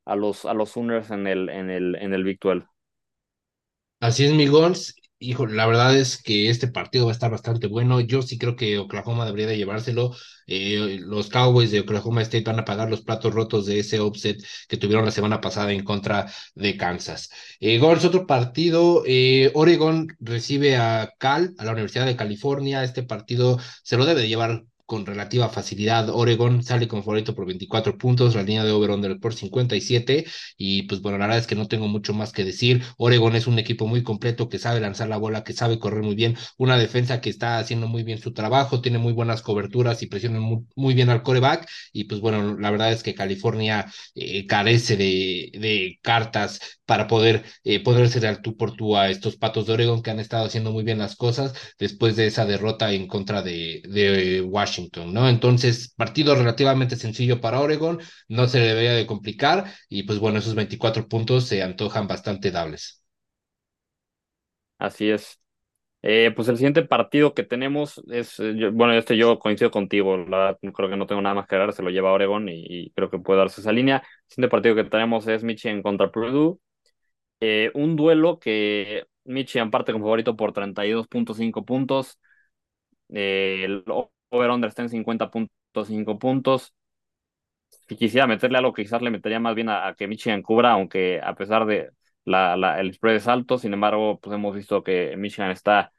a 0.05 0.15
los, 0.17 0.45
a 0.45 0.53
los 0.55 0.71
Sooners 0.71 1.11
en 1.11 1.27
el, 1.27 1.49
en 1.49 1.69
el, 1.71 1.95
en 1.95 2.13
el 2.13 2.23
Big 2.25 2.39
12. 2.39 2.67
Así 3.99 4.25
es, 4.25 4.33
mi 4.33 4.47
Gons. 4.47 4.95
Hijo, 5.19 5.47
la 5.47 5.65
verdad 5.65 5.97
es 5.97 6.21
que 6.21 6.47
este 6.49 6.67
partido 6.67 7.05
va 7.05 7.11
a 7.11 7.13
estar 7.13 7.31
bastante 7.31 7.65
bueno. 7.65 7.99
Yo 8.01 8.21
sí 8.21 8.37
creo 8.37 8.55
que 8.55 8.77
Oklahoma 8.77 9.25
debería 9.25 9.47
de 9.47 9.57
llevárselo. 9.57 10.15
Eh, 10.45 10.99
los 11.01 11.29
Cowboys 11.29 11.71
de 11.71 11.79
Oklahoma 11.79 12.21
State 12.21 12.43
van 12.43 12.59
a 12.59 12.65
pagar 12.65 12.87
los 12.91 13.01
platos 13.01 13.33
rotos 13.33 13.65
de 13.65 13.79
ese 13.79 13.99
offset 13.99 14.39
que 14.67 14.77
tuvieron 14.77 15.05
la 15.05 15.11
semana 15.11 15.41
pasada 15.41 15.71
en 15.71 15.83
contra 15.83 16.31
de 16.53 16.77
Kansas. 16.77 17.31
Eh, 17.59 17.81
otro 17.81 18.27
partido. 18.27 19.01
Eh, 19.07 19.51
Oregon 19.55 20.07
recibe 20.19 20.77
a 20.77 21.11
Cal, 21.17 21.55
a 21.57 21.65
la 21.65 21.71
Universidad 21.71 22.05
de 22.05 22.15
California. 22.15 22.83
Este 22.83 23.01
partido 23.01 23.57
se 23.81 23.97
lo 23.97 24.05
debe 24.05 24.21
de 24.21 24.27
llevar 24.27 24.65
con 24.87 25.05
relativa 25.05 25.49
facilidad. 25.49 26.09
Oregon 26.09 26.63
sale 26.63 26.87
como 26.87 27.03
favorito 27.03 27.35
por 27.35 27.45
24 27.45 27.97
puntos, 27.99 28.35
la 28.35 28.41
línea 28.43 28.63
de 28.63 28.71
over-under 28.71 29.19
por 29.19 29.35
57. 29.35 30.25
Y 30.57 30.83
pues 30.83 31.01
bueno, 31.01 31.19
la 31.19 31.25
verdad 31.27 31.39
es 31.41 31.47
que 31.47 31.55
no 31.55 31.67
tengo 31.67 31.87
mucho 31.87 32.13
más 32.15 32.31
que 32.31 32.43
decir. 32.43 32.83
Oregon 32.97 33.35
es 33.35 33.47
un 33.47 33.59
equipo 33.59 33.85
muy 33.87 34.03
completo 34.03 34.49
que 34.49 34.59
sabe 34.59 34.79
lanzar 34.79 35.09
la 35.09 35.17
bola, 35.17 35.43
que 35.43 35.53
sabe 35.53 35.77
correr 35.79 36.01
muy 36.03 36.15
bien, 36.15 36.35
una 36.57 36.77
defensa 36.77 37.21
que 37.21 37.29
está 37.29 37.59
haciendo 37.59 37.87
muy 37.87 38.03
bien 38.03 38.19
su 38.19 38.33
trabajo, 38.33 38.81
tiene 38.81 38.97
muy 38.97 39.13
buenas 39.13 39.41
coberturas 39.43 40.01
y 40.03 40.07
presiona 40.07 40.39
muy, 40.39 40.93
bien 40.93 41.09
al 41.09 41.23
coreback. 41.23 41.69
Y 41.93 42.05
pues 42.05 42.21
bueno, 42.21 42.57
la 42.57 42.71
verdad 42.71 42.91
es 42.91 43.03
que 43.03 43.13
California 43.15 43.85
eh, 44.15 44.45
carece 44.47 44.97
de, 44.97 45.51
de 45.59 45.99
cartas 46.01 46.59
para 46.87 47.07
poder 47.07 47.43
eh, 47.63 47.83
ponerse 47.83 48.19
de 48.19 48.27
al 48.27 48.41
tú 48.41 48.57
por 48.57 48.75
tú 48.75 48.97
a 48.97 49.09
estos 49.09 49.37
patos 49.37 49.67
de 49.67 49.73
Oregon 49.73 50.01
que 50.01 50.11
han 50.11 50.19
estado 50.19 50.45
haciendo 50.45 50.71
muy 50.71 50.83
bien 50.83 50.97
las 50.97 51.15
cosas 51.15 51.53
después 51.77 52.15
de 52.15 52.27
esa 52.27 52.45
derrota 52.45 52.91
en 52.93 53.07
contra 53.07 53.43
de, 53.43 54.43
Washington, 54.47 55.13
¿no? 55.13 55.27
Entonces, 55.29 55.93
partido 55.95 56.35
relativamente 56.35 56.95
sencillo 56.95 57.41
para 57.41 57.59
Oregon, 57.59 57.99
no 58.29 58.47
se 58.47 58.59
le 58.59 58.67
debería 58.67 58.93
de 58.93 59.05
complicar 59.05 59.65
y 59.89 60.03
pues 60.03 60.19
bueno, 60.19 60.39
esos 60.39 60.55
24 60.55 61.07
puntos 61.07 61.45
se 61.45 61.61
antojan 61.61 62.07
bastante 62.07 62.51
dables. 62.51 63.03
Así 64.77 65.09
es. 65.09 65.39
Eh, 66.03 66.31
pues 66.35 66.47
el 66.47 66.57
siguiente 66.57 66.83
partido 66.83 67.33
que 67.33 67.43
tenemos 67.43 68.01
es, 68.09 68.39
eh, 68.39 68.69
bueno, 68.71 68.93
este 68.93 69.17
yo 69.17 69.39
coincido 69.39 69.71
contigo, 69.71 70.15
creo 70.73 70.89
que 70.89 70.97
no 70.97 71.07
tengo 71.07 71.21
nada 71.21 71.35
más 71.35 71.47
que 71.47 71.55
agregar, 71.55 71.73
se 71.73 71.83
lo 71.83 71.89
lleva 71.89 72.13
Oregon 72.13 72.47
y, 72.49 72.65
y 72.67 72.91
creo 72.91 73.09
que 73.09 73.19
puede 73.19 73.39
darse 73.39 73.61
esa 73.61 73.71
línea. 73.71 73.97
El 73.97 74.29
siguiente 74.29 74.51
partido 74.51 74.75
que 74.75 74.83
tenemos 74.85 75.27
es 75.27 75.43
Michigan 75.43 75.81
contra 75.81 76.11
Purdue, 76.11 76.59
Eh, 77.39 77.71
un 77.75 77.95
duelo 77.95 78.39
que 78.39 79.05
Michigan 79.25 79.71
parte 79.71 79.91
como 79.91 80.05
favorito 80.05 80.35
por 80.35 80.53
32.5 80.53 81.65
puntos, 81.65 82.19
eh, 83.09 83.61
el 83.65 83.83
over-under 84.29 84.69
está 84.69 84.83
en 84.83 84.89
50.5 84.89 86.19
puntos. 86.19 86.73
Si 87.87 87.95
quisiera 87.95 88.27
meterle 88.27 88.57
algo, 88.57 88.73
quizás 88.73 89.01
le 89.01 89.11
metería 89.11 89.39
más 89.39 89.55
bien 89.55 89.69
a, 89.69 89.93
que 89.97 90.07
Michigan 90.07 90.41
cubra, 90.41 90.71
aunque 90.73 91.21
a 91.23 91.35
pesar 91.35 91.65
de 91.65 91.91
la, 92.25 92.79
el 92.79 92.93
spread 92.93 93.15
es 93.15 93.27
alto, 93.27 93.57
sin 93.57 93.73
embargo, 93.73 94.19
pues 94.19 94.35
hemos 94.35 94.55
visto 94.55 94.83
que 94.83 95.15
Michigan 95.17 95.51
está 95.51 95.93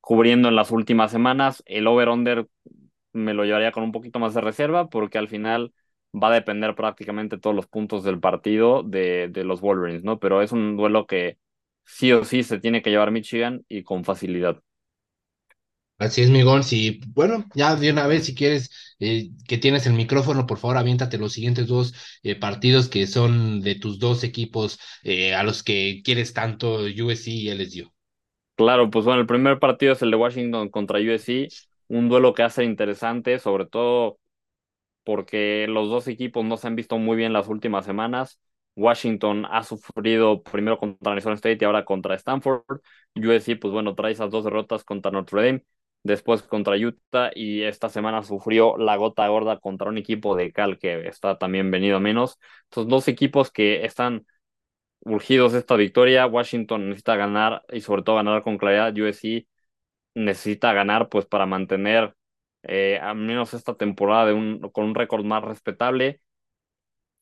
cubriendo 0.00 0.48
en 0.48 0.56
las 0.56 0.70
últimas 0.70 1.10
semanas. 1.10 1.62
El 1.66 1.86
over-under 1.86 2.46
me 3.12 3.34
lo 3.34 3.44
llevaría 3.44 3.72
con 3.72 3.82
un 3.82 3.92
poquito 3.92 4.18
más 4.18 4.34
de 4.34 4.40
reserva 4.40 4.88
porque 4.88 5.18
al 5.18 5.28
final 5.28 5.72
va 6.22 6.28
a 6.28 6.34
depender 6.34 6.74
prácticamente 6.74 7.38
todos 7.38 7.54
los 7.56 7.66
puntos 7.68 8.04
del 8.04 8.20
partido 8.20 8.82
de, 8.82 9.28
de 9.28 9.44
los 9.44 9.60
Wolverines, 9.60 10.04
¿no? 10.04 10.18
Pero 10.18 10.42
es 10.42 10.52
un 10.52 10.76
duelo 10.76 11.06
que 11.06 11.38
sí 11.84 12.12
o 12.12 12.24
sí 12.24 12.42
se 12.42 12.58
tiene 12.60 12.82
que 12.82 12.90
llevar 12.90 13.10
Michigan 13.12 13.64
y 13.68 13.82
con 13.84 14.04
facilidad. 14.04 14.62
Así 15.98 16.20
es, 16.22 16.30
mi 16.30 16.42
Gons. 16.42 16.72
Y 16.74 17.00
bueno, 17.14 17.46
ya 17.54 17.74
de 17.76 17.90
una 17.90 18.06
vez, 18.06 18.26
si 18.26 18.34
quieres, 18.34 18.70
eh, 18.98 19.30
que 19.48 19.56
tienes 19.58 19.86
el 19.86 19.94
micrófono, 19.94 20.46
por 20.46 20.58
favor, 20.58 20.76
aviéntate 20.76 21.16
los 21.18 21.32
siguientes 21.32 21.66
dos 21.68 21.94
eh, 22.22 22.36
partidos 22.36 22.88
que 22.88 23.06
son 23.06 23.62
de 23.62 23.76
tus 23.76 23.98
dos 23.98 24.22
equipos 24.22 24.78
eh, 25.02 25.34
a 25.34 25.42
los 25.42 25.62
que 25.62 26.02
quieres 26.04 26.34
tanto, 26.34 26.80
USC 26.84 27.28
y 27.28 27.48
LSU. 27.50 27.90
Claro, 28.54 28.88
pues 28.90 29.04
bueno, 29.04 29.20
el 29.20 29.26
primer 29.26 29.58
partido 29.58 29.92
es 29.92 30.00
el 30.02 30.10
de 30.10 30.16
Washington 30.16 30.70
contra 30.70 30.98
USC, 30.98 31.48
un 31.88 32.08
duelo 32.08 32.32
que 32.32 32.42
hace 32.42 32.64
interesante, 32.64 33.38
sobre 33.38 33.66
todo 33.66 34.18
porque 35.06 35.66
los 35.68 35.88
dos 35.90 36.08
equipos 36.08 36.44
no 36.44 36.58
se 36.58 36.66
han 36.68 36.76
visto 36.76 36.98
muy 36.98 37.16
bien 37.16 37.32
las 37.32 37.48
últimas 37.48 37.86
semanas. 37.86 38.40
Washington 38.76 39.46
ha 39.50 39.62
sufrido 39.62 40.42
primero 40.42 40.78
contra 40.78 41.12
Arizona 41.12 41.36
State 41.36 41.58
y 41.62 41.64
ahora 41.64 41.84
contra 41.86 42.16
Stanford. 42.16 42.64
USC, 43.14 43.56
pues 43.56 43.72
bueno, 43.72 43.94
trae 43.94 44.12
esas 44.12 44.30
dos 44.32 44.44
derrotas 44.44 44.84
contra 44.84 45.12
Notre 45.12 45.46
Dame, 45.46 45.64
después 46.02 46.42
contra 46.42 46.76
Utah 46.76 47.30
y 47.34 47.62
esta 47.62 47.88
semana 47.88 48.22
sufrió 48.24 48.76
la 48.78 48.96
gota 48.96 49.26
gorda 49.28 49.58
contra 49.60 49.88
un 49.90 49.98
equipo 49.98 50.36
de 50.36 50.52
Cal 50.52 50.78
que 50.78 51.06
está 51.08 51.38
también 51.38 51.70
venido 51.70 52.00
menos. 52.00 52.38
Estos 52.64 52.88
dos 52.88 53.08
equipos 53.08 53.50
que 53.50 53.84
están 53.84 54.26
urgidos 55.00 55.52
de 55.52 55.60
esta 55.60 55.76
victoria. 55.76 56.26
Washington 56.26 56.88
necesita 56.90 57.16
ganar 57.16 57.64
y 57.72 57.80
sobre 57.80 58.02
todo 58.02 58.16
ganar 58.16 58.42
con 58.42 58.58
claridad. 58.58 58.94
USC 58.96 59.46
necesita 60.14 60.72
ganar 60.72 61.08
pues 61.08 61.26
para 61.26 61.46
mantener 61.46 62.14
eh, 62.66 62.98
al 63.00 63.16
menos 63.16 63.54
esta 63.54 63.76
temporada 63.76 64.26
de 64.26 64.32
un, 64.34 64.60
con 64.72 64.84
un 64.86 64.94
récord 64.94 65.24
más 65.24 65.42
respetable. 65.44 66.20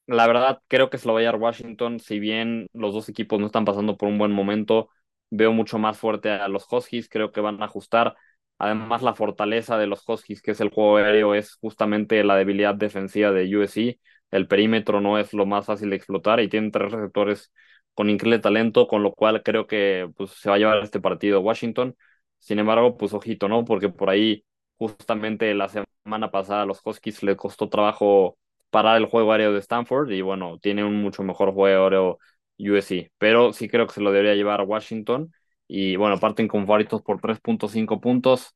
La 0.07 0.27
verdad, 0.27 0.61
creo 0.69 0.91
que 0.91 0.99
se 0.99 1.07
lo 1.09 1.15
va 1.15 1.21
a 1.21 1.23
llevar 1.23 1.41
Washington. 1.41 1.99
Si 1.99 2.19
bien 2.19 2.69
los 2.75 2.93
dos 2.93 3.09
equipos 3.09 3.41
no 3.41 3.47
están 3.47 3.65
pasando 3.65 3.97
por 3.97 4.09
un 4.09 4.19
buen 4.19 4.33
momento, 4.33 4.91
veo 5.31 5.53
mucho 5.53 5.79
más 5.79 5.99
fuerte 5.99 6.31
a 6.31 6.49
los 6.49 6.67
Huskies. 6.71 7.09
Creo 7.09 7.33
que 7.33 7.41
van 7.41 7.63
a 7.63 7.67
ajustar. 7.67 8.15
Además, 8.59 9.03
la 9.03 9.15
fortaleza 9.15 9.79
de 9.79 9.87
los 9.87 10.07
Huskies, 10.07 10.43
que 10.43 10.51
es 10.53 10.61
el 10.61 10.71
juego 10.71 10.97
aéreo, 10.99 11.35
es 11.35 11.55
justamente 11.57 12.23
la 12.23 12.37
debilidad 12.37 12.75
defensiva 12.75 13.33
de 13.33 13.57
USC. 13.57 13.99
El 14.31 14.47
perímetro 14.47 15.01
no 15.01 15.19
es 15.19 15.33
lo 15.33 15.47
más 15.47 15.67
fácil 15.67 15.91
de 15.91 15.97
explotar 15.97 16.41
y 16.41 16.49
tienen 16.49 16.71
tres 16.71 16.93
receptores 16.93 17.53
con 17.95 18.11
increíble 18.11 18.41
talento, 18.41 18.87
con 18.89 19.03
lo 19.03 19.13
cual 19.13 19.43
creo 19.43 19.67
que 19.67 20.11
pues, 20.17 20.31
se 20.33 20.49
va 20.51 20.57
a 20.57 20.59
llevar 20.59 20.83
este 20.83 21.01
partido 21.01 21.41
Washington. 21.41 21.97
Sin 22.39 22.59
embargo, 22.59 22.97
pues 22.97 23.13
ojito, 23.15 23.49
¿no? 23.49 23.65
Porque 23.65 23.89
por 23.89 24.11
ahí, 24.11 24.45
justamente 24.89 25.55
la 25.55 25.69
semana 25.69 26.31
pasada, 26.31 26.67
los 26.67 26.81
Huskies 26.85 27.23
les 27.23 27.37
costó 27.37 27.69
trabajo 27.69 28.37
parar 28.71 28.97
el 28.97 29.07
juego 29.07 29.33
aéreo 29.33 29.53
de 29.53 29.61
Stanford 29.61 30.11
y 30.13 30.21
bueno, 30.23 30.59
tiene 30.61 30.85
un 30.85 31.01
mucho 31.03 31.23
mejor 31.23 31.53
juego 31.53 31.85
aéreo 31.85 32.19
USC, 32.59 33.11
pero 33.19 33.53
sí 33.53 33.69
creo 33.69 33.87
que 33.87 33.95
se 33.95 34.01
lo 34.01 34.13
debería 34.13 34.35
llevar 34.35 34.61
a 34.61 34.65
Washington 34.65 35.33
y 35.67 35.97
bueno, 35.97 36.19
parten 36.21 36.49
con 36.49 36.67
favoritos 36.67 37.03
por 37.03 37.21
3.5 37.21 38.01
puntos. 38.01 38.55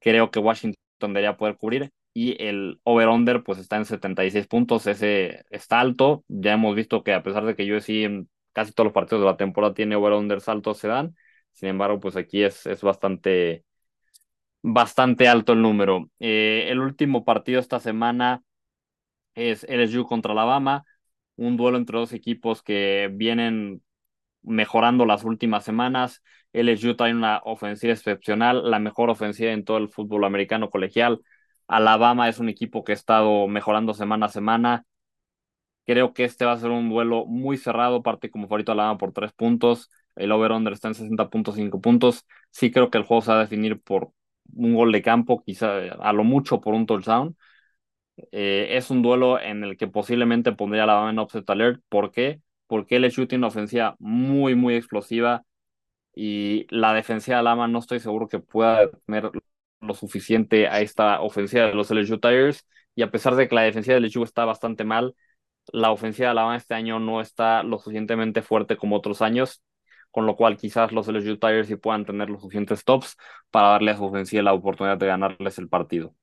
Creo 0.00 0.30
que 0.30 0.38
Washington 0.38 0.76
debería 1.00 1.36
poder 1.36 1.56
cubrir 1.56 1.90
y 2.14 2.42
el 2.42 2.80
over-under 2.84 3.42
pues 3.42 3.58
está 3.58 3.76
en 3.76 3.84
76 3.84 4.46
puntos, 4.46 4.86
ese 4.86 5.44
está 5.50 5.80
alto, 5.80 6.24
ya 6.28 6.52
hemos 6.54 6.74
visto 6.76 7.02
que 7.02 7.12
a 7.12 7.22
pesar 7.22 7.44
de 7.44 7.54
que 7.56 7.70
USC 7.72 8.04
en 8.04 8.28
casi 8.52 8.72
todos 8.72 8.86
los 8.86 8.94
partidos 8.94 9.22
de 9.22 9.26
la 9.26 9.36
temporada 9.36 9.74
tiene 9.74 9.96
over-unders 9.96 10.48
altos 10.48 10.78
se 10.78 10.88
dan, 10.88 11.14
sin 11.52 11.68
embargo 11.70 12.00
pues 12.00 12.16
aquí 12.16 12.42
es, 12.42 12.66
es 12.66 12.80
bastante, 12.82 13.64
bastante 14.66 15.28
alto 15.28 15.52
el 15.52 15.62
número. 15.62 16.10
Eh, 16.18 16.66
el 16.70 16.80
último 16.80 17.24
partido 17.24 17.60
esta 17.60 17.78
semana 17.80 18.42
es 19.34 19.64
LSU 19.68 20.06
contra 20.06 20.32
Alabama, 20.32 20.84
un 21.36 21.56
duelo 21.56 21.78
entre 21.78 21.98
dos 21.98 22.12
equipos 22.12 22.62
que 22.62 23.10
vienen 23.14 23.82
mejorando 24.42 25.06
las 25.06 25.24
últimas 25.24 25.64
semanas. 25.64 26.22
LSU 26.52 26.96
trae 26.96 27.12
una 27.14 27.40
ofensiva 27.44 27.92
excepcional, 27.92 28.70
la 28.70 28.78
mejor 28.80 29.10
ofensiva 29.10 29.52
en 29.52 29.64
todo 29.64 29.78
el 29.78 29.88
fútbol 29.90 30.24
americano 30.24 30.70
colegial. 30.70 31.20
Alabama 31.68 32.28
es 32.28 32.38
un 32.40 32.48
equipo 32.48 32.84
que 32.84 32.92
ha 32.92 32.94
estado 32.96 33.48
mejorando 33.48 33.94
semana 33.94 34.26
a 34.26 34.28
semana. 34.30 34.86
Creo 35.86 36.12
que 36.12 36.24
este 36.24 36.44
va 36.44 36.52
a 36.52 36.58
ser 36.58 36.70
un 36.70 36.88
duelo 36.90 37.26
muy 37.26 37.56
cerrado, 37.58 38.02
parte 38.02 38.30
como 38.30 38.48
favorito 38.48 38.72
Alabama 38.72 38.98
por 38.98 39.12
tres 39.12 39.32
puntos. 39.32 39.90
El 40.16 40.32
over-under 40.32 40.72
está 40.72 40.88
en 40.88 40.94
60.5 40.94 41.80
puntos. 41.80 42.26
Sí 42.50 42.72
creo 42.72 42.90
que 42.90 42.98
el 42.98 43.04
juego 43.04 43.22
se 43.22 43.30
va 43.30 43.38
a 43.38 43.40
definir 43.42 43.80
por 43.80 44.12
un 44.54 44.74
gol 44.74 44.92
de 44.92 45.02
campo, 45.02 45.42
quizá 45.44 45.78
a 46.00 46.12
lo 46.12 46.24
mucho 46.24 46.60
por 46.60 46.74
un 46.74 46.86
touchdown. 46.86 47.36
Eh, 48.32 48.68
es 48.76 48.90
un 48.90 49.02
duelo 49.02 49.40
en 49.40 49.62
el 49.64 49.76
que 49.76 49.88
posiblemente 49.88 50.52
pondría 50.52 50.82
a 50.82 50.84
Alabama 50.84 51.10
en 51.10 51.18
offset 51.18 51.48
alert. 51.50 51.82
¿Por 51.88 52.10
qué? 52.12 52.40
Porque 52.66 52.96
LSU 52.96 53.26
tiene 53.26 53.40
una 53.40 53.48
ofensiva 53.48 53.96
muy, 53.98 54.54
muy 54.54 54.74
explosiva 54.74 55.44
y 56.14 56.66
la 56.70 56.94
defensiva 56.94 57.36
de 57.36 57.40
Alabama 57.40 57.68
no 57.68 57.78
estoy 57.80 58.00
seguro 58.00 58.28
que 58.28 58.38
pueda 58.40 58.90
tener 59.06 59.30
lo 59.80 59.94
suficiente 59.94 60.68
a 60.68 60.80
esta 60.80 61.20
ofensiva 61.20 61.66
de 61.66 61.74
los 61.74 61.90
LSU 61.90 62.18
Tigers. 62.18 62.66
Y 62.94 63.02
a 63.02 63.10
pesar 63.10 63.36
de 63.36 63.48
que 63.48 63.54
la 63.54 63.62
defensiva 63.62 63.94
de 63.94 64.00
LSU 64.00 64.24
está 64.24 64.44
bastante 64.44 64.84
mal, 64.84 65.14
la 65.72 65.90
ofensiva 65.90 66.28
de 66.28 66.30
Alabama 66.32 66.56
este 66.56 66.74
año 66.74 66.98
no 67.00 67.20
está 67.20 67.62
lo 67.62 67.78
suficientemente 67.78 68.42
fuerte 68.42 68.76
como 68.76 68.96
otros 68.96 69.22
años, 69.22 69.62
con 70.16 70.24
lo 70.24 70.34
cual 70.34 70.56
quizás 70.56 70.92
los 70.92 71.08
LSU 71.08 71.36
Tigers 71.36 71.68
sí 71.68 71.76
puedan 71.76 72.06
tener 72.06 72.30
los 72.30 72.40
suficientes 72.40 72.80
stops 72.80 73.18
para 73.50 73.68
darle 73.68 73.90
a 73.90 73.98
su 73.98 74.04
ofensiva 74.06 74.42
la 74.42 74.54
oportunidad 74.54 74.96
de 74.96 75.08
ganarles 75.08 75.58
el 75.58 75.68
partido. 75.68 76.14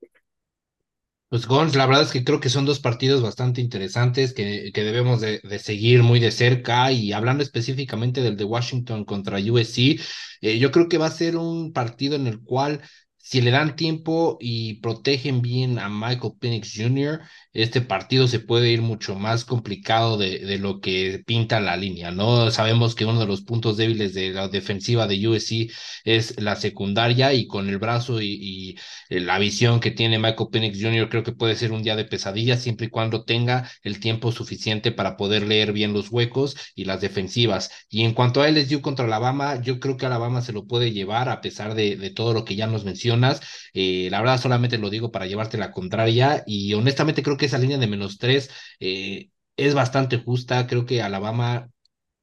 Pues 1.30 1.46
Gons, 1.46 1.76
la 1.76 1.86
verdad 1.86 2.02
es 2.02 2.12
que 2.12 2.24
creo 2.24 2.39
que 2.39 2.50
son 2.50 2.66
dos 2.66 2.80
partidos 2.80 3.22
bastante 3.22 3.62
interesantes 3.62 4.34
que, 4.34 4.72
que 4.74 4.84
debemos 4.84 5.22
de, 5.22 5.41
seguir 5.60 6.02
muy 6.02 6.20
de 6.20 6.32
cerca 6.32 6.91
y 6.91 7.14
hablando 7.14 7.44
específicamente 7.44 8.22
del 8.22 8.36
de 8.36 8.46
Washington 8.46 9.06
contra 9.06 9.38
USC, 9.38 10.00
eh, 10.41 10.58
yo 10.58 10.72
creo 10.72 10.89
que 10.89 10.98
va 10.98 11.06
a 11.06 11.12
ser 11.12 11.38
un 11.38 11.72
partido 11.72 12.16
en 12.16 12.26
el 12.26 12.41
cual 12.41 12.82
si 13.24 13.39
le 13.41 13.51
dan 13.51 13.78
tiempo 13.78 14.38
y 14.41 14.76
protegen 14.82 15.41
bien 15.41 15.80
a 15.80 15.88
Michael 15.88 16.34
Penix 16.39 16.74
Jr., 16.76 17.21
este 17.53 17.80
partido 17.82 18.28
se 18.28 18.39
puede 18.39 18.69
ir 18.71 18.82
mucho 18.82 19.15
más 19.15 19.45
complicado 19.45 20.17
de, 20.17 20.39
de, 20.39 20.57
lo 20.57 20.82
que 20.82 21.24
pinta 21.26 21.61
la 21.61 21.78
línea, 21.78 22.11
¿no? 22.11 22.51
Sabemos 22.51 22.95
que 22.95 23.05
uno 23.05 23.21
de 23.21 23.26
los 23.28 23.43
puntos 23.43 23.78
débiles 23.78 24.13
de 24.13 24.32
la 24.32 24.49
defensiva 24.49 25.07
de 25.07 25.26
USC 25.28 25.71
es 26.03 26.39
la 26.41 26.55
secundaria 26.57 27.34
y 27.34 27.47
con 27.47 27.69
el 27.69 27.78
brazo 27.78 28.21
y, 28.21 28.76
y 29.09 29.19
la 29.19 29.39
visión 29.39 29.80
que 29.80 29.91
tiene 29.91 30.19
Michael 30.19 30.49
Penix 30.51 30.82
Jr. 30.82 31.09
creo 31.09 31.24
que 31.24 31.32
puede 31.32 31.55
ser 31.55 31.71
un 31.71 31.84
día 31.84 31.95
de 31.95 32.05
pesadilla 32.05 32.57
siempre 32.57 32.88
y 32.88 32.89
cuando 32.89 33.24
tenga 33.24 33.69
el 33.84 33.99
tiempo 33.99 34.32
suficiente 34.32 34.91
para 34.91 35.15
poder 35.15 35.47
leer 35.47 35.71
bien 35.71 35.93
los 35.93 36.09
huecos 36.11 36.55
y 36.76 36.86
las 36.86 36.99
defensivas. 36.99 37.71
Y 37.89 38.03
en 38.03 38.13
cuanto 38.13 38.41
a 38.41 38.49
LSU 38.49 38.82
contra 38.82 39.05
Alabama, 39.05 39.61
yo 39.61 39.80
creo 39.80 39.95
que 39.97 40.05
Alabama 40.05 40.41
se 40.41 40.53
lo 40.53 40.65
puede 40.65 40.91
llevar 40.91 41.30
a 41.30 41.39
pesar 41.41 41.76
de, 41.76 41.95
de 41.95 42.09
todo 42.09 42.34
lo 42.34 42.45
que 42.45 42.55
ya 42.55 42.67
nos 42.67 42.84
mencionas. 43.18 43.41
Eh, 43.74 44.07
la 44.11 44.20
verdad 44.20 44.39
solamente 44.39 44.78
lo 44.78 44.89
digo 44.89 45.11
para 45.11 45.26
llevarte 45.26 45.57
la 45.57 45.72
contraria 45.72 46.43
y 46.45 46.74
honestamente 46.74 47.24
creo 47.24 47.38
que 47.38 47.45
esa 47.47 47.57
línea 47.57 47.78
de 47.78 47.88
menos 47.88 48.18
tres 48.18 48.49
eh, 48.80 49.30
es 49.57 49.74
bastante 49.74 50.18
justa. 50.18 50.68
Creo 50.68 50.86
que 50.86 51.01
Alabama 51.01 51.70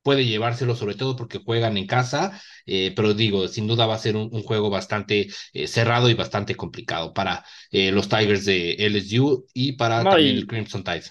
puede 0.03 0.25
llevárselo, 0.27 0.75
sobre 0.75 0.95
todo 0.95 1.17
porque 1.17 1.39
juegan 1.39 1.77
en 1.77 1.87
casa, 1.87 2.41
eh, 2.67 2.93
pero 2.97 3.15
digo, 3.15 3.49
sin 3.49 3.67
duda 3.67 3.87
va 3.87 3.95
a 3.95 3.99
ser 3.99 4.17
un, 4.17 4.31
un 4.33 4.43
juego 4.43 4.71
bastante 4.71 5.29
eh, 5.53 5.67
cerrado 5.67 6.09
y 6.09 6.15
bastante 6.15 6.55
complicado 6.55 7.13
para 7.13 7.45
eh, 7.71 7.93
los 7.93 8.09
Tigers 8.09 8.45
de 8.45 8.73
LSU 8.79 9.47
y 9.53 9.73
para 9.73 10.03
no, 10.03 10.11
también 10.11 10.37
y, 10.37 10.39
el 10.39 10.47
Crimson 10.47 10.85
Tide. 10.85 11.05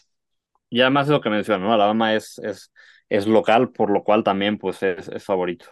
Y 0.70 0.82
además 0.82 1.08
es 1.08 1.12
lo 1.12 1.22
que 1.22 1.30
mencionó, 1.30 1.68
¿no? 1.68 1.74
Alabama 1.74 2.16
es, 2.16 2.40
es, 2.40 2.72
es 3.10 3.28
local, 3.28 3.72
por 3.72 3.92
lo 3.92 4.04
cual 4.04 4.24
también 4.24 4.58
pues 4.58 4.82
es, 4.84 5.08
es 5.08 5.24
favorito. 5.24 5.66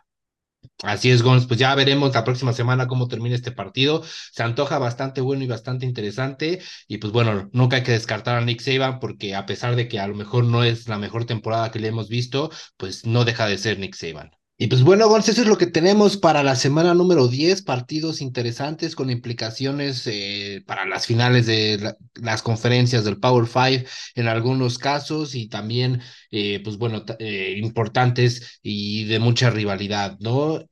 Así 0.84 1.10
es, 1.12 1.24
Gons. 1.24 1.48
Pues 1.48 1.60
ya 1.60 1.74
veremos 1.76 2.14
la 2.14 2.24
próxima 2.24 2.54
semana 2.54 2.88
cómo 2.88 3.08
termina 3.08 3.36
este 3.36 3.52
partido. 3.52 4.04
Se 4.32 4.44
antoja 4.44 4.78
bastante 4.80 5.22
bueno 5.22 5.44
y 5.44 5.48
bastante 5.48 5.86
interesante. 5.86 6.62
Y 6.88 6.98
pues 7.00 7.12
bueno, 7.14 7.50
nunca 7.54 7.78
hay 7.78 7.84
que 7.84 7.92
descartar 7.92 8.38
a 8.38 8.42
Nick 8.46 8.62
Saban 8.62 9.00
porque 9.00 9.36
a 9.36 9.46
pesar 9.46 9.76
de 9.76 9.88
que 9.88 10.00
a 10.00 10.08
lo 10.08 10.16
mejor 10.16 10.44
no 10.46 10.64
es 10.64 10.88
la 10.88 10.98
mejor 11.00 11.26
temporada 11.26 11.72
que 11.72 11.80
le 11.80 11.88
hemos 11.90 12.10
visto, 12.10 12.52
pues 12.78 13.06
no 13.06 13.26
deja 13.26 13.48
de 13.48 13.58
ser 13.58 13.80
Nick 13.80 13.96
Saban. 13.96 14.37
Y 14.60 14.68
pues 14.68 14.82
bueno, 14.82 15.08
Gonz, 15.08 15.30
eso 15.30 15.42
es 15.44 15.48
lo 15.48 15.58
que 15.60 15.68
tenemos 15.68 16.18
para 16.18 16.42
la 16.42 16.56
semana 16.56 16.96
número 16.96 17.28
10, 17.28 17.62
partidos 17.62 18.22
interesantes 18.22 18.96
con 18.96 19.12
implicaciones 19.12 20.08
eh, 20.08 20.64
para 20.66 20.86
las 20.88 21.06
finales 21.06 21.46
de 21.46 21.78
la, 21.78 21.98
las 22.16 22.42
conferencias 22.42 23.06
del 23.06 23.20
Power 23.20 23.46
Five 23.46 23.86
en 24.16 24.28
algunos 24.28 24.80
casos 24.80 25.36
y 25.36 25.48
también, 25.48 26.02
eh, 26.32 26.60
pues 26.64 26.78
bueno, 26.78 27.06
eh, 27.20 27.54
importantes 27.62 28.60
y 28.64 29.04
de 29.06 29.20
mucha 29.20 29.52
rivalidad, 29.52 30.18
¿no? 30.20 30.66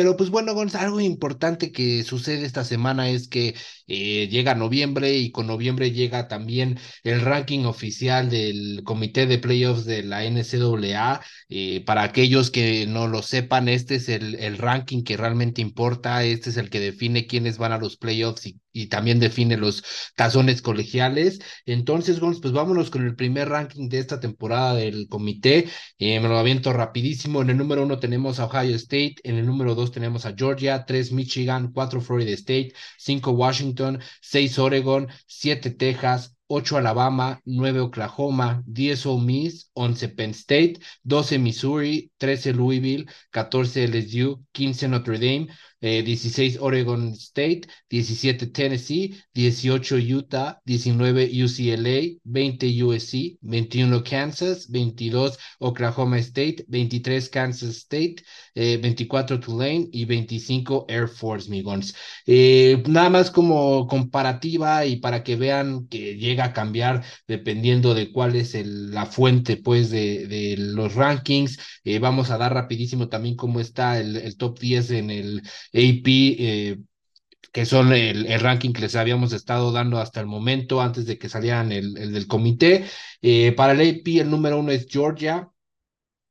Pero 0.00 0.16
pues 0.16 0.30
bueno, 0.30 0.54
Gonzalo, 0.54 0.86
algo 0.86 1.00
importante 1.00 1.72
que 1.72 2.02
sucede 2.04 2.46
esta 2.46 2.64
semana 2.64 3.10
es 3.10 3.28
que 3.28 3.54
eh, 3.86 4.28
llega 4.28 4.54
noviembre 4.54 5.18
y 5.18 5.30
con 5.30 5.46
noviembre 5.46 5.90
llega 5.92 6.26
también 6.26 6.78
el 7.04 7.20
ranking 7.20 7.66
oficial 7.66 8.30
del 8.30 8.80
comité 8.82 9.26
de 9.26 9.36
playoffs 9.38 9.84
de 9.84 10.02
la 10.02 10.24
NCAA. 10.24 11.20
Eh, 11.50 11.84
para 11.84 12.02
aquellos 12.02 12.50
que 12.50 12.86
no 12.86 13.08
lo 13.08 13.20
sepan, 13.20 13.68
este 13.68 13.96
es 13.96 14.08
el, 14.08 14.36
el 14.36 14.56
ranking 14.56 15.02
que 15.04 15.18
realmente 15.18 15.60
importa, 15.60 16.24
este 16.24 16.48
es 16.48 16.56
el 16.56 16.70
que 16.70 16.80
define 16.80 17.26
quiénes 17.26 17.58
van 17.58 17.72
a 17.72 17.78
los 17.78 17.98
playoffs 17.98 18.46
y 18.46 18.58
y 18.72 18.86
también 18.86 19.20
define 19.20 19.56
los 19.56 19.82
tazones 20.16 20.62
colegiales. 20.62 21.40
Entonces, 21.66 22.20
pues 22.20 22.52
vámonos 22.52 22.90
con 22.90 23.04
el 23.06 23.16
primer 23.16 23.48
ranking 23.48 23.88
de 23.88 23.98
esta 23.98 24.20
temporada 24.20 24.74
del 24.74 25.08
comité. 25.08 25.68
Eh, 25.98 26.20
me 26.20 26.28
lo 26.28 26.38
aviento 26.38 26.72
rapidísimo. 26.72 27.42
En 27.42 27.50
el 27.50 27.56
número 27.58 27.82
uno 27.82 27.98
tenemos 27.98 28.38
a 28.40 28.46
Ohio 28.46 28.76
State, 28.76 29.16
en 29.24 29.36
el 29.36 29.46
número 29.46 29.74
dos 29.74 29.92
tenemos 29.92 30.26
a 30.26 30.34
Georgia, 30.36 30.84
tres 30.86 31.12
Michigan, 31.12 31.72
cuatro 31.72 32.00
Florida 32.00 32.32
State, 32.32 32.72
cinco 32.98 33.32
Washington, 33.32 34.00
seis 34.20 34.58
Oregon, 34.58 35.08
siete 35.26 35.70
Texas, 35.70 36.36
8 36.52 36.78
Alabama, 36.78 37.40
9 37.44 37.80
Oklahoma, 37.80 38.62
10 38.66 39.06
Ole 39.06 39.22
Miss, 39.22 39.70
11 39.74 40.08
Penn 40.08 40.30
State, 40.32 40.80
12 41.04 41.38
Missouri, 41.38 42.10
13 42.18 42.52
Louisville, 42.54 43.06
14 43.30 43.86
LSU, 43.86 44.44
15 44.52 44.88
Notre 44.88 45.18
Dame, 45.18 45.46
eh, 45.80 46.02
16 46.02 46.58
Oregon 46.60 47.12
State, 47.14 47.62
17 47.88 48.46
Tennessee, 48.48 49.14
18 49.34 49.96
Utah, 49.98 50.60
19 50.64 51.30
UCLA, 51.44 52.18
20 52.24 52.84
USC, 52.84 53.38
21 53.40 54.02
Kansas, 54.02 54.68
22 54.70 55.38
Oklahoma 55.58 56.18
State, 56.18 56.64
23 56.68 57.28
Kansas 57.28 57.76
State, 57.76 58.22
eh, 58.54 58.78
24 58.78 59.40
Tulane 59.40 59.88
y 59.92 60.04
25 60.04 60.86
Air 60.88 61.08
Force, 61.08 61.48
migons. 61.48 61.94
Eh, 62.26 62.82
nada 62.86 63.10
más 63.10 63.30
como 63.30 63.86
comparativa 63.86 64.84
y 64.84 64.96
para 64.96 65.22
que 65.22 65.36
vean 65.36 65.86
que 65.88 66.16
llega 66.16 66.44
a 66.46 66.52
cambiar 66.52 67.02
dependiendo 67.26 67.94
de 67.94 68.12
cuál 68.12 68.36
es 68.36 68.54
la 68.64 69.06
fuente 69.06 69.56
pues 69.56 69.90
de, 69.90 70.56
los 70.58 70.94
rankings. 70.94 71.58
Eh, 71.84 71.98
vamos 71.98 72.30
a 72.30 72.38
dar 72.38 72.52
rapidísimo 72.54 73.08
también 73.08 73.36
cómo 73.36 73.60
está 73.60 73.98
el 73.98 74.36
top 74.36 74.58
10 74.58 74.90
en 74.90 75.10
el 75.10 75.42
AP, 75.72 76.06
eh, 76.38 76.78
que 77.52 77.66
son 77.66 77.92
el, 77.92 78.26
ranking 78.40 78.72
que 78.72 78.82
les 78.82 78.96
habíamos 78.96 79.32
estado 79.32 79.72
dando 79.72 79.98
hasta 79.98 80.20
el 80.20 80.26
momento, 80.26 80.80
antes 80.80 81.06
de 81.06 81.18
que 81.18 81.28
salieran 81.28 81.72
el, 81.72 81.96
el 81.98 82.12
del 82.12 82.26
comité. 82.26 82.84
Eh, 83.22 83.52
para 83.52 83.72
el 83.72 83.80
AP, 83.80 84.20
el 84.20 84.30
número 84.30 84.58
uno 84.58 84.72
es 84.72 84.86
Georgia. 84.88 85.50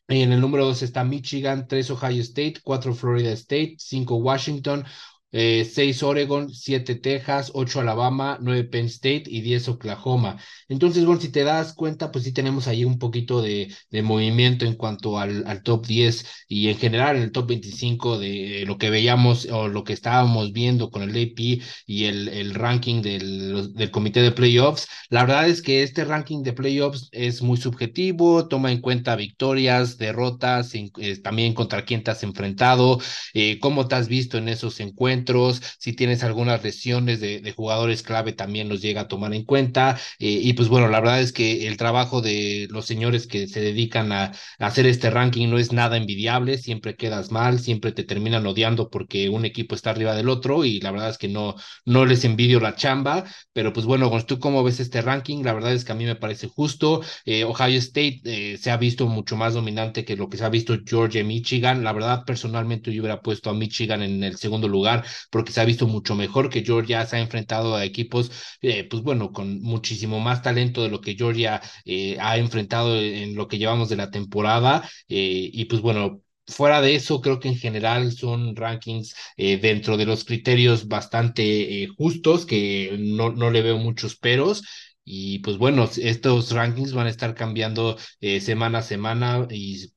En 0.07 0.31
el 0.33 0.41
número 0.41 0.65
dos 0.65 0.81
está 0.81 1.03
Michigan, 1.03 1.67
tres 1.67 1.91
Ohio 1.91 2.21
State, 2.21 2.55
cuatro 2.63 2.95
Florida 2.95 3.31
State, 3.33 3.75
cinco 3.77 4.15
Washington, 4.15 4.83
eh, 5.31 5.65
6 5.65 6.03
Oregon, 6.03 6.53
7 6.53 6.95
Texas, 6.95 7.51
8 7.53 7.81
Alabama, 7.81 8.37
9 8.41 8.63
Penn 8.65 8.85
State 8.85 9.23
y 9.27 9.41
10 9.41 9.69
Oklahoma. 9.69 10.37
Entonces, 10.67 11.05
bueno, 11.05 11.21
si 11.21 11.29
te 11.29 11.43
das 11.43 11.73
cuenta, 11.73 12.11
pues 12.11 12.23
sí 12.23 12.31
tenemos 12.31 12.67
ahí 12.67 12.85
un 12.85 12.99
poquito 12.99 13.41
de, 13.41 13.73
de 13.89 14.01
movimiento 14.01 14.65
en 14.65 14.75
cuanto 14.75 15.19
al, 15.19 15.45
al, 15.47 15.63
top 15.63 15.85
10 15.85 16.25
y 16.47 16.69
en 16.69 16.77
general 16.77 17.17
en 17.17 17.23
el 17.23 17.31
top 17.31 17.47
25 17.49 18.19
de 18.19 18.63
lo 18.65 18.77
que 18.77 18.89
veíamos 18.89 19.45
o 19.51 19.67
lo 19.67 19.83
que 19.83 19.93
estábamos 19.93 20.51
viendo 20.53 20.89
con 20.89 21.03
el 21.03 21.09
AP 21.11 21.61
y 21.85 22.05
el, 22.05 22.27
el 22.29 22.53
ranking 22.53 23.01
del, 23.01 23.73
del 23.73 23.91
comité 23.91 24.21
de 24.21 24.31
playoffs. 24.31 24.87
La 25.09 25.21
verdad 25.21 25.47
es 25.47 25.61
que 25.61 25.83
este 25.83 26.05
ranking 26.05 26.43
de 26.43 26.53
playoffs 26.53 27.09
es 27.11 27.41
muy 27.41 27.57
subjetivo, 27.57 28.47
toma 28.47 28.71
en 28.71 28.81
cuenta 28.81 29.15
victorias, 29.15 29.97
derrotas, 29.97 30.73
eh, 30.75 31.21
también 31.21 31.53
contra 31.53 31.85
quién 31.85 32.03
te 32.03 32.11
has 32.11 32.23
enfrentado, 32.23 32.99
eh, 33.33 33.59
cómo 33.59 33.87
te 33.87 33.95
has 33.95 34.07
visto 34.07 34.37
en 34.37 34.49
esos 34.49 34.79
encuentros, 34.79 35.18
si 35.25 35.93
tienes 35.93 36.23
algunas 36.23 36.63
lesiones 36.63 37.19
de, 37.19 37.53
jugadores 37.55 38.03
clave 38.03 38.31
también 38.33 38.69
los 38.69 38.81
llega 38.81 39.01
a 39.01 39.07
tomar 39.07 39.33
en 39.33 39.43
cuenta. 39.43 39.97
Eh, 40.19 40.39
y 40.43 40.53
pues 40.53 40.69
bueno, 40.69 40.87
la 40.87 40.99
verdad 40.99 41.21
es 41.21 41.31
que 41.33 41.67
el 41.67 41.77
trabajo 41.77 42.21
de 42.21 42.67
los 42.69 42.85
señores 42.85 43.27
que 43.27 43.47
se 43.47 43.59
dedican 43.61 44.11
a, 44.11 44.25
a 44.25 44.33
hacer 44.59 44.85
este 44.85 45.09
ranking 45.09 45.49
no 45.49 45.57
es 45.57 45.73
nada 45.73 45.97
envidiable, 45.97 46.57
siempre 46.57 46.95
quedas 46.95 47.31
mal, 47.31 47.59
siempre 47.59 47.91
te 47.91 48.03
terminan 48.03 48.45
odiando 48.45 48.89
porque 48.89 49.29
un 49.29 49.45
equipo 49.45 49.75
está 49.75 49.91
arriba 49.91 50.15
del 50.15 50.29
otro 50.29 50.65
y 50.65 50.79
la 50.79 50.91
verdad 50.91 51.09
es 51.09 51.17
que 51.17 51.27
no, 51.27 51.55
no 51.85 52.05
les 52.05 52.23
envidio 52.25 52.59
la 52.59 52.75
chamba, 52.75 53.25
pero 53.53 53.73
pues 53.73 53.85
bueno, 53.85 54.09
¿tú 54.25 54.39
cómo 54.39 54.63
ves 54.63 54.79
este 54.79 55.01
ranking? 55.01 55.43
La 55.43 55.53
verdad 55.53 55.73
es 55.73 55.85
que 55.85 55.91
a 55.91 55.95
mí 55.95 56.05
me 56.05 56.15
parece 56.15 56.47
justo. 56.47 57.01
Eh, 57.25 57.43
Ohio 57.43 57.77
State 57.79 58.21
eh, 58.25 58.57
se 58.57 58.71
ha 58.71 58.77
visto 58.77 59.07
mucho 59.07 59.35
más 59.35 59.53
dominante 59.53 60.05
que 60.05 60.15
lo 60.15 60.29
que 60.29 60.37
se 60.37 60.45
ha 60.45 60.49
visto 60.49 60.77
Georgia 60.85 61.21
y 61.21 61.23
Michigan. 61.23 61.83
La 61.83 61.93
verdad, 61.93 62.23
personalmente 62.25 62.93
yo 62.93 63.01
hubiera 63.01 63.21
puesto 63.21 63.49
a 63.49 63.53
Michigan 63.53 64.01
en 64.01 64.23
el 64.23 64.37
segundo 64.37 64.67
lugar 64.67 65.05
porque 65.31 65.51
se 65.51 65.61
ha 65.61 65.65
visto 65.65 65.87
mucho 65.87 66.15
mejor 66.15 66.49
que 66.49 66.63
Georgia, 66.63 67.05
se 67.05 67.17
ha 67.17 67.19
enfrentado 67.19 67.75
a 67.75 67.85
equipos, 67.85 68.31
eh, 68.61 68.83
pues 68.89 69.01
bueno, 69.03 69.31
con 69.31 69.61
muchísimo 69.61 70.19
más 70.19 70.41
talento 70.41 70.83
de 70.83 70.89
lo 70.89 71.01
que 71.01 71.15
Georgia 71.15 71.61
eh, 71.85 72.17
ha 72.19 72.37
enfrentado 72.37 72.95
en 72.97 73.35
lo 73.35 73.47
que 73.47 73.57
llevamos 73.57 73.89
de 73.89 73.95
la 73.97 74.11
temporada. 74.11 74.83
Eh, 75.07 75.49
y 75.53 75.65
pues 75.65 75.81
bueno, 75.81 76.21
fuera 76.47 76.81
de 76.81 76.95
eso, 76.95 77.21
creo 77.21 77.39
que 77.39 77.47
en 77.49 77.55
general 77.57 78.11
son 78.11 78.55
rankings 78.55 79.15
eh, 79.37 79.57
dentro 79.57 79.97
de 79.97 80.05
los 80.05 80.25
criterios 80.25 80.87
bastante 80.87 81.83
eh, 81.83 81.87
justos, 81.97 82.45
que 82.45 82.95
no, 82.99 83.31
no 83.31 83.51
le 83.51 83.61
veo 83.61 83.77
muchos 83.77 84.15
peros. 84.17 84.63
Y 85.03 85.39
pues 85.39 85.57
bueno, 85.57 85.89
estos 85.97 86.51
rankings 86.51 86.93
van 86.93 87.07
a 87.07 87.09
estar 87.09 87.33
cambiando 87.35 87.97
eh, 88.21 88.41
semana 88.41 88.79
a 88.79 88.81
semana 88.83 89.47
y 89.49 89.91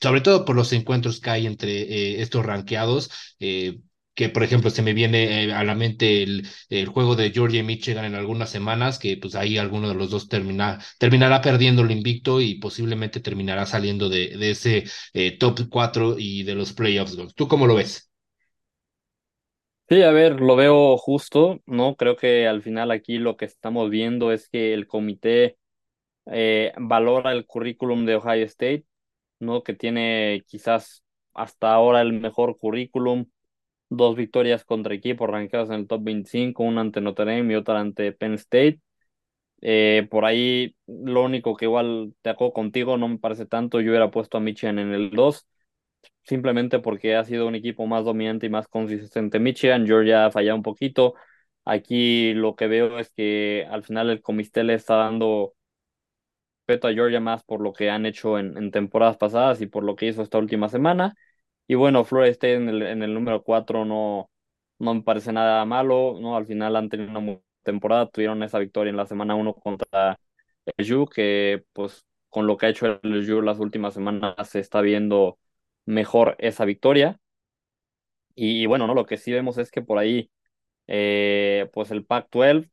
sobre 0.00 0.20
todo 0.20 0.44
por 0.44 0.54
los 0.56 0.72
encuentros 0.72 1.20
que 1.20 1.30
hay 1.30 1.46
entre 1.46 2.20
estos 2.22 2.44
rankeados 2.46 3.10
que 4.18 4.28
por 4.28 4.42
ejemplo 4.42 4.68
se 4.68 4.82
me 4.82 4.94
viene 4.94 5.44
eh, 5.44 5.52
a 5.52 5.62
la 5.62 5.76
mente 5.76 6.24
el, 6.24 6.42
juego 6.88 7.14
de 7.14 7.30
Georgia 7.30 7.60
y 7.60 7.62
Michigan 7.62 8.04
en 8.04 8.16
algunas 8.16 8.50
semanas, 8.50 8.98
que 8.98 9.16
pues 9.16 9.36
ahí 9.36 9.58
alguno 9.58 9.88
de 9.88 9.94
los 9.94 10.10
dos 10.10 10.28
termina, 10.28 10.80
terminará 10.98 11.40
perdiendo 11.40 11.82
el 11.82 11.92
invicto 11.92 12.40
y 12.40 12.56
posiblemente 12.56 13.20
terminará 13.20 13.64
saliendo 13.64 14.08
de, 14.08 14.36
de 14.36 14.50
ese 14.50 14.84
eh, 15.14 15.38
top 15.38 15.68
4 15.70 16.16
y 16.18 16.42
de 16.42 16.56
los 16.56 16.72
playoffs. 16.72 17.16
¿Tú 17.36 17.46
cómo 17.46 17.68
lo 17.68 17.76
ves? 17.76 18.10
Sí, 19.88 20.02
a 20.02 20.10
ver, 20.10 20.40
lo 20.40 20.56
veo 20.56 20.96
justo, 20.96 21.60
¿no? 21.64 21.94
Creo 21.94 22.16
que 22.16 22.48
al 22.48 22.60
final 22.60 22.90
aquí 22.90 23.18
lo 23.18 23.36
que 23.36 23.44
estamos 23.44 23.88
viendo 23.88 24.32
es 24.32 24.48
que 24.48 24.74
el 24.74 24.88
comité 24.88 25.58
eh, 26.26 26.72
valora 26.76 27.30
el 27.30 27.46
currículum 27.46 28.04
de 28.04 28.16
Ohio 28.16 28.44
State, 28.46 28.84
¿no? 29.38 29.62
Que 29.62 29.74
tiene 29.74 30.42
quizás 30.48 31.04
hasta 31.34 31.72
ahora 31.72 32.00
el 32.00 32.14
mejor 32.14 32.56
currículum 32.58 33.26
dos 33.90 34.16
victorias 34.16 34.64
contra 34.64 34.94
equipos 34.94 35.28
rankeados 35.30 35.70
en 35.70 35.76
el 35.76 35.86
top 35.88 36.02
25, 36.04 36.62
una 36.64 36.80
ante 36.82 37.00
Notre 37.00 37.24
Dame 37.36 37.52
y 37.54 37.56
otra 37.56 37.80
ante 37.80 38.12
Penn 38.12 38.34
State. 38.34 38.80
Eh, 39.60 40.06
por 40.10 40.24
ahí 40.24 40.76
lo 40.86 41.24
único 41.24 41.56
que 41.56 41.64
igual 41.66 42.14
te 42.22 42.30
acuerdo 42.30 42.52
contigo, 42.54 42.96
no 42.96 43.08
me 43.08 43.18
parece 43.18 43.46
tanto, 43.46 43.80
yo 43.80 43.90
hubiera 43.90 44.10
puesto 44.10 44.38
a 44.38 44.40
Michigan 44.40 44.78
en 44.78 44.92
el 44.94 45.10
2, 45.10 45.46
simplemente 46.24 46.78
porque 46.80 47.16
ha 47.16 47.24
sido 47.24 47.48
un 47.48 47.54
equipo 47.56 47.86
más 47.86 48.04
dominante 48.04 48.46
y 48.46 48.50
más 48.50 48.68
consistente 48.68 49.40
Michigan, 49.40 49.86
Georgia 49.86 50.26
ha 50.26 50.30
fallado 50.30 50.56
un 50.56 50.62
poquito. 50.62 51.14
Aquí 51.64 52.34
lo 52.34 52.56
que 52.56 52.66
veo 52.68 52.98
es 52.98 53.10
que 53.10 53.66
al 53.70 53.84
final 53.84 54.10
el 54.10 54.22
comité 54.22 54.62
está 54.74 54.96
dando 54.96 55.54
respeto 56.66 56.88
a 56.88 56.92
Georgia 56.92 57.20
más 57.20 57.42
por 57.44 57.60
lo 57.60 57.72
que 57.72 57.90
han 57.90 58.06
hecho 58.06 58.38
en 58.38 58.70
temporadas 58.70 59.16
pasadas 59.16 59.60
y 59.60 59.66
por 59.66 59.82
lo 59.84 59.96
que 59.96 60.06
hizo 60.08 60.22
esta 60.22 60.38
última 60.38 60.68
semana. 60.68 61.14
Y 61.68 61.76
bueno, 61.76 62.04
Florida 62.04 62.30
State 62.32 62.54
en 62.56 62.68
el, 62.70 62.82
en 62.82 63.02
el 63.04 63.14
número 63.14 63.44
4 63.44 63.84
no, 63.86 64.30
no 64.80 64.94
me 64.94 65.02
parece 65.02 65.32
nada 65.32 65.64
malo, 65.66 66.18
¿no? 66.20 66.36
Al 66.36 66.46
final 66.46 66.76
han 66.76 66.88
tenido 66.88 67.18
una 67.18 67.38
temporada, 67.62 68.08
tuvieron 68.08 68.42
esa 68.42 68.58
victoria 68.58 68.90
en 68.90 68.96
la 68.96 69.06
semana 69.06 69.34
1 69.36 69.54
contra 69.54 70.18
el 70.76 70.88
Ju, 70.90 71.06
que 71.06 71.64
pues 71.74 72.06
con 72.30 72.46
lo 72.46 72.56
que 72.56 72.66
ha 72.66 72.68
hecho 72.70 73.00
el 73.02 73.26
Ju 73.26 73.42
las 73.42 73.60
últimas 73.60 73.94
semanas 73.94 74.34
se 74.48 74.60
está 74.60 74.80
viendo 74.82 75.38
mejor 75.86 76.36
esa 76.38 76.64
victoria. 76.66 77.20
Y, 78.34 78.66
bueno, 78.66 78.86
¿no? 78.86 78.94
Lo 78.94 79.04
que 79.06 79.16
sí 79.16 79.32
vemos 79.32 79.58
es 79.58 79.70
que 79.70 79.82
por 79.82 79.98
ahí, 79.98 80.30
eh, 80.88 81.70
pues 81.74 81.90
el 81.90 82.04
Pac-12 82.06 82.70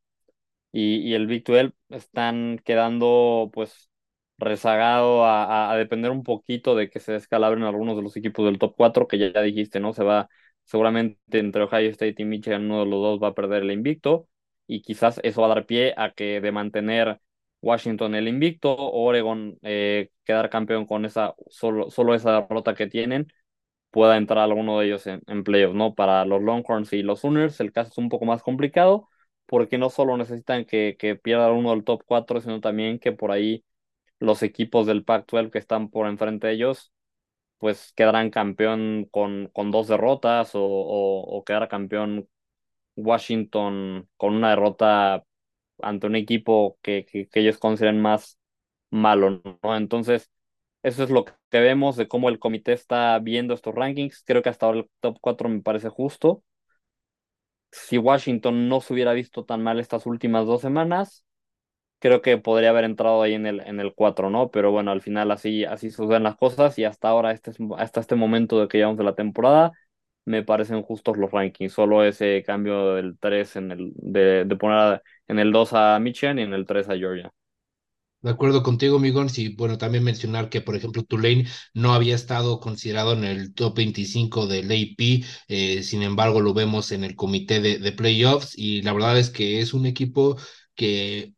y, 0.73 0.97
y 1.09 1.15
el 1.15 1.27
Big 1.27 1.43
12 1.45 1.73
están 1.89 2.59
quedando 2.65 3.49
pues 3.53 3.91
rezagado 4.37 5.25
a, 5.25 5.71
a, 5.71 5.77
depender 5.77 6.11
un 6.11 6.23
poquito 6.23 6.75
de 6.75 6.89
que 6.89 6.99
se 6.99 7.13
descalabren 7.13 7.63
algunos 7.63 7.95
de 7.95 8.01
los 8.03 8.15
equipos 8.17 8.45
del 8.45 8.59
top 8.59 8.75
4, 8.77 9.07
que 9.07 9.17
ya, 9.17 9.31
ya 9.33 9.41
dijiste, 9.41 9.79
¿no? 9.79 9.93
Se 9.93 10.03
va 10.03 10.29
seguramente 10.63 11.39
entre 11.39 11.63
Ohio 11.63 11.89
State 11.91 12.15
y 12.17 12.25
Michigan, 12.25 12.65
uno 12.65 12.79
de 12.79 12.85
los 12.89 13.01
dos 13.01 13.23
va 13.23 13.29
a 13.29 13.33
perder 13.35 13.63
el 13.63 13.71
invicto, 13.71 14.27
y 14.67 14.81
quizás 14.81 15.19
eso 15.23 15.41
va 15.41 15.47
a 15.47 15.55
dar 15.55 15.65
pie 15.65 15.93
a 15.97 16.11
que 16.11 16.41
de 16.41 16.51
mantener 16.51 17.19
Washington 17.61 18.15
el 18.15 18.27
invicto, 18.27 18.75
Oregon 18.77 19.57
eh, 19.63 20.09
quedar 20.23 20.49
campeón 20.49 20.85
con 20.85 21.05
esa 21.05 21.35
solo, 21.49 21.89
solo 21.89 22.13
esa 22.15 22.41
derrota 22.41 22.75
que 22.75 22.87
tienen, 22.87 23.27
pueda 23.91 24.17
entrar 24.17 24.39
alguno 24.39 24.79
de 24.79 24.87
ellos 24.87 25.07
en, 25.07 25.21
en 25.27 25.43
playoffs, 25.43 25.75
¿no? 25.75 25.95
Para 25.95 26.25
los 26.25 26.41
Longhorns 26.41 26.93
y 26.93 27.01
los 27.03 27.21
Sooners 27.21 27.59
el 27.61 27.71
caso 27.71 27.91
es 27.91 27.97
un 27.97 28.09
poco 28.09 28.25
más 28.25 28.43
complicado, 28.43 29.09
porque 29.45 29.77
no 29.77 29.89
solo 29.89 30.17
necesitan 30.17 30.65
que, 30.65 30.95
que 30.99 31.15
pierda 31.15 31.51
uno 31.51 31.71
del 31.71 31.83
top 31.83 32.03
4, 32.05 32.41
sino 32.41 32.61
también 32.61 32.99
que 32.99 33.11
por 33.11 33.31
ahí 33.31 33.63
los 34.19 34.43
equipos 34.43 34.87
del 34.87 35.03
Pac-12 35.03 35.51
que 35.51 35.59
están 35.59 35.89
por 35.89 36.07
enfrente 36.07 36.47
de 36.47 36.53
ellos, 36.53 36.93
pues 37.59 37.93
quedarán 37.93 38.29
campeón 38.31 39.07
con, 39.11 39.49
con 39.53 39.71
dos 39.71 39.87
derrotas 39.87 40.55
o, 40.55 40.61
o, 40.63 41.43
quedará 41.45 41.67
campeón 41.67 42.29
Washington 42.95 44.09
con 44.17 44.35
una 44.35 44.51
derrota 44.51 45.23
ante 45.81 46.07
un 46.07 46.15
equipo 46.15 46.79
que, 46.81 47.05
que, 47.05 47.29
ellos 47.33 47.57
consideren 47.59 48.01
más 48.01 48.39
malo. 48.91 49.41
Entonces, 49.63 50.31
eso 50.83 51.03
es 51.03 51.09
lo 51.09 51.25
que 51.25 51.33
vemos 51.59 51.95
de 51.97 52.07
cómo 52.07 52.29
el 52.29 52.39
comité 52.39 52.73
está 52.73 53.19
viendo 53.19 53.53
estos 53.53 53.75
rankings. 53.75 54.23
Creo 54.25 54.41
que 54.43 54.49
hasta 54.49 54.65
ahora 54.67 54.79
el 54.79 54.89
top 55.01 55.17
4 55.21 55.49
me 55.49 55.61
parece 55.61 55.89
justo. 55.89 56.43
Si 57.71 57.97
Washington 57.97 58.69
no 58.69 58.81
se 58.81 58.93
hubiera 58.93 59.13
visto 59.13 59.45
tan 59.45 59.61
mal 59.63 59.79
estas 59.79 60.05
últimas 60.05 60.45
dos 60.45 60.61
semanas, 60.61 61.24
creo 62.05 62.21
que 62.21 62.37
podría 62.37 62.69
haber 62.69 62.83
entrado 62.85 63.21
ahí 63.23 63.33
en 63.33 63.47
el, 63.47 63.61
en 63.61 63.79
el 63.79 63.93
4, 63.95 64.29
¿no? 64.29 64.51
Pero 64.51 64.71
bueno, 64.71 64.91
al 64.91 65.01
final 65.01 65.31
así, 65.31 65.65
así 65.65 65.89
suceden 65.89 66.23
las 66.23 66.35
cosas 66.37 66.77
y 66.77 66.85
hasta 66.85 67.09
ahora, 67.09 67.31
este, 67.31 67.51
hasta 67.77 67.99
este 67.99 68.15
momento 68.15 68.59
de 68.61 68.67
que 68.67 68.77
llevamos 68.77 68.97
de 68.99 69.03
la 69.05 69.15
temporada, 69.15 69.71
me 70.25 70.43
parecen 70.43 70.83
justos 70.83 71.17
los 71.17 71.31
rankings. 71.31 71.73
Solo 71.73 72.03
ese 72.03 72.43
cambio 72.45 72.93
del 72.95 73.17
3 73.19 73.55
en 73.55 73.71
el, 73.71 73.91
de, 73.95 74.45
de 74.45 74.55
poner 74.57 75.01
en 75.27 75.39
el 75.39 75.51
2 75.51 75.73
a 75.73 75.99
Michigan 75.99 76.39
y 76.39 76.43
en 76.43 76.53
el 76.53 76.65
3 76.67 76.89
a 76.89 76.95
Georgia. 76.97 77.31
De 78.21 78.31
acuerdo 78.31 78.63
contigo, 78.63 78.97
Migón. 78.99 79.29
Sí, 79.29 79.49
bueno, 79.49 79.77
también 79.77 80.03
mencionar 80.03 80.49
que, 80.49 80.59
por 80.61 80.75
ejemplo, 80.75 81.03
Tulane 81.03 81.45
no 81.75 81.93
había 81.93 82.15
estado 82.15 82.59
considerado 82.59 83.13
en 83.13 83.23
el 83.23 83.53
top 83.53 83.75
25 83.77 84.47
del 84.47 84.65
AP, 84.71 85.23
sin 85.83 86.01
embargo, 86.01 86.41
lo 86.41 86.53
vemos 86.55 86.91
en 86.91 87.03
el 87.03 87.15
comité 87.15 87.61
de, 87.61 87.77
de 87.77 87.91
playoffs 87.91 88.57
y 88.57 88.81
la 88.81 88.93
verdad 88.93 89.19
es 89.19 89.29
que 89.29 89.59
es 89.59 89.73
un 89.75 89.85
equipo 89.85 90.37
que 90.73 91.35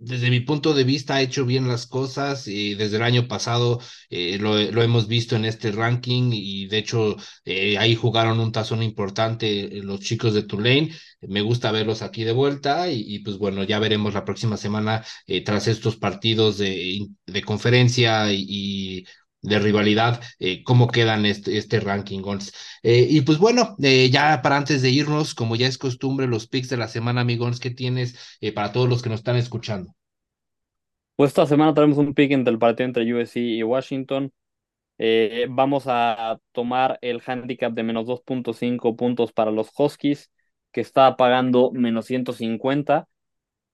desde 0.00 0.30
mi 0.30 0.40
punto 0.40 0.72
de 0.74 0.84
vista 0.84 1.14
ha 1.16 1.20
hecho 1.22 1.44
bien 1.46 1.68
las 1.68 1.86
cosas 1.86 2.48
y 2.48 2.74
desde 2.74 2.96
el 2.96 3.02
año 3.02 3.28
pasado 3.28 3.80
eh, 4.08 4.38
lo, 4.38 4.58
lo, 4.72 4.82
hemos 4.82 5.06
visto 5.08 5.36
en 5.36 5.44
este 5.44 5.70
ranking 5.72 6.30
y 6.32 6.66
de 6.68 6.78
hecho 6.78 7.16
eh, 7.44 7.76
ahí 7.78 7.94
jugaron 7.94 8.40
un 8.40 8.50
tazón 8.52 8.82
importante 8.82 9.78
eh, 9.78 9.82
los 9.82 10.00
chicos 10.00 10.34
de 10.34 10.42
Tulane. 10.44 10.90
Me 11.20 11.42
gusta 11.42 11.70
verlos 11.70 12.02
aquí 12.02 12.24
de 12.24 12.32
vuelta 12.32 12.90
y, 12.90 13.04
y 13.06 13.18
pues 13.20 13.36
bueno, 13.38 13.62
ya 13.64 13.78
veremos 13.78 14.14
la 14.14 14.24
próxima 14.24 14.56
semana 14.56 15.04
eh, 15.26 15.44
tras 15.44 15.68
estos 15.68 15.96
partidos 15.96 16.56
de, 16.58 17.06
de 17.26 17.42
conferencia 17.42 18.32
y, 18.32 18.46
y 18.48 19.06
de 19.42 19.58
rivalidad, 19.58 20.20
eh, 20.38 20.62
cómo 20.64 20.88
quedan 20.88 21.26
este, 21.26 21.56
este 21.58 21.80
ranking. 21.80 22.22
Eh, 22.82 23.06
y 23.08 23.20
pues 23.22 23.38
bueno, 23.38 23.76
eh, 23.82 24.10
ya 24.10 24.42
para 24.42 24.56
antes 24.56 24.82
de 24.82 24.90
irnos, 24.90 25.34
como 25.34 25.56
ya 25.56 25.66
es 25.66 25.78
costumbre, 25.78 26.26
los 26.26 26.46
picks 26.46 26.68
de 26.68 26.76
la 26.76 26.88
semana, 26.88 27.22
amigos, 27.22 27.60
¿qué 27.60 27.70
tienes 27.70 28.38
para 28.54 28.72
todos 28.72 28.88
los 28.88 29.02
que 29.02 29.08
nos 29.08 29.20
están 29.20 29.36
escuchando? 29.36 29.94
Pues 31.16 31.32
esta 31.32 31.46
semana 31.46 31.74
tenemos 31.74 31.98
un 31.98 32.14
pick 32.14 32.32
entre 32.32 32.52
el 32.52 32.58
partido 32.58 32.86
entre 32.86 33.14
USC 33.14 33.36
y 33.36 33.62
Washington. 33.62 34.32
Eh, 35.02 35.46
vamos 35.48 35.84
a 35.86 36.38
tomar 36.52 36.98
el 37.00 37.22
handicap 37.24 37.72
de 37.72 37.82
menos 37.82 38.04
2.5 38.06 38.96
puntos 38.96 39.32
para 39.32 39.50
los 39.50 39.70
Huskies, 39.74 40.30
que 40.72 40.82
está 40.82 41.16
pagando 41.16 41.72
menos 41.72 42.04
150. 42.06 43.08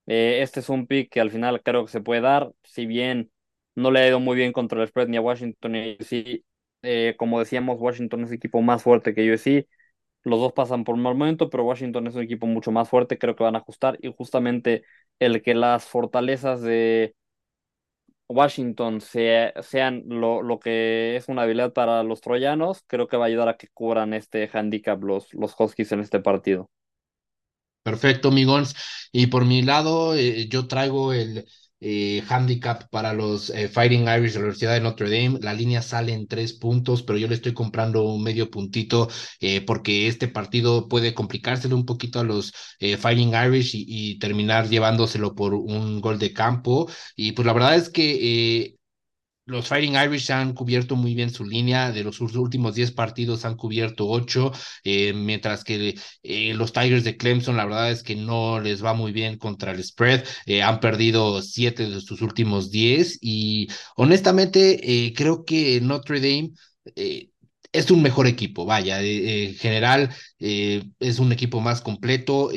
Eh, 0.06 0.40
este 0.42 0.60
es 0.60 0.68
un 0.68 0.86
pick 0.86 1.10
que 1.10 1.20
al 1.20 1.32
final 1.32 1.62
creo 1.62 1.84
que 1.84 1.90
se 1.90 2.00
puede 2.00 2.20
dar, 2.20 2.52
si 2.62 2.86
bien 2.86 3.30
no 3.76 3.90
le 3.90 4.00
ha 4.00 4.08
ido 4.08 4.20
muy 4.20 4.36
bien 4.36 4.52
contra 4.52 4.82
el 4.82 4.88
spread 4.88 5.08
ni 5.08 5.16
a 5.16 5.20
Washington 5.20 5.72
ni 5.72 5.78
a 5.80 5.96
USC. 6.00 6.44
Eh, 6.82 7.14
como 7.18 7.38
decíamos, 7.40 7.78
Washington 7.80 8.24
es 8.24 8.30
el 8.30 8.36
equipo 8.36 8.62
más 8.62 8.82
fuerte 8.82 9.14
que 9.14 9.30
USC. 9.30 9.68
Los 10.24 10.40
dos 10.40 10.52
pasan 10.54 10.84
por 10.84 10.96
un 10.96 11.02
mal 11.02 11.14
momento, 11.16 11.50
pero 11.50 11.64
Washington 11.64 12.06
es 12.08 12.14
un 12.16 12.22
equipo 12.22 12.46
mucho 12.46 12.72
más 12.72 12.88
fuerte, 12.88 13.18
creo 13.18 13.36
que 13.36 13.44
van 13.44 13.54
a 13.56 13.58
ajustar. 13.60 13.98
Y 14.02 14.12
justamente 14.12 14.84
el 15.20 15.42
que 15.42 15.54
las 15.54 15.84
fortalezas 15.86 16.62
de 16.62 17.14
Washington 18.28 19.00
sean 19.00 20.02
lo, 20.06 20.42
lo, 20.42 20.58
que 20.58 21.16
es 21.16 21.28
una 21.28 21.42
habilidad 21.42 21.72
para 21.72 22.02
los 22.02 22.20
troyanos, 22.20 22.82
creo 22.86 23.06
que 23.06 23.16
va 23.16 23.26
a 23.26 23.28
ayudar 23.28 23.48
a 23.48 23.56
que 23.56 23.68
cubran 23.68 24.14
este 24.14 24.50
handicap 24.52 25.02
los, 25.02 25.32
los 25.32 25.54
Huskies 25.58 25.92
en 25.92 26.00
este 26.00 26.18
partido. 26.20 26.68
Perfecto, 27.84 28.32
Migons. 28.32 28.74
Y 29.12 29.28
por 29.28 29.44
mi 29.44 29.62
lado, 29.62 30.16
eh, 30.16 30.48
yo 30.48 30.66
traigo 30.66 31.12
el 31.12 31.46
eh, 31.80 32.22
handicap 32.28 32.88
para 32.90 33.12
los 33.12 33.50
eh, 33.50 33.68
Fighting 33.68 34.08
Irish 34.08 34.32
de 34.32 34.38
la 34.38 34.44
Universidad 34.46 34.74
de 34.74 34.80
Notre 34.80 35.10
Dame. 35.10 35.38
La 35.42 35.54
línea 35.54 35.82
sale 35.82 36.12
en 36.12 36.26
tres 36.26 36.52
puntos, 36.54 37.02
pero 37.02 37.18
yo 37.18 37.28
le 37.28 37.34
estoy 37.34 37.54
comprando 37.54 38.02
un 38.04 38.22
medio 38.22 38.50
puntito 38.50 39.08
porque 39.66 40.08
este 40.08 40.28
partido 40.28 40.88
puede 40.88 41.14
complicárselo 41.14 41.76
un 41.76 41.86
poquito 41.86 42.20
a 42.20 42.24
los 42.24 42.52
Fighting 42.98 43.32
Irish 43.34 43.74
y, 43.74 43.84
y, 43.86 44.18
terminar 44.18 44.68
llevándoselo 44.68 45.34
por 45.34 45.54
un 45.54 46.00
gol 46.00 46.18
de 46.18 46.32
campo. 46.32 46.90
Y 47.16 47.32
pues 47.32 47.46
la 47.46 47.52
verdad 47.52 47.76
es 47.76 47.90
que 47.90 48.76
los 49.46 49.68
Fighting 49.68 49.94
Irish 49.94 50.32
han 50.32 50.52
cubierto 50.54 50.96
muy 50.96 51.14
bien 51.14 51.30
su 51.30 51.44
línea, 51.44 51.92
de 51.92 52.02
los 52.02 52.20
últimos 52.20 52.74
10 52.74 52.90
partidos 52.92 53.44
han 53.44 53.56
cubierto 53.56 54.08
8, 54.08 54.52
eh, 54.84 55.12
mientras 55.12 55.62
que 55.62 55.94
eh, 56.22 56.54
los 56.54 56.72
Tigers 56.72 57.04
de 57.04 57.16
Clemson 57.16 57.56
la 57.56 57.64
verdad 57.64 57.92
es 57.92 58.02
que 58.02 58.16
no 58.16 58.60
les 58.60 58.84
va 58.84 58.92
muy 58.92 59.12
bien 59.12 59.38
contra 59.38 59.70
el 59.72 59.82
spread, 59.84 60.24
eh, 60.46 60.62
han 60.62 60.80
perdido 60.80 61.40
7 61.42 61.88
de 61.88 62.00
sus 62.00 62.22
últimos 62.22 62.70
10 62.72 63.18
y 63.20 63.68
honestamente 63.96 65.12
creo 65.16 65.44
que 65.44 65.80
Notre 65.80 66.20
Dame 66.20 66.50
es 67.72 67.90
un 67.90 68.02
mejor 68.02 68.26
equipo, 68.26 68.64
vaya, 68.64 69.00
en 69.02 69.54
general 69.54 70.10
es 70.38 71.18
un 71.18 71.32
equipo 71.32 71.60
más 71.60 71.80
completo 71.82 72.50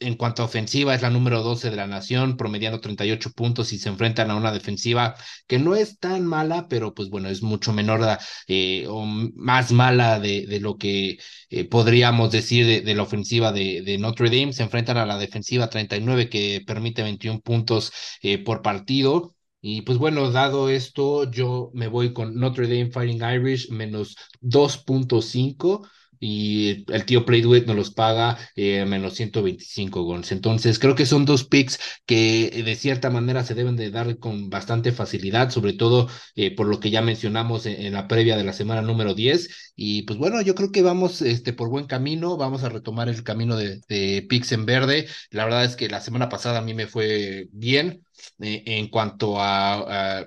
en 0.00 0.16
cuanto 0.16 0.42
a 0.42 0.46
ofensiva, 0.46 0.94
es 0.94 1.02
la 1.02 1.10
número 1.10 1.42
12 1.42 1.70
de 1.70 1.76
la 1.76 1.86
nación, 1.86 2.36
promediando 2.36 2.80
38 2.80 3.30
puntos 3.32 3.72
y 3.72 3.78
se 3.78 3.88
enfrentan 3.88 4.30
a 4.30 4.36
una 4.36 4.52
defensiva 4.52 5.14
que 5.46 5.58
no 5.58 5.74
es 5.74 5.98
tan 5.98 6.26
mala, 6.26 6.66
pero 6.68 6.94
pues 6.94 7.10
bueno, 7.10 7.28
es 7.28 7.42
mucho 7.42 7.72
menor 7.72 8.00
eh, 8.48 8.86
o 8.88 9.04
más 9.04 9.72
mala 9.72 10.18
de, 10.20 10.58
lo 10.60 10.76
que 10.76 11.18
eh, 11.50 11.64
podríamos 11.68 12.30
decir 12.32 12.84
de, 12.84 12.94
la 12.94 13.02
ofensiva 13.02 13.52
de, 13.52 13.82
de, 13.82 13.98
Notre 13.98 14.30
Dame. 14.30 14.52
Se 14.52 14.62
enfrentan 14.62 14.96
a 14.96 15.06
la 15.06 15.18
defensiva 15.18 15.70
39 15.70 16.28
que 16.28 16.62
permite 16.66 17.02
21 17.02 17.40
puntos 17.40 17.92
eh, 18.22 18.38
por 18.38 18.62
partido. 18.62 19.34
Y 19.60 19.82
pues 19.82 19.96
bueno, 19.98 20.30
dado 20.30 20.68
esto, 20.68 21.30
yo 21.30 21.70
me 21.72 21.88
voy 21.88 22.12
con 22.12 22.34
Notre 22.34 22.68
Dame 22.68 22.90
Fighting 22.90 23.22
Irish 23.22 23.70
menos 23.70 24.16
2.5 24.42 25.88
y 26.26 26.86
el 26.90 27.04
tío 27.04 27.26
Play 27.26 27.42
nos 27.42 27.76
los 27.76 27.90
paga 27.90 28.38
eh, 28.56 28.86
menos 28.86 29.12
125 29.14 30.04
gons. 30.04 30.32
Entonces, 30.32 30.78
creo 30.78 30.94
que 30.94 31.04
son 31.04 31.26
dos 31.26 31.44
picks 31.44 31.78
que 32.06 32.46
eh, 32.46 32.62
de 32.62 32.76
cierta 32.76 33.10
manera 33.10 33.44
se 33.44 33.54
deben 33.54 33.76
de 33.76 33.90
dar 33.90 34.18
con 34.18 34.48
bastante 34.48 34.92
facilidad, 34.92 35.50
sobre 35.50 35.74
todo 35.74 36.08
eh, 36.34 36.54
por 36.56 36.66
lo 36.66 36.80
que 36.80 36.90
ya 36.90 37.02
mencionamos 37.02 37.66
en, 37.66 37.92
la 37.92 38.08
previa 38.08 38.38
de 38.38 38.44
la 38.44 38.54
semana 38.54 38.80
número 38.80 39.14
10. 39.14 39.72
Y 39.76 40.02
pues 40.04 40.18
bueno, 40.18 40.40
yo 40.40 40.54
creo 40.54 40.72
que 40.72 40.80
vamos 40.80 41.20
este, 41.20 41.52
por 41.52 41.68
buen 41.68 41.86
camino, 41.86 42.38
vamos 42.38 42.64
a 42.64 42.70
retomar 42.70 43.10
el 43.10 43.22
camino 43.22 43.56
de, 43.56 44.26
picks 44.26 44.52
en 44.52 44.64
verde. 44.64 45.06
La 45.30 45.44
verdad 45.44 45.64
es 45.64 45.76
que 45.76 45.88
la 45.90 46.00
semana 46.00 46.30
pasada 46.30 46.60
a 46.60 46.62
mí 46.62 46.72
me 46.72 46.86
fue 46.86 47.48
bien 47.52 48.02
en 48.38 48.88
cuanto 48.88 49.40
a, 49.40 50.20
a 50.20 50.26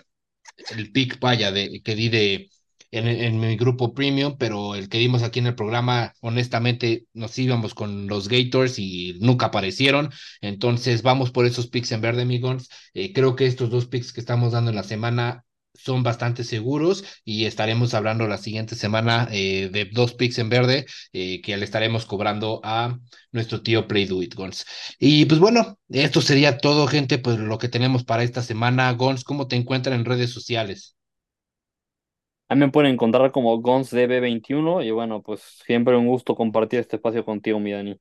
el 0.71 0.91
pick, 0.91 1.19
vaya, 1.19 1.51
de, 1.51 1.81
que 1.83 1.95
di 1.95 2.09
de 2.09 2.49
en, 2.91 3.39
mi 3.39 3.55
grupo 3.57 3.93
premium, 3.93 4.35
pero 4.38 4.75
el 4.75 4.89
que 4.89 4.97
vimos 4.99 5.23
aquí 5.23 5.39
en 5.39 5.47
el 5.47 5.55
programa, 5.55 6.13
honestamente, 6.21 7.05
nos 7.13 7.38
íbamos 7.38 7.73
con 7.73 8.07
los 8.07 8.27
Gators 8.27 8.79
y 8.79 9.17
nunca 9.19 9.47
aparecieron. 9.47 10.11
Entonces, 10.41 11.01
vamos 11.01 11.31
por 11.31 11.45
esos 11.45 11.67
picks 11.67 11.91
en 11.91 12.01
verde, 12.01 12.21
amigos. 12.21 12.69
Eh, 12.93 13.13
creo 13.13 13.35
que 13.35 13.45
estos 13.45 13.69
dos 13.69 13.88
picks 13.88 14.13
que 14.13 14.21
estamos 14.21 14.53
dando 14.53 14.69
en 14.71 14.75
la 14.75 14.83
semana 14.83 15.43
son 15.77 16.03
bastante 16.03 16.43
seguros 16.43 17.03
y 17.23 17.45
estaremos 17.45 17.93
hablando 17.93 18.27
la 18.27 18.38
siguiente 18.38 18.75
semana 18.75 19.27
eh, 19.31 19.69
de 19.71 19.85
dos 19.85 20.13
picks 20.15 20.39
en 20.39 20.49
verde 20.49 20.85
eh, 21.13 21.41
que 21.41 21.55
le 21.55 21.65
estaremos 21.65 22.05
cobrando 22.05 22.59
a 22.63 22.97
nuestro 23.31 23.61
tío 23.61 23.88
Play 23.88 24.05
Do 24.05 24.21
It 24.23 24.33
Gons. 24.35 24.65
Y 24.99 25.25
pues 25.25 25.39
bueno, 25.39 25.77
esto 25.89 26.21
sería 26.21 26.57
todo, 26.57 26.88
gente, 26.88 27.19
pues 27.19 27.38
lo 27.38 27.57
que 27.57 27.69
tenemos 27.69 28.03
para 28.03 28.23
esta 28.23 28.41
semana. 28.41 28.91
Gons, 28.93 29.23
¿cómo 29.23 29.47
te 29.47 29.55
encuentran 29.55 29.99
en 29.99 30.05
redes 30.05 30.31
sociales? 30.31 30.96
A 32.49 32.55
me 32.55 32.67
pueden 32.69 32.91
encontrar 32.93 33.31
como 33.31 33.57
GonsDB21 33.61 34.81
y 34.83 34.91
bueno, 34.91 35.21
pues 35.21 35.39
siempre 35.65 35.95
un 35.95 36.07
gusto 36.07 36.35
compartir 36.35 36.79
este 36.81 36.97
espacio 36.97 37.23
contigo, 37.23 37.57
mi 37.59 37.71
Dani. 37.71 37.97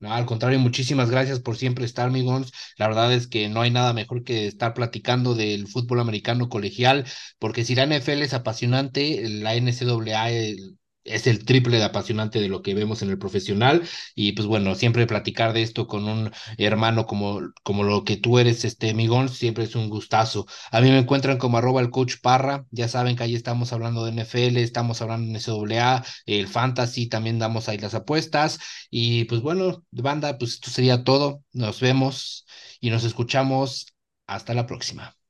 No, 0.00 0.12
al 0.12 0.26
contrario, 0.26 0.58
muchísimas 0.58 1.10
gracias 1.10 1.38
por 1.38 1.56
siempre 1.56 1.84
estar, 1.84 2.10
mi 2.10 2.22
Gons. 2.24 2.52
La 2.76 2.88
verdad 2.88 3.12
es 3.12 3.28
que 3.28 3.48
no 3.48 3.60
hay 3.60 3.70
nada 3.70 3.92
mejor 3.92 4.24
que 4.24 4.48
estar 4.48 4.74
platicando 4.74 5.34
del 5.36 5.68
fútbol 5.68 6.00
americano 6.00 6.48
colegial, 6.48 7.06
porque 7.38 7.64
si 7.64 7.76
la 7.76 7.84
NFL 7.84 8.22
es 8.24 8.34
apasionante, 8.34 9.22
la 9.28 9.54
NCAA 9.54 10.30
es 11.04 11.26
el 11.26 11.44
triple 11.44 11.78
de 11.78 11.84
apasionante 11.84 12.40
de 12.40 12.48
lo 12.48 12.62
que 12.62 12.74
vemos 12.74 13.02
en 13.02 13.10
el 13.10 13.18
profesional. 13.18 13.82
Y 14.14 14.32
pues 14.32 14.46
bueno, 14.46 14.74
siempre 14.74 15.06
platicar 15.06 15.52
de 15.52 15.62
esto 15.62 15.86
con 15.86 16.08
un 16.08 16.30
hermano 16.58 17.06
como, 17.06 17.40
como 17.62 17.82
lo 17.84 18.04
que 18.04 18.16
tú 18.16 18.38
eres, 18.38 18.64
este 18.64 18.94
Migón, 18.94 19.28
siempre 19.28 19.64
es 19.64 19.74
un 19.74 19.88
gustazo. 19.88 20.46
A 20.70 20.80
mí 20.80 20.90
me 20.90 20.98
encuentran 20.98 21.38
como 21.38 21.58
arroba 21.58 21.80
el 21.80 21.90
coach 21.90 22.16
Parra, 22.22 22.66
ya 22.70 22.88
saben 22.88 23.16
que 23.16 23.24
ahí 23.24 23.34
estamos 23.34 23.72
hablando 23.72 24.04
de 24.04 24.12
NFL, 24.12 24.56
estamos 24.58 25.00
hablando 25.02 25.26
de 25.32 25.38
NCAA, 25.38 26.04
el 26.26 26.48
fantasy, 26.48 27.08
también 27.08 27.38
damos 27.38 27.68
ahí 27.68 27.78
las 27.78 27.94
apuestas. 27.94 28.58
Y 28.90 29.24
pues 29.24 29.40
bueno, 29.40 29.84
banda, 29.90 30.38
pues 30.38 30.52
esto 30.54 30.70
sería 30.70 31.04
todo, 31.04 31.42
nos 31.52 31.80
vemos 31.80 32.46
y 32.80 32.90
nos 32.90 33.04
escuchamos, 33.04 33.86
hasta 34.26 34.54
la 34.54 34.66
próxima. 34.66 35.21